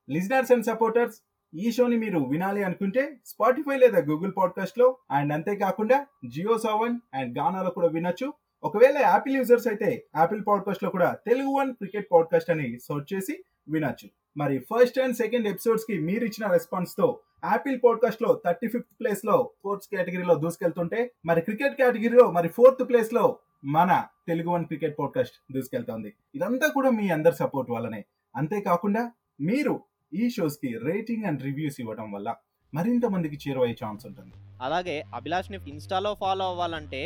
లిజనర్స్ 0.09 0.51
అండ్ 0.51 0.65
సపోర్టర్స్ 0.65 1.21
ఈ 1.57 1.71
షోని 1.71 1.97
మీరు 1.97 2.19
వినాలి 2.19 2.63
అనుకుంటే 2.63 3.17
స్పాటిఫై 3.25 3.77
లేదా 3.77 3.99
గూగుల్ 3.99 4.31
పాడ్కాస్ట్లో 4.37 4.97
అండ్ 5.11 5.33
అంతేకాకుండా 5.33 6.05
జియో 6.27 6.57
సెవెన్ 6.57 6.99
అండ్ 7.13 7.37
గానాలో 7.37 7.69
కూడా 7.69 7.87
వినొచ్చు. 7.87 8.33
ఒకవేళ 8.63 8.97
యాపిల్ 8.97 9.35
యూజర్స్ 9.35 9.67
అయితే 9.67 10.05
యాపిల్ 10.17 10.41
పాడ్కాస్ట్లో 10.47 10.89
కూడా 10.89 11.17
తెలుగు 11.27 11.47
వన్ 11.47 11.73
క్రికెట్ 11.73 12.07
పాడ్కాస్ట్ 12.11 12.49
అని 12.49 12.79
సెర్చ్ 12.79 13.13
చేసి 13.13 13.43
వినొచ్చు. 13.69 14.09
మరి 14.37 14.57
ఫస్ట్ 14.57 14.99
అండ్ 14.99 15.15
సెకండ్ 15.15 15.47
ఎపిసోడ్స్కి 15.47 15.99
మీరు 15.99 16.25
ఇచ్చిన 16.25 16.51
రెస్పాన్స్తో 16.51 17.19
యాపిల్ 17.45 17.79
పాడ్కాస్ట్లో 17.85 18.41
థర్టీ 18.45 18.67
ఫిఫ్త్ 18.67 18.99
ప్లేస్లో 18.99 19.49
స్పోర్ట్స్ 19.57 19.89
కేటగిరీలో 19.89 20.35
దూసుకెళ్తుంటే 20.35 21.11
మరి 21.25 21.41
క్రికెట్ 21.41 21.75
కేటగిరీలో 21.75 22.31
మరి 22.31 22.47
ఫోర్త్ 22.47 22.89
ప్లేస్లో 22.89 23.39
మన 23.65 24.03
తెలుగు 24.27 24.49
వన్ 24.49 24.65
క్రికెట్ 24.65 24.99
పాడ్కాస్ట్ 24.99 25.53
దూసుకెళ్తోంది. 25.53 26.13
ఇదంతా 26.35 26.67
కూడా 26.67 26.89
మీ 26.89 27.09
అందరి 27.09 27.35
సపోర్ట్ 27.35 27.71
వల్లనే. 27.71 28.05
అంతేకాకుండా 28.35 29.11
మీరు 29.41 29.79
ఈ 30.21 30.25
షోస్కి 30.35 30.69
రేటింగ్ 30.87 31.25
అండ్ 31.29 31.43
రివ్యూస్ 31.47 31.77
ఇవ్వడం 31.83 32.07
వల్ల 32.15 32.29
మరింత 32.73 33.05
మందికి 33.13 33.37
చేరువయ్యే 33.43 33.75
ఛాన్స్ 33.81 34.03
ఉంటుంది. 34.07 34.31
అలాగే 34.65 34.95
అభిలాష్ని 35.17 35.57
ఇన్స్టాలో 35.71 36.11
ఫాలో 36.21 36.45
అవ్వాలంటే 36.51 37.01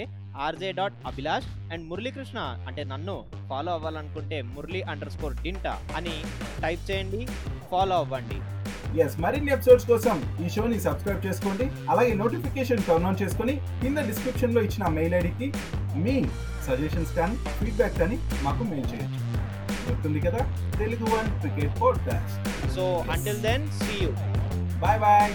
RJ 0.45 0.69
dot 0.79 0.97
Abhilash 1.09 1.47
and 1.73 1.83
Muralikrishna 1.89 2.39
అంటే 2.69 2.83
నన్ను 2.91 3.15
ఫాలో 3.49 3.71
అవ్వాలనుకుంటే 3.77 4.37
మురళీ 4.55 4.81
అండర్ 4.93 5.13
స్కోర్ 5.15 5.35
డింటా 5.45 5.73
అని 5.99 6.15
టైప్ 6.63 6.83
చేయండి 6.89 7.21
ఫాలో 7.71 7.97
అవ్వండి. 8.03 8.39
ఎస్ 9.05 9.17
మరిన్ని 9.23 9.51
ఎపిసోడ్స్ 9.55 9.87
కోసం 9.91 10.17
ఈ 10.43 10.49
షోని 10.55 10.77
సబ్స్క్రైబ్ 10.87 11.25
చేసుకోండి 11.27 11.65
అలాగే 11.93 12.13
నోటిఫికేషన్ 12.21 12.85
టర్న్ 12.87 13.07
ఆన్ 13.09 13.19
చేసుకొని 13.23 13.55
కింద 13.81 13.97
డిస్క్రిప్షన్లో 14.09 14.61
ఇచ్చిన 14.67 14.87
మెయిల్ 14.97 15.15
ఐడికి 15.21 15.49
మీ 16.05 16.15
సజెషన్స్ 16.67 17.13
కానీ 17.19 17.35
ఫీడ్బ్యాక్ 17.59 17.99
కానీ 18.01 18.17
మాకు 18.45 18.63
మెయిల్ 18.71 18.89
చేయొచ్చు. 18.93 19.19
గుర్తుంది 19.89 20.19
కదా? 20.19 20.41
Telugu 20.77 21.05
one 21.15 21.29
cricket 21.39 21.73
podcast 21.81 22.37
so 22.75 22.85
until 23.11 23.41
then 23.41 23.65
see 23.79 23.95
you 24.03 24.11
bye 24.79 24.99
bye 24.99 25.33